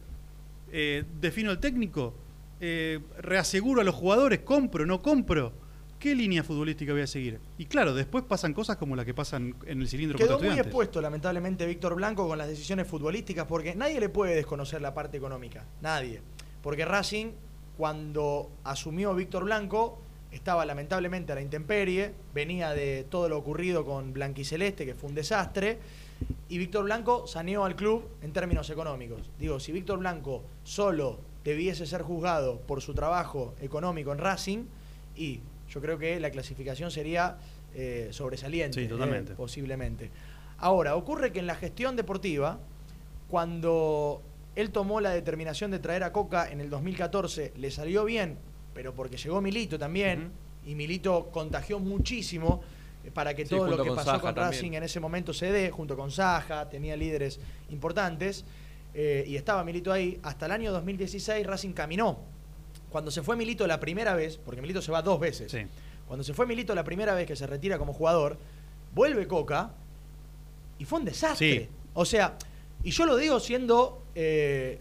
Eh, 0.71 1.03
¿Defino 1.19 1.49
el 1.49 1.57
técnico? 1.57 2.13
Eh, 2.61 2.99
¿Reaseguro 3.17 3.81
a 3.81 3.83
los 3.83 3.95
jugadores? 3.95 4.41
¿Compro? 4.41 4.85
¿No 4.85 5.01
compro? 5.01 5.51
¿Qué 6.05 6.13
línea 6.13 6.43
futbolística 6.43 6.93
voy 6.93 7.01
a 7.01 7.07
seguir? 7.07 7.39
Y 7.57 7.65
claro, 7.65 7.95
después 7.95 8.23
pasan 8.25 8.53
cosas 8.53 8.77
como 8.77 8.95
las 8.95 9.05
que 9.05 9.15
pasan 9.15 9.55
en 9.65 9.81
el 9.81 9.87
cilindro 9.87 10.19
Quedó 10.19 10.37
muy 10.37 10.59
expuesto, 10.59 11.01
lamentablemente, 11.01 11.65
Víctor 11.65 11.95
Blanco 11.95 12.27
con 12.27 12.37
las 12.37 12.47
decisiones 12.47 12.85
futbolísticas, 12.85 13.47
porque 13.47 13.73
nadie 13.73 13.99
le 13.99 14.09
puede 14.09 14.35
desconocer 14.35 14.83
la 14.83 14.93
parte 14.93 15.17
económica. 15.17 15.65
Nadie. 15.81 16.21
Porque 16.61 16.85
Racing, 16.85 17.31
cuando 17.75 18.51
asumió 18.63 19.15
Víctor 19.15 19.45
Blanco, 19.45 19.99
estaba 20.31 20.63
lamentablemente 20.63 21.31
a 21.31 21.35
la 21.35 21.41
intemperie, 21.41 22.13
venía 22.35 22.69
de 22.73 23.07
todo 23.09 23.27
lo 23.27 23.39
ocurrido 23.39 23.83
con 23.83 24.13
Blanquiceleste, 24.13 24.85
que 24.85 24.93
fue 24.93 25.09
un 25.09 25.15
desastre, 25.15 25.79
y 26.49 26.59
Víctor 26.59 26.83
Blanco 26.83 27.25
saneó 27.25 27.65
al 27.65 27.75
club 27.75 28.07
en 28.21 28.31
términos 28.31 28.69
económicos. 28.69 29.31
Digo, 29.39 29.59
si 29.59 29.71
Víctor 29.71 29.97
Blanco 29.97 30.43
solo 30.63 31.17
debiese 31.43 31.87
ser 31.87 32.03
juzgado 32.03 32.59
por 32.59 32.83
su 32.83 32.93
trabajo 32.93 33.55
económico 33.59 34.11
en 34.11 34.19
Racing, 34.19 34.65
y 35.15 35.39
yo 35.75 35.81
creo 35.81 35.99
que 35.99 36.17
la 36.21 36.31
clasificación 36.31 36.89
sería 36.89 37.37
eh, 37.75 38.07
sobresaliente, 38.11 38.81
Sí, 38.81 38.87
totalmente. 38.87 39.33
eh, 39.33 39.35
posiblemente. 39.35 40.09
Ahora, 40.57 40.95
ocurre 40.95 41.33
que 41.33 41.39
en 41.39 41.47
la 41.47 41.55
gestión 41.55 41.97
deportiva, 41.97 42.57
cuando 43.29 44.21
él 44.55 44.71
tomó 44.71 45.01
la 45.01 45.09
determinación 45.09 45.71
de 45.71 45.79
traer 45.79 46.03
a 46.03 46.13
Coca 46.13 46.49
en 46.49 46.61
el 46.61 46.69
2014, 46.69 47.51
le 47.57 47.71
salió 47.71 48.05
bien, 48.05 48.37
pero 48.73 48.93
porque 48.93 49.17
llegó 49.17 49.41
Milito 49.41 49.77
también, 49.77 50.31
y 50.65 50.75
Milito 50.75 51.29
contagió 51.31 51.79
muchísimo 51.79 52.61
eh, 53.03 53.11
para 53.13 53.33
que 53.33 53.43
Sí, 53.43 53.49
todo 53.49 53.67
lo 53.67 53.77
que 53.83 53.89
con 53.89 53.97
pasó 53.97 54.11
Saja 54.11 54.21
con 54.21 54.35
también. 54.35 54.53
Racing 54.53 54.71
en 54.73 54.83
ese 54.83 55.01
momento 55.01 55.33
se 55.33 55.51
dé, 55.51 55.71
junto 55.71 55.97
con 55.97 56.09
Saja, 56.09 56.69
tenía 56.69 56.95
líderes 56.95 57.39
importantes, 57.69 58.45
eh, 58.93 59.25
y 59.27 59.35
estaba 59.35 59.65
Milito 59.65 59.91
ahí. 59.91 60.17
Hasta 60.23 60.45
el 60.45 60.53
año 60.53 60.71
2016 60.71 61.45
Racing 61.45 61.73
caminó. 61.73 62.17
Cuando 62.95 63.11
se 63.11 63.23
fue 63.23 63.35
Milito 63.35 63.67
la 63.67 63.77
primera 63.77 64.15
vez, 64.15 64.37
porque 64.37 64.61
Milito 64.61 64.81
se 64.81 64.89
va 64.89 65.01
dos 65.01 65.19
veces, 65.19 65.51
Sí. 65.51 65.63
cuando 66.07 66.23
se 66.23 66.33
fue 66.33 66.45
Milito 66.45 66.73
la 66.73 66.85
primera 66.85 67.13
vez 67.13 67.27
que 67.27 67.35
se 67.35 67.45
retira 67.45 67.77
como 67.77 67.91
jugador, 67.91 68.37
vuelve 68.93 69.27
Coca 69.27 69.71
y 70.79 70.85
fue 70.85 70.99
un 70.99 71.03
desastre. 71.05 71.59
Sí. 71.63 71.69
O 71.93 72.05
sea, 72.05 72.37
y 72.85 72.91
yo 72.91 73.05
lo 73.05 73.17
digo 73.17 73.41
siendo, 73.41 74.01
eh, 74.15 74.79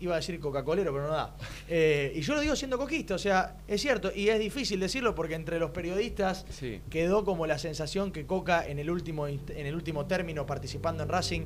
iba 0.00 0.14
a 0.14 0.16
decir 0.16 0.40
Coca-Colero, 0.40 0.90
pero 0.90 1.06
no 1.08 1.12
da. 1.12 1.36
Eh, 1.68 2.14
y 2.16 2.22
yo 2.22 2.34
lo 2.34 2.40
digo 2.40 2.56
siendo 2.56 2.78
coquista, 2.78 3.14
o 3.16 3.18
sea, 3.18 3.58
es 3.68 3.82
cierto, 3.82 4.10
y 4.14 4.30
es 4.30 4.38
difícil 4.38 4.80
decirlo 4.80 5.14
porque 5.14 5.34
entre 5.34 5.58
los 5.58 5.70
periodistas 5.70 6.46
Sí. 6.48 6.80
quedó 6.88 7.26
como 7.26 7.46
la 7.46 7.58
sensación 7.58 8.10
que 8.10 8.24
Coca 8.24 8.66
en 8.66 8.78
el 8.78 8.88
último, 8.90 9.28
en 9.28 9.42
el 9.50 9.74
último 9.74 10.06
término 10.06 10.46
participando 10.46 11.02
en 11.02 11.10
Racing 11.10 11.42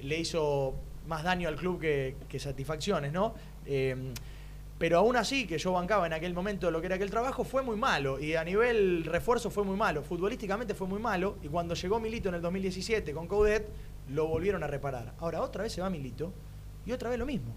le 0.00 0.18
hizo 0.18 0.74
más 1.06 1.22
daño 1.22 1.48
al 1.48 1.56
club 1.56 1.78
que, 1.82 2.16
que 2.30 2.38
satisfacciones, 2.40 3.12
¿no? 3.12 3.34
Eh, 3.66 3.94
pero 4.80 4.96
aún 4.96 5.14
así, 5.14 5.46
que 5.46 5.58
yo 5.58 5.72
bancaba 5.72 6.06
en 6.06 6.14
aquel 6.14 6.32
momento 6.32 6.70
lo 6.70 6.80
que 6.80 6.86
era 6.86 6.96
aquel 6.96 7.10
trabajo, 7.10 7.44
fue 7.44 7.62
muy 7.62 7.76
malo. 7.76 8.18
Y 8.18 8.34
a 8.34 8.42
nivel 8.42 9.04
refuerzo 9.04 9.50
fue 9.50 9.62
muy 9.62 9.76
malo. 9.76 10.02
Futbolísticamente 10.02 10.72
fue 10.72 10.86
muy 10.86 10.98
malo. 10.98 11.36
Y 11.42 11.48
cuando 11.48 11.74
llegó 11.74 12.00
Milito 12.00 12.30
en 12.30 12.36
el 12.36 12.40
2017 12.40 13.12
con 13.12 13.28
Coudet, 13.28 13.68
lo 14.08 14.26
volvieron 14.26 14.62
a 14.62 14.66
reparar. 14.66 15.12
Ahora 15.18 15.42
otra 15.42 15.64
vez 15.64 15.74
se 15.74 15.82
va 15.82 15.90
Milito 15.90 16.32
y 16.86 16.92
otra 16.92 17.10
vez 17.10 17.18
lo 17.18 17.26
mismo. 17.26 17.54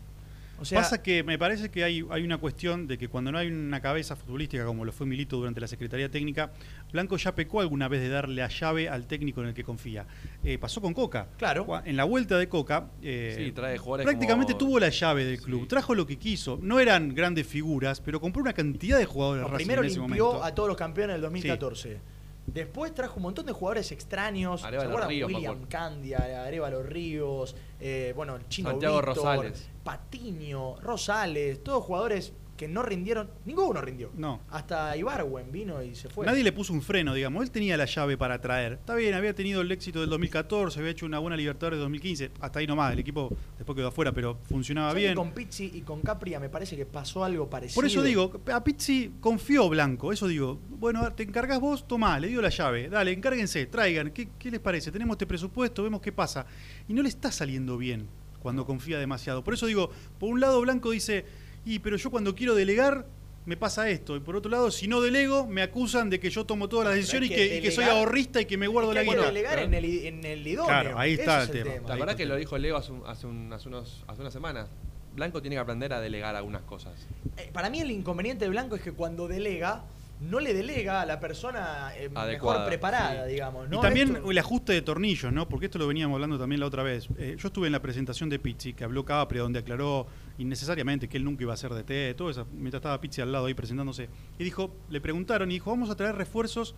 O 0.63 0.65
sea, 0.65 0.79
Pasa 0.79 1.03
que 1.03 1.23
me 1.23 1.37
parece 1.37 1.69
que 1.69 1.83
hay, 1.83 2.05
hay 2.09 2.23
una 2.23 2.37
cuestión 2.37 2.87
de 2.87 2.97
que 2.97 3.09
cuando 3.09 3.33
no 3.33 3.37
hay 3.37 3.47
una 3.51 3.81
cabeza 3.81 4.15
futbolística 4.15 4.63
como 4.63 4.85
lo 4.85 4.93
fue 4.93 5.05
Milito 5.05 5.35
durante 5.35 5.59
la 5.59 5.67
Secretaría 5.67 6.09
Técnica, 6.09 6.53
Blanco 6.93 7.17
ya 7.17 7.35
pecó 7.35 7.59
alguna 7.59 7.89
vez 7.89 7.99
de 7.99 8.07
darle 8.07 8.35
la 8.41 8.47
llave 8.47 8.87
al 8.87 9.05
técnico 9.05 9.41
en 9.41 9.49
el 9.49 9.53
que 9.53 9.65
confía. 9.65 10.05
Eh, 10.41 10.57
pasó 10.57 10.79
con 10.79 10.93
Coca. 10.93 11.27
Claro. 11.37 11.67
En 11.83 11.97
la 11.97 12.05
vuelta 12.05 12.37
de 12.37 12.47
Coca, 12.47 12.87
eh, 13.01 13.35
Sí, 13.37 13.51
trae 13.51 13.77
jugadores 13.77 14.05
prácticamente 14.05 14.53
como- 14.53 14.59
tuvo 14.65 14.79
la 14.79 14.87
llave 14.89 15.25
del 15.25 15.41
club, 15.41 15.63
Sí. 15.63 15.67
trajo 15.67 15.93
lo 15.95 16.07
que 16.07 16.17
quiso. 16.17 16.57
No 16.61 16.79
eran 16.79 17.13
grandes 17.13 17.45
figuras, 17.45 17.99
pero 17.99 18.21
compró 18.21 18.41
una 18.41 18.53
cantidad 18.53 18.97
de 18.97 19.05
jugadores 19.05 19.43
No, 19.45 19.53
primero 19.53 19.81
en 19.81 19.87
ese 19.87 19.99
limpió 19.99 20.25
momento. 20.27 20.45
a 20.45 20.55
todos 20.55 20.69
los 20.69 20.77
campeones 20.77 21.15
del 21.15 21.21
2014. 21.23 21.99
Después 22.45 22.93
trajo 22.93 23.15
un 23.17 23.23
montón 23.23 23.45
de 23.45 23.53
jugadores 23.53 23.91
extraños. 23.91 24.63
Arévalo 24.63 24.89
¿Se 24.89 24.91
acuerdan? 24.91 25.09
Ríos, 25.09 25.31
William. 25.31 25.65
Candia, 25.67 26.43
Arevalo 26.45 26.83
Ríos, 26.83 27.55
eh, 27.79 28.13
bueno, 28.15 28.35
el 28.35 28.47
Chino 28.47 28.71
Santiago 28.71 28.97
Víctor, 28.97 29.15
Rosales. 29.15 29.69
Patiño, 29.83 30.75
Rosales, 30.81 31.63
todos 31.63 31.83
jugadores 31.83 32.33
que 32.63 32.69
no 32.69 32.81
rindieron. 32.81 33.29
Ninguno 33.45 33.81
rindió. 33.81 34.09
No. 34.15 34.39
Hasta 34.49 34.95
Ibarwen 34.95 35.51
vino 35.51 35.83
y 35.83 35.95
se 35.95 36.07
fue. 36.07 36.25
Nadie 36.25 36.45
le 36.45 36.53
puso 36.53 36.71
un 36.71 36.81
freno, 36.81 37.13
digamos. 37.13 37.43
Él 37.43 37.51
tenía 37.51 37.75
la 37.75 37.83
llave 37.83 38.17
para 38.17 38.39
traer. 38.39 38.73
Está 38.73 38.95
bien, 38.95 39.13
había 39.15 39.35
tenido 39.35 39.59
el 39.59 39.69
éxito 39.69 39.99
del 39.99 40.09
2014, 40.09 40.79
había 40.79 40.91
hecho 40.91 41.05
una 41.05 41.19
buena 41.19 41.35
Libertadores 41.35 41.77
del 41.77 41.83
2015. 41.83 42.31
Hasta 42.39 42.59
ahí 42.59 42.67
nomás, 42.67 42.93
el 42.93 42.99
equipo 42.99 43.35
después 43.57 43.75
quedó 43.75 43.89
afuera, 43.89 44.13
pero 44.13 44.37
funcionaba 44.47 44.91
¿Sabés 44.91 45.01
que 45.01 45.07
bien. 45.07 45.15
Con 45.17 45.31
Pizzi 45.33 45.71
y 45.73 45.81
con 45.81 45.99
Capria 46.01 46.39
me 46.39 46.47
parece 46.47 46.77
que 46.77 46.85
pasó 46.85 47.25
algo 47.25 47.49
parecido. 47.49 47.75
Por 47.75 47.85
eso 47.85 48.01
digo, 48.01 48.31
a 48.53 48.63
Pizzi 48.63 49.11
confió 49.19 49.67
Blanco, 49.67 50.13
eso 50.13 50.25
digo. 50.29 50.57
Bueno, 50.69 51.11
te 51.11 51.23
encargas 51.23 51.59
vos, 51.59 51.85
tomá, 51.85 52.17
le 52.17 52.29
dio 52.29 52.41
la 52.41 52.49
llave. 52.49 52.87
Dale, 52.87 53.11
encárguense, 53.11 53.65
traigan. 53.65 54.11
¿Qué, 54.11 54.29
qué 54.39 54.51
les 54.51 54.61
parece? 54.61 54.89
Tenemos 54.89 55.15
este 55.15 55.27
presupuesto, 55.27 55.83
vemos 55.83 55.99
qué 55.99 56.13
pasa. 56.13 56.45
Y 56.87 56.93
no 56.93 57.01
le 57.01 57.09
está 57.09 57.29
saliendo 57.29 57.77
bien 57.77 58.07
cuando 58.43 58.65
confía 58.65 58.99
demasiado. 58.99 59.43
Por 59.43 59.53
eso 59.53 59.65
digo, 59.65 59.89
por 60.19 60.29
un 60.29 60.39
lado 60.39 60.61
Blanco 60.61 60.91
dice, 60.91 61.25
y 61.65 61.79
pero 61.79 61.97
yo 61.97 62.09
cuando 62.11 62.33
quiero 62.35 62.55
delegar 62.55 63.05
me 63.45 63.57
pasa 63.57 63.89
esto. 63.89 64.15
Y 64.15 64.21
por 64.21 64.37
otro 64.37 64.49
lado, 64.49 64.71
si 64.71 64.87
no 64.87 65.01
delego, 65.01 65.45
me 65.45 65.61
acusan 65.63 66.09
de 66.09 66.17
que 66.19 66.29
yo 66.29 66.45
tomo 66.45 66.69
todas 66.69 66.85
las 66.87 66.95
decisiones 66.95 67.29
y 67.29 67.33
que, 67.35 67.49
que 67.49 67.57
y 67.57 67.61
que 67.61 67.71
soy 67.71 67.83
ahorrista 67.85 68.39
y 68.39 68.45
que 68.45 68.57
me 68.57 68.67
guardo 68.67 68.93
Es 68.93 68.99
que 68.99 69.05
la 69.05 69.11
guita. 69.13 69.25
delegar 69.27 69.59
en 69.59 69.73
el, 69.73 69.83
en 69.83 70.23
el 70.25 70.47
idóneo. 70.47 70.65
Claro, 70.69 70.97
ahí 70.97 71.13
está 71.13 71.39
el 71.43 71.43
es 71.43 71.51
tema. 71.51 71.63
¿Te 71.65 71.71
Ahí 71.71 71.79
acordás 71.83 72.01
está 72.13 72.15
que 72.15 72.25
lo 72.25 72.35
dijo 72.37 72.57
Leo 72.57 72.77
hace, 72.77 72.93
un- 72.93 73.03
hace, 73.05 73.27
un- 73.27 73.51
hace 73.51 73.67
unos, 73.67 74.03
hace 74.07 74.21
unas 74.21 74.31
semanas? 74.31 74.69
Blanco 75.13 75.41
tiene 75.41 75.57
que 75.57 75.59
aprender 75.59 75.91
a 75.91 75.99
delegar 75.99 76.35
algunas 76.37 76.61
cosas. 76.61 76.93
Eh, 77.37 77.49
Para 77.51 77.69
mí 77.69 77.81
el 77.81 77.91
inconveniente 77.91 78.45
de 78.45 78.49
Blanco 78.49 78.75
es 78.77 78.81
que 78.81 78.93
cuando 78.93 79.27
delega, 79.27 79.83
no 80.21 80.39
le 80.39 80.53
delega 80.53 81.01
a 81.01 81.05
la 81.05 81.19
persona 81.19 81.91
eh, 81.97 82.07
mejor 82.07 82.17
Adecuada, 82.23 82.65
preparada, 82.65 83.25
sí. 83.25 83.31
digamos. 83.33 83.67
¿no? 83.69 83.79
Y 83.79 83.81
también 83.81 84.15
Esto- 84.15 84.31
el 84.31 84.37
ajuste 84.37 84.71
de 84.71 84.81
tornillos, 84.81 85.33
¿no? 85.33 85.49
Porque 85.49 85.65
esto 85.65 85.77
lo 85.79 85.87
veníamos 85.87 86.15
hablando 86.15 86.39
también 86.39 86.61
la 86.61 86.67
otra 86.67 86.81
vez. 86.81 87.07
Eh, 87.17 87.35
yo 87.37 87.47
estuve 87.49 87.67
en 87.67 87.73
la 87.73 87.81
presentación 87.81 88.29
de 88.29 88.39
Pizzi, 88.39 88.71
que 88.73 88.85
habló 88.85 89.03
Capri, 89.03 89.39
donde 89.39 89.59
aclaró 89.59 90.07
innecesariamente 90.37 91.07
que 91.07 91.17
él 91.17 91.23
nunca 91.23 91.43
iba 91.43 91.53
a 91.53 91.57
ser 91.57 91.73
DT, 91.73 92.15
todo 92.15 92.29
eso, 92.29 92.47
mientras 92.51 92.79
estaba 92.79 92.99
Pizzi 92.99 93.21
al 93.21 93.31
lado 93.31 93.45
ahí 93.45 93.53
presentándose. 93.53 94.09
Y 94.39 94.43
dijo, 94.43 94.75
le 94.89 95.01
preguntaron 95.01 95.49
y 95.51 95.55
dijo, 95.55 95.69
vamos 95.71 95.89
a 95.89 95.95
traer 95.95 96.15
refuerzos 96.15 96.75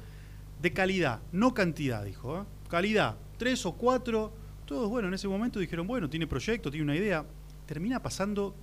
de 0.62 0.74
calidad, 0.74 1.22
no 1.32 1.54
cantidad, 1.54 2.04
dijo. 2.04 2.42
¿eh? 2.42 2.44
Calidad, 2.70 3.18
tres 3.38 3.66
o 3.66 3.74
cuatro. 3.74 4.32
Todos, 4.66 4.90
bueno, 4.90 5.08
en 5.08 5.14
ese 5.14 5.28
momento 5.28 5.60
dijeron, 5.60 5.88
bueno, 5.88 6.10
tiene 6.10 6.28
proyecto, 6.28 6.72
tiene 6.72 6.84
una 6.84 6.96
idea. 6.96 7.26
Termina 7.66 8.02
pasando 8.02 8.56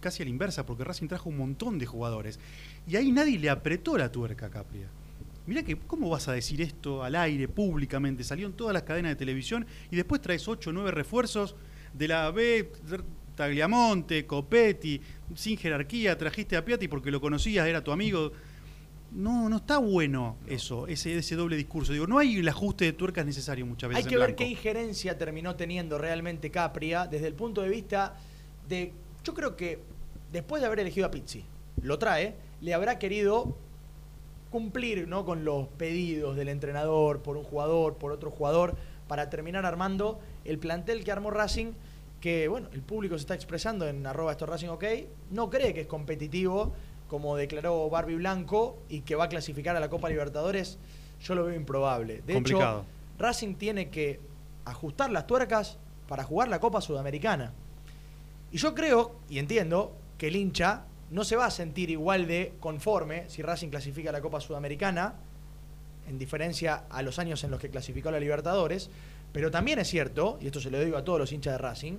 casi 0.00 0.22
a 0.22 0.24
la 0.24 0.30
inversa, 0.30 0.64
porque 0.66 0.84
Racing 0.84 1.08
trajo 1.08 1.28
un 1.28 1.36
montón 1.36 1.78
de 1.78 1.86
jugadores. 1.86 2.40
Y 2.88 2.96
ahí 2.96 3.12
nadie 3.12 3.38
le 3.38 3.50
apretó 3.50 3.96
la 3.96 4.10
tuerca 4.10 4.46
a 4.46 4.50
Capria. 4.50 4.88
Mirá 5.46 5.62
que, 5.62 5.76
¿cómo 5.76 6.08
vas 6.08 6.28
a 6.28 6.32
decir 6.32 6.60
esto 6.62 7.02
al 7.02 7.16
aire, 7.16 7.48
públicamente? 7.48 8.24
Salió 8.24 8.46
en 8.46 8.52
todas 8.52 8.72
las 8.72 8.82
cadenas 8.82 9.12
de 9.12 9.16
televisión 9.16 9.66
y 9.90 9.96
después 9.96 10.20
traes 10.20 10.46
8 10.46 10.70
o 10.70 10.72
9 10.72 10.90
refuerzos 10.90 11.56
de 11.92 12.08
la 12.08 12.30
B, 12.30 12.72
Tagliamonte, 13.34 14.26
Copetti, 14.26 15.00
sin 15.34 15.56
jerarquía, 15.56 16.16
trajiste 16.16 16.56
a 16.56 16.64
Piatti 16.64 16.88
porque 16.88 17.10
lo 17.10 17.20
conocías, 17.20 17.66
era 17.66 17.82
tu 17.82 17.92
amigo. 17.92 18.32
No, 19.12 19.48
no 19.48 19.56
está 19.56 19.78
bueno 19.78 20.36
eso, 20.46 20.86
ese, 20.86 21.16
ese 21.18 21.34
doble 21.34 21.56
discurso. 21.56 21.92
Digo, 21.92 22.06
no 22.06 22.18
hay 22.18 22.36
el 22.36 22.48
ajuste 22.48 22.84
de 22.84 22.92
tuercas 22.92 23.26
necesario 23.26 23.66
muchas 23.66 23.90
veces. 23.90 24.04
Hay 24.04 24.10
que 24.10 24.18
ver 24.18 24.36
qué 24.36 24.46
injerencia 24.46 25.18
terminó 25.18 25.56
teniendo 25.56 25.98
realmente 25.98 26.50
Capria 26.50 27.06
desde 27.06 27.26
el 27.26 27.34
punto 27.34 27.62
de 27.62 27.68
vista 27.68 28.16
de. 28.68 28.92
Yo 29.24 29.34
creo 29.34 29.56
que 29.56 29.80
después 30.32 30.60
de 30.60 30.66
haber 30.66 30.80
elegido 30.80 31.06
a 31.06 31.10
Pizzi, 31.10 31.44
lo 31.82 31.98
trae, 31.98 32.34
le 32.60 32.74
habrá 32.74 32.98
querido 32.98 33.56
cumplir 34.50 35.08
¿no? 35.08 35.24
con 35.24 35.44
los 35.44 35.68
pedidos 35.68 36.36
del 36.36 36.48
entrenador 36.48 37.22
por 37.22 37.36
un 37.36 37.44
jugador, 37.44 37.96
por 37.96 38.12
otro 38.12 38.30
jugador, 38.30 38.76
para 39.08 39.30
terminar 39.30 39.64
armando 39.64 40.20
el 40.44 40.58
plantel 40.58 41.04
que 41.04 41.12
armó 41.12 41.30
Racing, 41.30 41.72
que 42.20 42.48
bueno, 42.48 42.68
el 42.72 42.82
público 42.82 43.16
se 43.16 43.22
está 43.22 43.34
expresando 43.34 43.88
en 43.88 44.06
arroba 44.06 44.32
esto 44.32 44.46
Racing 44.46 44.68
OK, 44.68 44.84
no 45.30 45.48
cree 45.48 45.72
que 45.72 45.82
es 45.82 45.86
competitivo, 45.86 46.72
como 47.08 47.36
declaró 47.36 47.88
Barbie 47.88 48.16
Blanco, 48.16 48.78
y 48.88 49.00
que 49.00 49.16
va 49.16 49.24
a 49.24 49.28
clasificar 49.28 49.74
a 49.76 49.80
la 49.80 49.88
Copa 49.88 50.08
Libertadores, 50.08 50.78
yo 51.22 51.34
lo 51.34 51.44
veo 51.46 51.56
improbable. 51.56 52.22
De 52.26 52.34
Complicado. 52.34 52.80
hecho, 52.80 52.88
Racing 53.18 53.54
tiene 53.54 53.90
que 53.90 54.20
ajustar 54.64 55.10
las 55.10 55.26
tuercas 55.26 55.78
para 56.08 56.24
jugar 56.24 56.48
la 56.48 56.60
Copa 56.60 56.80
Sudamericana. 56.80 57.52
Y 58.52 58.58
yo 58.58 58.74
creo 58.74 59.16
y 59.28 59.38
entiendo 59.38 59.96
que 60.18 60.28
el 60.28 60.36
hincha 60.36 60.84
no 61.10 61.24
se 61.24 61.36
va 61.36 61.46
a 61.46 61.50
sentir 61.50 61.90
igual 61.90 62.26
de 62.26 62.54
conforme 62.60 63.28
si 63.28 63.42
Racing 63.42 63.68
clasifica 63.68 64.10
a 64.10 64.12
la 64.12 64.20
Copa 64.20 64.40
Sudamericana, 64.40 65.14
en 66.08 66.18
diferencia 66.18 66.84
a 66.90 67.02
los 67.02 67.18
años 67.18 67.44
en 67.44 67.50
los 67.50 67.60
que 67.60 67.70
clasificó 67.70 68.08
a 68.08 68.12
la 68.12 68.20
Libertadores, 68.20 68.90
pero 69.32 69.50
también 69.50 69.78
es 69.78 69.88
cierto, 69.88 70.38
y 70.40 70.46
esto 70.46 70.60
se 70.60 70.70
lo 70.70 70.80
digo 70.80 70.96
a 70.96 71.04
todos 71.04 71.18
los 71.18 71.32
hinchas 71.32 71.54
de 71.54 71.58
Racing, 71.58 71.94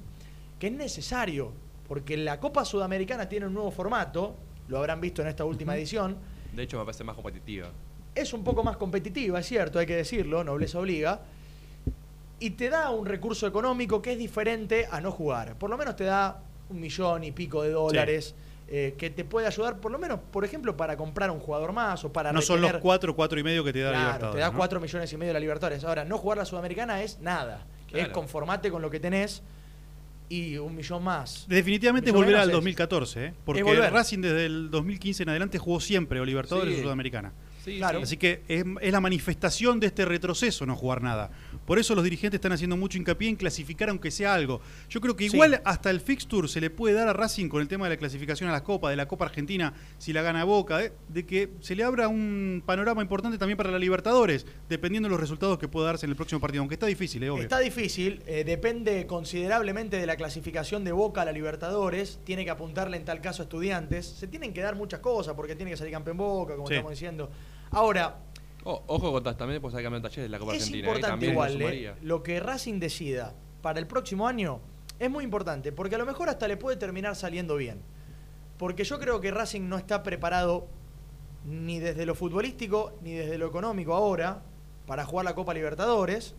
que 0.59 0.67
es 0.67 0.73
necesario, 0.73 1.51
porque 1.87 2.17
la 2.17 2.39
Copa 2.39 2.65
Sudamericana 2.65 3.27
tiene 3.27 3.47
un 3.47 3.53
nuevo 3.53 3.71
formato, 3.71 4.35
lo 4.67 4.77
habrán 4.77 5.01
visto 5.01 5.21
en 5.21 5.27
esta 5.27 5.45
última 5.45 5.75
edición, 5.75 6.17
De 6.55 6.63
hecho, 6.63 6.77
me 6.77 6.85
parece 6.85 7.03
más 7.03 7.15
competitiva. 7.15 7.69
es 8.13 8.33
un 8.33 8.43
poco 8.43 8.63
más 8.63 8.77
competitiva, 8.77 9.39
es 9.39 9.45
cierto, 9.45 9.79
hay 9.79 9.85
que 9.85 9.95
decirlo, 9.95 10.43
nobleza 10.43 10.79
obliga, 10.79 11.21
y 12.39 12.51
te 12.51 12.69
da 12.69 12.89
un 12.89 13.05
recurso 13.05 13.47
económico 13.47 14.01
que 14.01 14.13
es 14.13 14.17
diferente 14.17 14.87
a 14.89 14.99
no 14.99 15.11
jugar. 15.11 15.55
Por 15.57 15.69
lo 15.69 15.77
menos 15.77 15.95
te 15.95 16.05
da 16.05 16.41
un 16.69 16.79
millón 16.79 17.23
y 17.23 17.31
pico 17.31 17.61
de 17.61 17.71
dólares 17.71 18.33
eh, 18.73 18.95
que 18.97 19.09
te 19.09 19.25
puede 19.25 19.47
ayudar, 19.47 19.79
por 19.81 19.91
lo 19.91 19.99
menos, 19.99 20.17
por 20.31 20.45
ejemplo, 20.45 20.77
para 20.77 20.95
comprar 20.95 21.29
un 21.29 21.39
jugador 21.41 21.73
más 21.73 22.05
o 22.05 22.13
para 22.13 22.31
No 22.31 22.41
son 22.41 22.61
los 22.61 22.71
retener- 22.71 22.79
cuatro, 22.81 23.13
cuatro 23.15 23.37
y 23.37 23.43
medio 23.43 23.65
que 23.65 23.73
te 23.73 23.81
da 23.81 23.89
Claro, 23.89 24.03
Libertadores. 24.05 24.35
te 24.35 24.39
da 24.41 24.51
¿no? 24.51 24.57
4 24.57 24.79
millones 24.79 25.11
y 25.11 25.17
medio 25.17 25.29
de 25.29 25.33
la 25.33 25.39
Libertadores. 25.41 25.83
Ahora, 25.83 26.05
no 26.05 26.17
jugar 26.17 26.37
la 26.37 26.45
Sudamericana 26.45 27.03
es 27.03 27.19
nada. 27.19 27.65
Es 27.91 28.07
conformate 28.07 28.71
con 28.71 28.81
lo 28.81 28.89
que 28.89 29.01
tenés 29.01 29.43
y 30.29 30.55
un 30.57 30.73
millón 30.73 31.03
más. 31.03 31.45
Definitivamente 31.49 32.09
es 32.11 32.13
Millón 32.13 32.21
volver 32.27 32.33
menos 32.35 32.43
al 32.43 32.49
es- 32.51 32.53
2014, 32.55 33.25
¿eh? 33.25 33.33
porque 33.43 33.63
volver. 33.63 33.91
Racing 33.91 34.19
desde 34.21 34.45
el 34.45 34.71
2015 34.71 35.23
en 35.23 35.29
adelante 35.29 35.57
jugó 35.57 35.81
siempre 35.81 36.21
o 36.21 36.25
Libertadores 36.25 36.73
Sí. 36.75 36.79
o 36.79 36.83
Sudamericana. 36.83 37.33
Sí, 37.65 37.77
Claro. 37.77 37.99
sí. 37.99 38.03
Así 38.03 38.17
que 38.17 38.41
es, 38.47 38.63
es 38.79 38.91
la 38.93 39.01
manifestación 39.01 39.81
de 39.81 39.87
este 39.87 40.05
retroceso 40.05 40.65
no 40.65 40.77
jugar 40.77 41.01
nada. 41.01 41.29
Por 41.65 41.79
eso 41.79 41.95
los 41.95 42.03
dirigentes 42.03 42.37
están 42.37 42.51
haciendo 42.51 42.75
mucho 42.75 42.97
hincapié 42.97 43.29
en 43.29 43.35
clasificar 43.35 43.89
aunque 43.89 44.11
sea 44.11 44.33
algo. 44.33 44.61
Yo 44.89 44.99
creo 44.99 45.15
que 45.15 45.29
Sí. 45.29 45.35
igual 45.35 45.61
hasta 45.63 45.89
el 45.89 46.01
fixture 46.01 46.47
se 46.47 46.59
le 46.59 46.69
puede 46.69 46.95
dar 46.95 47.07
a 47.07 47.13
Racing 47.13 47.47
con 47.49 47.61
el 47.61 47.67
tema 47.67 47.85
de 47.85 47.91
la 47.91 47.97
clasificación 47.97 48.49
a 48.49 48.51
la 48.51 48.63
Copa, 48.63 48.89
de 48.89 48.95
la 48.95 49.07
Copa 49.07 49.25
Argentina, 49.25 49.73
si 49.97 50.11
la 50.13 50.21
gana 50.21 50.43
Boca, 50.43 50.83
¿eh? 50.83 50.91
de 51.07 51.25
que 51.25 51.51
se 51.61 51.75
le 51.75 51.83
abra 51.83 52.07
un 52.07 52.63
panorama 52.65 53.01
importante 53.01 53.37
también 53.37 53.57
para 53.57 53.71
la 53.71 53.79
Libertadores, 53.79 54.45
dependiendo 54.69 55.07
de 55.07 55.11
los 55.11 55.19
resultados 55.19 55.57
que 55.59 55.67
pueda 55.67 55.87
darse 55.87 56.05
en 56.05 56.09
el 56.09 56.15
próximo 56.15 56.41
partido, 56.41 56.61
aunque 56.61 56.75
está 56.75 56.87
difícil, 56.87 57.23
¿eh? 57.23 57.29
obvio. 57.29 57.43
Está 57.43 57.59
difícil, 57.59 58.21
eh, 58.25 58.43
depende 58.43 59.05
considerablemente 59.05 59.97
de 59.97 60.05
la 60.05 60.15
clasificación 60.15 60.83
de 60.83 60.91
Boca 60.91 61.21
a 61.21 61.25
la 61.25 61.31
Libertadores, 61.31 62.19
tiene 62.23 62.43
que 62.43 62.51
apuntarle 62.51 62.97
en 62.97 63.05
tal 63.05 63.21
caso 63.21 63.43
a 63.43 63.45
estudiantes, 63.45 64.05
se 64.05 64.27
tienen 64.27 64.53
que 64.53 64.61
dar 64.61 64.75
muchas 64.75 64.99
cosas 64.99 65.35
porque 65.35 65.55
tiene 65.55 65.71
que 65.71 65.77
salir 65.77 65.93
campeón 65.93 66.17
Boca, 66.17 66.55
como 66.55 66.67
Sí. 66.67 66.73
estamos 66.73 66.91
diciendo. 66.91 67.29
Ahora, 67.71 68.17
O- 68.63 68.83
ojo 68.87 69.11
con 69.11 69.23
también 69.37 69.61
pues 69.61 69.73
hay 69.73 69.83
campeón 69.83 70.03
talleres 70.03 70.23
de 70.25 70.29
la 70.29 70.39
Copa 70.39 70.53
es 70.55 70.61
Argentina. 70.63 70.87
¿eh? 70.87 70.91
importante 70.91 71.25
igual, 71.27 71.57
lo 71.57 71.69
eh, 71.69 71.95
lo 72.01 72.23
que 72.23 72.39
Racing 72.39 72.79
decida 72.79 73.33
para 73.61 73.79
el 73.79 73.87
próximo 73.87 74.27
año 74.27 74.59
es 74.99 75.09
muy 75.09 75.23
importante, 75.23 75.71
porque 75.71 75.95
a 75.95 75.97
lo 75.97 76.05
mejor 76.05 76.29
hasta 76.29 76.47
le 76.47 76.57
puede 76.57 76.77
terminar 76.77 77.15
saliendo 77.15 77.55
bien. 77.55 77.81
Porque 78.57 78.83
yo 78.83 78.99
creo 78.99 79.19
que 79.19 79.31
Racing 79.31 79.67
no 79.67 79.77
está 79.77 80.03
preparado 80.03 80.67
ni 81.45 81.79
desde 81.79 82.05
lo 82.05 82.13
futbolístico 82.13 82.93
ni 83.01 83.13
desde 83.13 83.39
lo 83.39 83.47
económico 83.47 83.95
ahora 83.95 84.43
para 84.85 85.05
jugar 85.05 85.25
la 85.25 85.33
Copa 85.33 85.53
Libertadores. 85.53 86.35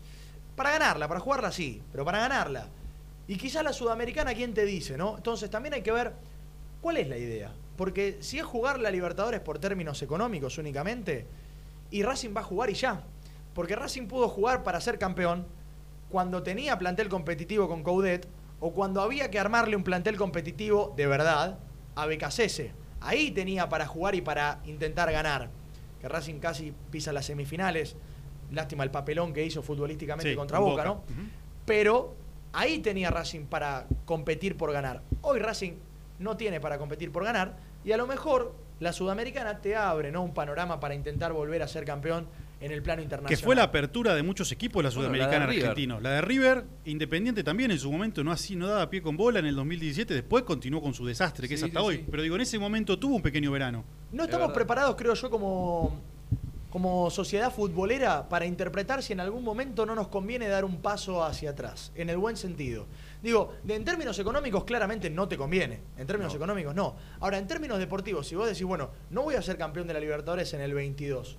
Para 0.55 0.71
ganarla, 0.71 1.09
para 1.09 1.19
jugarla 1.19 1.51
sí, 1.51 1.83
pero 1.91 2.05
para 2.05 2.19
ganarla. 2.21 2.69
Y 3.27 3.37
quizás 3.37 3.65
la 3.65 3.73
Sudamericana, 3.73 4.35
¿quién 4.35 4.53
te 4.55 4.65
dice, 4.65 4.97
no? 4.97 5.17
Entonces 5.17 5.49
también 5.51 5.75
hay 5.75 5.83
que 5.83 5.91
ver 5.93 6.13
cuál 6.81 6.99
es 6.99 7.09
la 7.09 7.17
idea. 7.17 7.53
Porque 7.77 8.19
si 8.21 8.39
es 8.39 8.45
jugar 8.45 8.79
la 8.79 8.91
Libertadores 8.91 9.41
por 9.41 9.59
términos 9.59 10.03
económicos 10.03 10.59
únicamente, 10.59 11.27
y 11.93 12.03
Racing 12.03 12.31
va 12.37 12.41
a 12.41 12.45
jugar 12.45 12.71
y 12.71 12.75
ya. 12.75 13.05
Porque 13.55 13.77
Racing 13.77 14.09
pudo 14.09 14.29
jugar 14.29 14.65
para 14.65 14.81
ser 14.81 14.99
campeón 14.99 15.47
cuando 16.09 16.43
tenía 16.43 16.79
plantel 16.79 17.09
competitivo 17.09 17.69
con 17.69 17.83
Coudet 17.83 18.27
o 18.61 18.73
cuando 18.73 19.01
había 19.03 19.31
que 19.31 19.39
armarle 19.39 19.77
un 19.77 19.85
plantel 19.85 20.17
competitivo 20.17 20.95
de 20.97 21.07
verdad 21.07 21.59
a 21.95 22.07
Becasese. 22.07 22.73
Ahí 23.01 23.31
tenía 23.31 23.69
para 23.69 23.87
jugar 23.87 24.15
y 24.15 24.23
para 24.23 24.61
intentar 24.65 25.13
ganar. 25.13 25.51
Que 26.01 26.09
Racing 26.09 26.39
casi 26.41 26.73
pisa 26.91 27.13
las 27.13 27.27
semifinales. 27.27 27.95
Lástima 28.51 28.85
el 28.85 28.91
papelón 28.91 29.33
que 29.33 29.45
hizo 29.45 29.63
futbolísticamente 29.63 30.31
Sí, 30.31 30.37
contra 30.37 30.59
con 30.59 30.71
Boca, 30.71 30.85
Boca. 30.85 30.95
¿no? 30.95 31.23
Pero 31.67 32.15
ahí 32.53 32.79
tenía 32.79 33.11
Racing 33.11 33.45
para 33.47 33.87
competir 34.05 34.57
por 34.57 34.73
ganar. 34.73 35.03
Hoy 35.21 35.39
Racing 35.41 35.73
no 36.19 36.37
tiene 36.37 36.61
para 36.61 36.79
competir 36.79 37.13
por 37.13 37.25
ganar 37.25 37.57
y 37.85 37.93
a 37.93 37.97
lo 37.97 38.07
mejor 38.07 38.55
la 38.83 38.93
Sudamericana 38.93 39.61
te 39.61 39.77
abre 39.77 40.11
¿no? 40.11 40.23
un 40.23 40.35
panorama 40.35 40.81
para 40.81 40.95
intentar 40.95 41.33
volver 41.33 41.63
a 41.63 41.69
ser 41.69 41.85
campeón 41.85 42.27
en 42.61 42.71
el 42.73 42.83
plano 42.83 42.99
Que 43.01 43.05
internacional. 43.05 43.45
fue 43.45 43.55
la 43.57 43.63
apertura 43.65 44.15
de 44.15 44.23
muchos 44.23 44.51
equipos 44.53 44.83
la 44.85 44.91
Bueno, 44.91 45.03
la 45.03 45.09
de 45.09 45.19
sudamericana 45.19 45.47
River. 45.47 45.65
argentino. 45.71 46.01
La 46.01 46.11
de 46.11 46.21
River, 46.21 46.65
Independiente 46.85 47.43
también 47.45 47.71
en 47.71 47.79
su 47.79 47.91
momento 47.91 48.23
no 48.23 48.31
así 48.33 48.55
no 48.57 48.67
daba 48.69 48.89
pie 48.91 49.03
con 49.03 49.17
bola 49.17 49.39
en 49.41 49.47
el 49.47 49.57
2017, 49.57 50.15
después 50.15 50.45
continuó 50.45 50.81
con 50.83 50.95
su 50.95 51.07
desastre 51.07 51.49
que 51.49 51.55
es 51.55 51.63
hasta 51.63 51.81
sí, 51.81 51.85
hoy, 51.87 51.97
sí. 51.99 52.05
pero 52.11 52.23
digo 52.23 52.35
en 52.37 52.43
ese 52.43 52.59
momento 52.59 52.99
tuvo 52.99 53.17
un 53.17 53.23
pequeño 53.23 53.51
verano. 53.53 53.85
No 54.13 54.25
Es 54.25 54.29
estamos 54.29 54.53
preparados, 54.53 54.95
creo 54.97 55.15
yo, 55.15 55.31
como, 55.31 56.01
como 56.71 57.11
sociedad 57.11 57.53
futbolera 57.53 58.29
para 58.29 58.47
interpretar 58.47 59.03
si 59.03 59.13
en 59.13 59.21
algún 59.21 59.43
momento 59.45 59.85
no 59.87 59.95
nos 59.95 60.09
conviene 60.09 60.49
dar 60.49 60.65
un 60.65 60.81
paso 60.83 61.25
hacia 61.25 61.51
atrás, 61.51 61.93
en 61.95 62.11
el 62.11 62.17
buen 62.17 62.37
sentido. 62.37 62.87
Digo, 63.23 63.55
de, 63.63 63.77
en 63.77 63.85
términos 63.85 64.19
económicos 64.19 64.65
claramente 64.65 65.09
no 65.09 65.29
te 65.29 65.37
conviene, 65.37 65.81
en 65.97 66.07
términos 66.07 66.33
No. 66.33 66.37
económicos 66.37 66.75
no. 66.75 66.97
Ahora, 67.21 67.39
en 67.39 67.47
términos 67.47 67.79
deportivos, 67.79 68.27
si 68.27 68.35
vos 68.35 68.49
decís, 68.49 68.65
bueno, 68.65 68.91
no 69.11 69.23
voy 69.23 69.37
a 69.37 69.43
ser 69.43 69.57
campeón 69.57 69.87
de 69.87 69.95
la 69.95 70.01
Libertadores 70.01 70.53
en 70.55 70.61
el 70.61 70.75
22, 70.75 71.39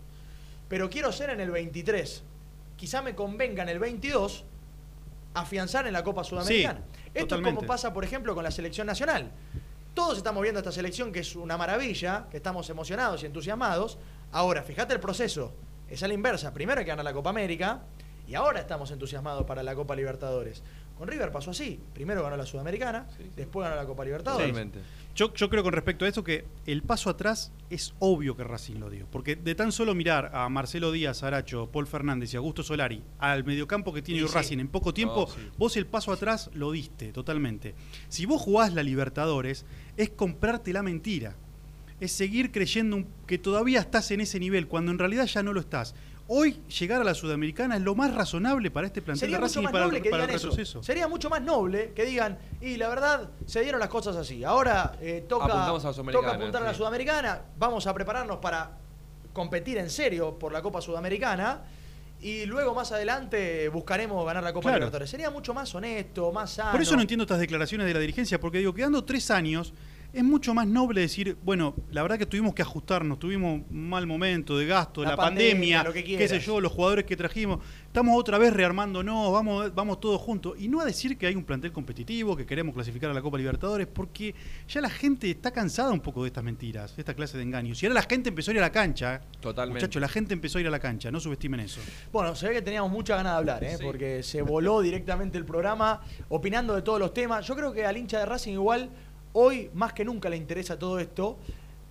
pero 0.69 0.89
quiero 0.89 1.11
ser 1.11 1.29
en 1.31 1.41
el 1.41 1.51
23, 1.51 2.23
quizá 2.77 3.01
me 3.01 3.15
convenga 3.15 3.63
en 3.63 3.69
el 3.69 3.79
22 3.79 4.45
afianzar 5.33 5.85
en 5.87 5.93
la 5.93 6.03
Copa 6.03 6.23
Sudamericana. 6.23 6.81
Esto 7.13 7.27
totalmente. 7.27 7.49
es 7.49 7.55
como 7.55 7.67
pasa, 7.67 7.93
por 7.93 8.03
ejemplo, 8.03 8.33
con 8.33 8.43
la 8.43 8.51
selección 8.51 8.87
nacional. 8.87 9.31
Todos 9.93 10.17
estamos 10.17 10.41
viendo 10.41 10.59
esta 10.59 10.71
selección 10.71 11.11
que 11.11 11.19
es 11.19 11.35
una 11.35 11.57
maravilla, 11.57 12.25
que 12.31 12.37
estamos 12.37 12.69
emocionados 12.69 13.23
y 13.23 13.25
entusiasmados. 13.27 13.97
Ahora, 14.31 14.63
fíjate 14.63 14.93
el 14.93 14.99
proceso. 14.99 15.53
Es 15.89 16.01
a 16.01 16.07
la 16.07 16.13
inversa. 16.15 16.53
Primero 16.53 16.79
hay 16.79 16.85
que 16.85 16.89
ganar 16.89 17.05
la 17.05 17.13
Copa 17.13 17.29
América 17.29 17.81
y 18.27 18.35
ahora 18.35 18.59
estamos 18.59 18.89
entusiasmados 18.89 19.45
para 19.45 19.61
la 19.61 19.75
Copa 19.75 19.95
Libertadores. 19.95 20.63
Con 21.03 21.09
River 21.11 21.33
pasó 21.33 21.51
así. 21.51 21.77
Primero 21.93 22.23
ganó 22.23 22.37
la 22.37 22.45
Sudamericana, 22.45 23.05
Sí, 23.17 23.23
sí. 23.23 23.29
después 23.35 23.65
ganó 23.67 23.75
la 23.75 23.85
Copa 23.85 24.05
Libertadores. 24.05 24.47
Totalmente. 24.47 24.79
Yo, 25.13 25.33
yo 25.33 25.49
creo 25.49 25.61
con 25.61 25.73
respecto 25.73 26.05
a 26.05 26.07
esto 26.07 26.23
que 26.23 26.45
el 26.65 26.81
paso 26.81 27.09
atrás 27.09 27.51
es 27.69 27.93
obvio 27.99 28.37
que 28.37 28.45
Racing 28.45 28.75
lo 28.79 28.89
dio. 28.89 29.05
Porque 29.11 29.35
de 29.35 29.53
tan 29.53 29.73
solo 29.73 29.93
mirar 29.95 30.31
a 30.33 30.47
Marcelo 30.47 30.93
Díaz, 30.93 31.21
Aracho, 31.23 31.69
Paul 31.69 31.87
Fernández 31.87 32.33
y 32.33 32.37
Augusto 32.37 32.63
Solari 32.63 33.03
al 33.19 33.43
mediocampo 33.43 33.91
que 33.93 34.01
tiene 34.01 34.25
sí. 34.25 34.33
Racing 34.33 34.59
en 34.59 34.69
poco 34.69 34.93
tiempo, 34.93 35.27
vos 35.57 35.75
el 35.75 35.87
paso 35.87 36.13
atrás 36.13 36.49
lo 36.53 36.71
diste 36.71 37.11
totalmente. 37.11 37.75
Si 38.07 38.25
vos 38.25 38.41
jugás 38.41 38.73
la 38.73 38.81
Libertadores, 38.81 39.65
es 39.97 40.09
comprarte 40.09 40.71
la 40.71 40.83
mentira. 40.83 41.35
Es 41.99 42.13
seguir 42.13 42.53
creyendo 42.53 43.03
que 43.27 43.37
todavía 43.37 43.81
estás 43.81 44.09
en 44.11 44.21
ese 44.21 44.39
nivel, 44.39 44.69
cuando 44.69 44.89
en 44.91 44.99
realidad 44.99 45.25
ya 45.25 45.43
no 45.43 45.51
lo 45.51 45.59
estás. 45.59 45.95
Hoy 46.27 46.61
llegar 46.79 47.01
a 47.01 47.03
la 47.03 47.13
Sudamericana 47.13 47.75
es 47.75 47.81
lo 47.81 47.95
más 47.95 48.13
razonable 48.13 48.71
para 48.71 48.87
este 48.87 49.01
plantel 49.01 49.19
Sería 49.19 49.37
de 49.37 49.41
mucho 49.41 49.59
Racing 49.59 49.69
y 49.69 49.71
para, 49.71 49.85
noble 49.85 49.97
el, 49.97 50.03
que 50.03 50.09
para 50.09 50.23
el 50.23 50.27
digan 50.29 50.35
eso. 50.39 50.49
retroceso. 50.49 50.83
Sería 50.83 51.07
mucho 51.07 51.29
más 51.29 51.41
noble 51.41 51.91
que 51.93 52.05
digan, 52.05 52.37
y 52.61 52.77
la 52.77 52.87
verdad, 52.87 53.29
se 53.45 53.61
dieron 53.61 53.79
las 53.79 53.89
cosas 53.89 54.15
así. 54.15 54.43
Ahora 54.43 54.93
eh, 55.01 55.25
toca, 55.27 55.47
toca 56.11 56.31
apuntar 56.31 56.61
a 56.63 56.65
la. 56.67 56.73
Sudamericana, 56.73 57.41
vamos 57.57 57.85
a 57.87 57.93
prepararnos 57.93 58.37
para 58.37 58.71
competir 59.33 59.77
en 59.79 59.89
serio 59.89 60.37
por 60.39 60.53
la 60.53 60.61
Copa 60.61 60.79
Sudamericana. 60.81 61.61
Y 62.21 62.45
luego 62.45 62.73
más 62.73 62.89
adelante 62.93 63.67
buscaremos 63.67 64.25
ganar 64.25 64.41
la 64.43 64.53
Copa 64.53 64.63
Claro. 64.69 64.77
Libertadores. 64.77 65.09
Sería 65.09 65.29
mucho 65.29 65.53
más 65.53 65.75
honesto, 65.75 66.31
más 66.31 66.51
sano. 66.51 66.71
Por 66.71 66.81
eso 66.81 66.95
no 66.95 67.01
entiendo 67.01 67.23
estas 67.23 67.39
declaraciones 67.39 67.85
de 67.85 67.93
la 67.93 67.99
dirigencia, 67.99 68.39
porque 68.39 68.59
digo, 68.59 68.73
quedando 68.73 69.03
tres 69.03 69.29
años, 69.29 69.73
es 70.13 70.23
mucho 70.23 70.53
más 70.53 70.67
noble 70.67 71.01
decir, 71.01 71.37
bueno, 71.43 71.75
la 71.89 72.03
verdad 72.03 72.19
que 72.19 72.27
tuvimos 72.27 72.53
que 72.53 72.61
ajustarnos, 72.61 73.17
tuvimos 73.17 73.63
un 73.67 73.89
mal 73.89 74.05
momento 74.05 74.55
de 74.55 74.67
gasto, 74.67 75.03
La 75.03 75.11
la, 75.11 75.17
pandemia, 75.17 75.81
pandemia, 75.81 75.83
lo 75.83 75.91
que 75.91 76.03
qué 76.03 76.27
sé 76.27 76.39
yo, 76.39 76.61
los 76.61 76.71
jugadores 76.71 77.05
que 77.05 77.17
trajimos, 77.17 77.59
estamos 77.87 78.15
otra 78.19 78.37
vez 78.37 78.53
rearmándonos, 78.53 79.31
vamos, 79.31 79.73
vamos 79.73 79.99
todos 79.99 80.21
juntos. 80.21 80.53
Y 80.59 80.67
no 80.67 80.81
a 80.81 80.85
decir 80.85 81.17
que 81.17 81.25
hay 81.25 81.35
un 81.35 81.43
plantel 81.43 81.71
competitivo, 81.71 82.37
que 82.37 82.45
queremos 82.45 82.75
clasificar 82.75 83.09
a 83.09 83.13
la 83.13 83.23
Copa 83.23 83.39
Libertadores, 83.39 83.87
porque 83.87 84.35
ya 84.67 84.81
la 84.81 84.89
gente 84.89 85.31
está 85.31 85.49
cansada 85.49 85.91
un 85.91 85.99
poco 85.99 86.21
de 86.21 86.27
estas 86.27 86.43
mentiras, 86.43 86.95
de 86.95 87.01
esta 87.01 87.15
clase 87.15 87.37
de 87.37 87.43
engaños. 87.43 87.81
Y 87.81 87.87
ahora 87.87 87.95
la 87.95 88.07
gente 88.07 88.29
empezó 88.29 88.51
a 88.51 88.53
ir 88.53 88.59
a 88.59 88.61
la 88.61 88.71
cancha. 88.71 89.15
¿eh? 89.15 89.19
Totalmente. 89.39 89.79
Muchachos, 89.79 89.99
la 89.99 90.09
gente 90.09 90.33
empezó 90.35 90.59
a 90.59 90.61
ir 90.61 90.67
a 90.67 90.71
la 90.71 90.79
cancha, 90.79 91.09
no 91.09 91.19
subestimen 91.19 91.59
eso. 91.61 91.81
Bueno, 92.11 92.35
se 92.35 92.47
ve 92.47 92.53
que 92.53 92.61
teníamos 92.61 92.91
mucha 92.91 93.15
ganas 93.15 93.33
de 93.33 93.37
hablar, 93.37 93.63
¿eh? 93.63 93.77
Sí. 93.77 93.83
porque 93.83 94.21
se 94.21 94.43
voló 94.43 94.81
directamente 94.81 95.39
el 95.39 95.45
programa, 95.45 96.01
opinando 96.29 96.75
de 96.75 96.83
todos 96.83 96.99
los 96.99 97.15
temas. 97.15 97.47
Yo 97.47 97.55
creo 97.55 97.73
que 97.73 97.83
al 97.83 97.97
hincha 97.97 98.19
de 98.19 98.27
Racing 98.27 98.53
igual, 98.53 98.91
hoy 99.33 99.69
más 99.73 99.93
que 99.93 100.05
nunca 100.05 100.29
le 100.29 100.37
interesa 100.37 100.79
todo 100.79 100.99
esto. 100.99 101.37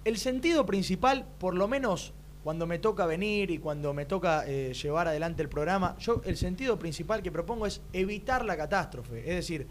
El 0.05 0.17
sentido 0.17 0.67
principal, 0.67 1.27
por 1.39 1.55
lo 1.55 1.69
menos 1.69 2.13
cuando 2.43 2.67
me 2.67 2.79
toca 2.79 3.07
venir 3.07 3.51
y 3.51 3.59
cuando 3.59 3.95
me 3.95 4.05
toca 4.05 4.45
eh, 4.47 4.73
llevar 4.75 5.09
adelante 5.09 5.43
el 5.43 5.49
programa, 5.49 5.97
yo 5.99 6.23
el 6.25 6.37
sentido 6.37 6.79
principal 6.79 7.23
que 7.23 7.31
propongo 7.31 7.67
es 7.67 7.83
evitar 7.93 8.45
la 8.45 8.57
catástrofe, 8.57 9.21
es 9.21 9.37
decir, 9.37 9.67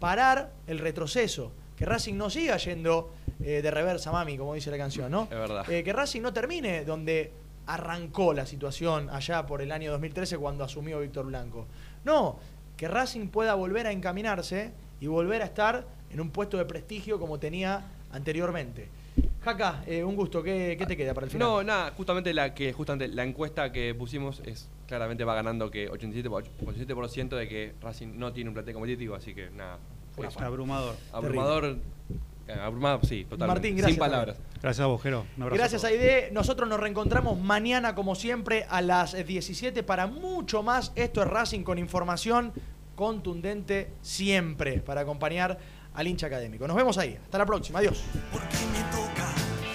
parar 0.00 0.52
el 0.66 0.78
retroceso, 0.78 1.52
que 1.76 1.84
Racing 1.84 2.14
no 2.14 2.28
siga 2.28 2.56
yendo 2.56 3.12
eh, 3.40 3.62
de 3.62 3.70
reversa, 3.70 4.10
mami, 4.10 4.36
como 4.36 4.54
dice 4.54 4.70
la 4.70 4.78
canción, 4.78 5.12
¿no? 5.12 5.24
Es 5.24 5.30
verdad. 5.30 5.70
Eh, 5.70 5.84
que 5.84 5.92
Racing 5.92 6.22
no 6.22 6.32
termine 6.32 6.84
donde 6.84 7.32
arrancó 7.66 8.32
la 8.32 8.46
situación 8.46 9.10
allá 9.10 9.46
por 9.46 9.62
el 9.62 9.70
año 9.70 9.92
2013 9.92 10.38
cuando 10.38 10.64
asumió 10.64 10.98
Víctor 10.98 11.26
Blanco. 11.26 11.66
No, 12.04 12.38
que 12.76 12.88
Racing 12.88 13.28
pueda 13.28 13.54
volver 13.54 13.86
a 13.86 13.92
encaminarse 13.92 14.72
y 15.00 15.06
volver 15.06 15.42
a 15.42 15.44
estar 15.44 15.86
en 16.12 16.20
un 16.20 16.30
puesto 16.30 16.56
de 16.56 16.64
prestigio 16.64 17.18
como 17.18 17.38
tenía 17.38 17.84
anteriormente. 18.12 18.88
Jaca, 19.42 19.82
eh, 19.86 20.04
un 20.04 20.14
gusto. 20.16 20.42
¿Qué, 20.42 20.76
qué 20.78 20.86
te 20.86 20.96
queda 20.96 21.14
para 21.14 21.26
el 21.26 21.30
final? 21.30 21.48
No, 21.48 21.62
nada, 21.62 21.92
justamente 21.96 22.32
la 22.34 22.54
que 22.54 22.72
justamente 22.72 23.08
la 23.14 23.24
encuesta 23.24 23.72
que 23.72 23.94
pusimos 23.94 24.40
es 24.44 24.68
claramente 24.86 25.24
va 25.24 25.34
ganando 25.34 25.70
que 25.70 25.90
87%, 25.90 26.44
87% 26.64 27.28
de 27.36 27.48
que 27.48 27.74
Racing 27.80 28.18
no 28.18 28.32
tiene 28.32 28.50
un 28.50 28.54
plantel 28.54 28.74
competitivo, 28.74 29.14
así 29.14 29.34
que 29.34 29.50
nada. 29.50 29.78
fue 30.14 30.26
Una 30.36 30.46
Abrumador. 30.46 30.96
abrumador. 31.12 31.78
eh, 32.46 32.52
Abrumador, 32.52 33.06
sí, 33.06 33.24
totalmente. 33.24 33.46
Martín, 33.46 33.76
gracias 33.76 33.92
Sin 33.94 33.98
palabras. 34.00 34.36
Gracias 34.62 34.84
a 34.84 34.86
vos, 34.86 35.02
Jero. 35.02 35.24
Un 35.36 35.42
abrazo 35.44 35.58
Gracias, 35.58 35.84
a. 35.84 35.88
Aide. 35.88 36.30
Nosotros 36.32 36.68
nos 36.68 36.80
reencontramos 36.80 37.38
mañana, 37.38 37.94
como 37.94 38.14
siempre, 38.14 38.66
a 38.68 38.80
las 38.82 39.14
17 39.26 39.82
para 39.82 40.06
mucho 40.06 40.62
más. 40.62 40.92
Esto 40.96 41.22
es 41.22 41.28
Racing 41.28 41.62
con 41.62 41.78
información 41.78 42.52
contundente 42.96 43.90
siempre 44.02 44.80
para 44.80 45.02
acompañar 45.02 45.58
al 45.94 46.06
hincha 46.06 46.26
académico. 46.26 46.66
Nos 46.66 46.76
vemos 46.76 46.98
ahí. 46.98 47.18
Hasta 47.22 47.38
la 47.38 47.46
próxima. 47.46 47.78
Adiós. 47.78 48.02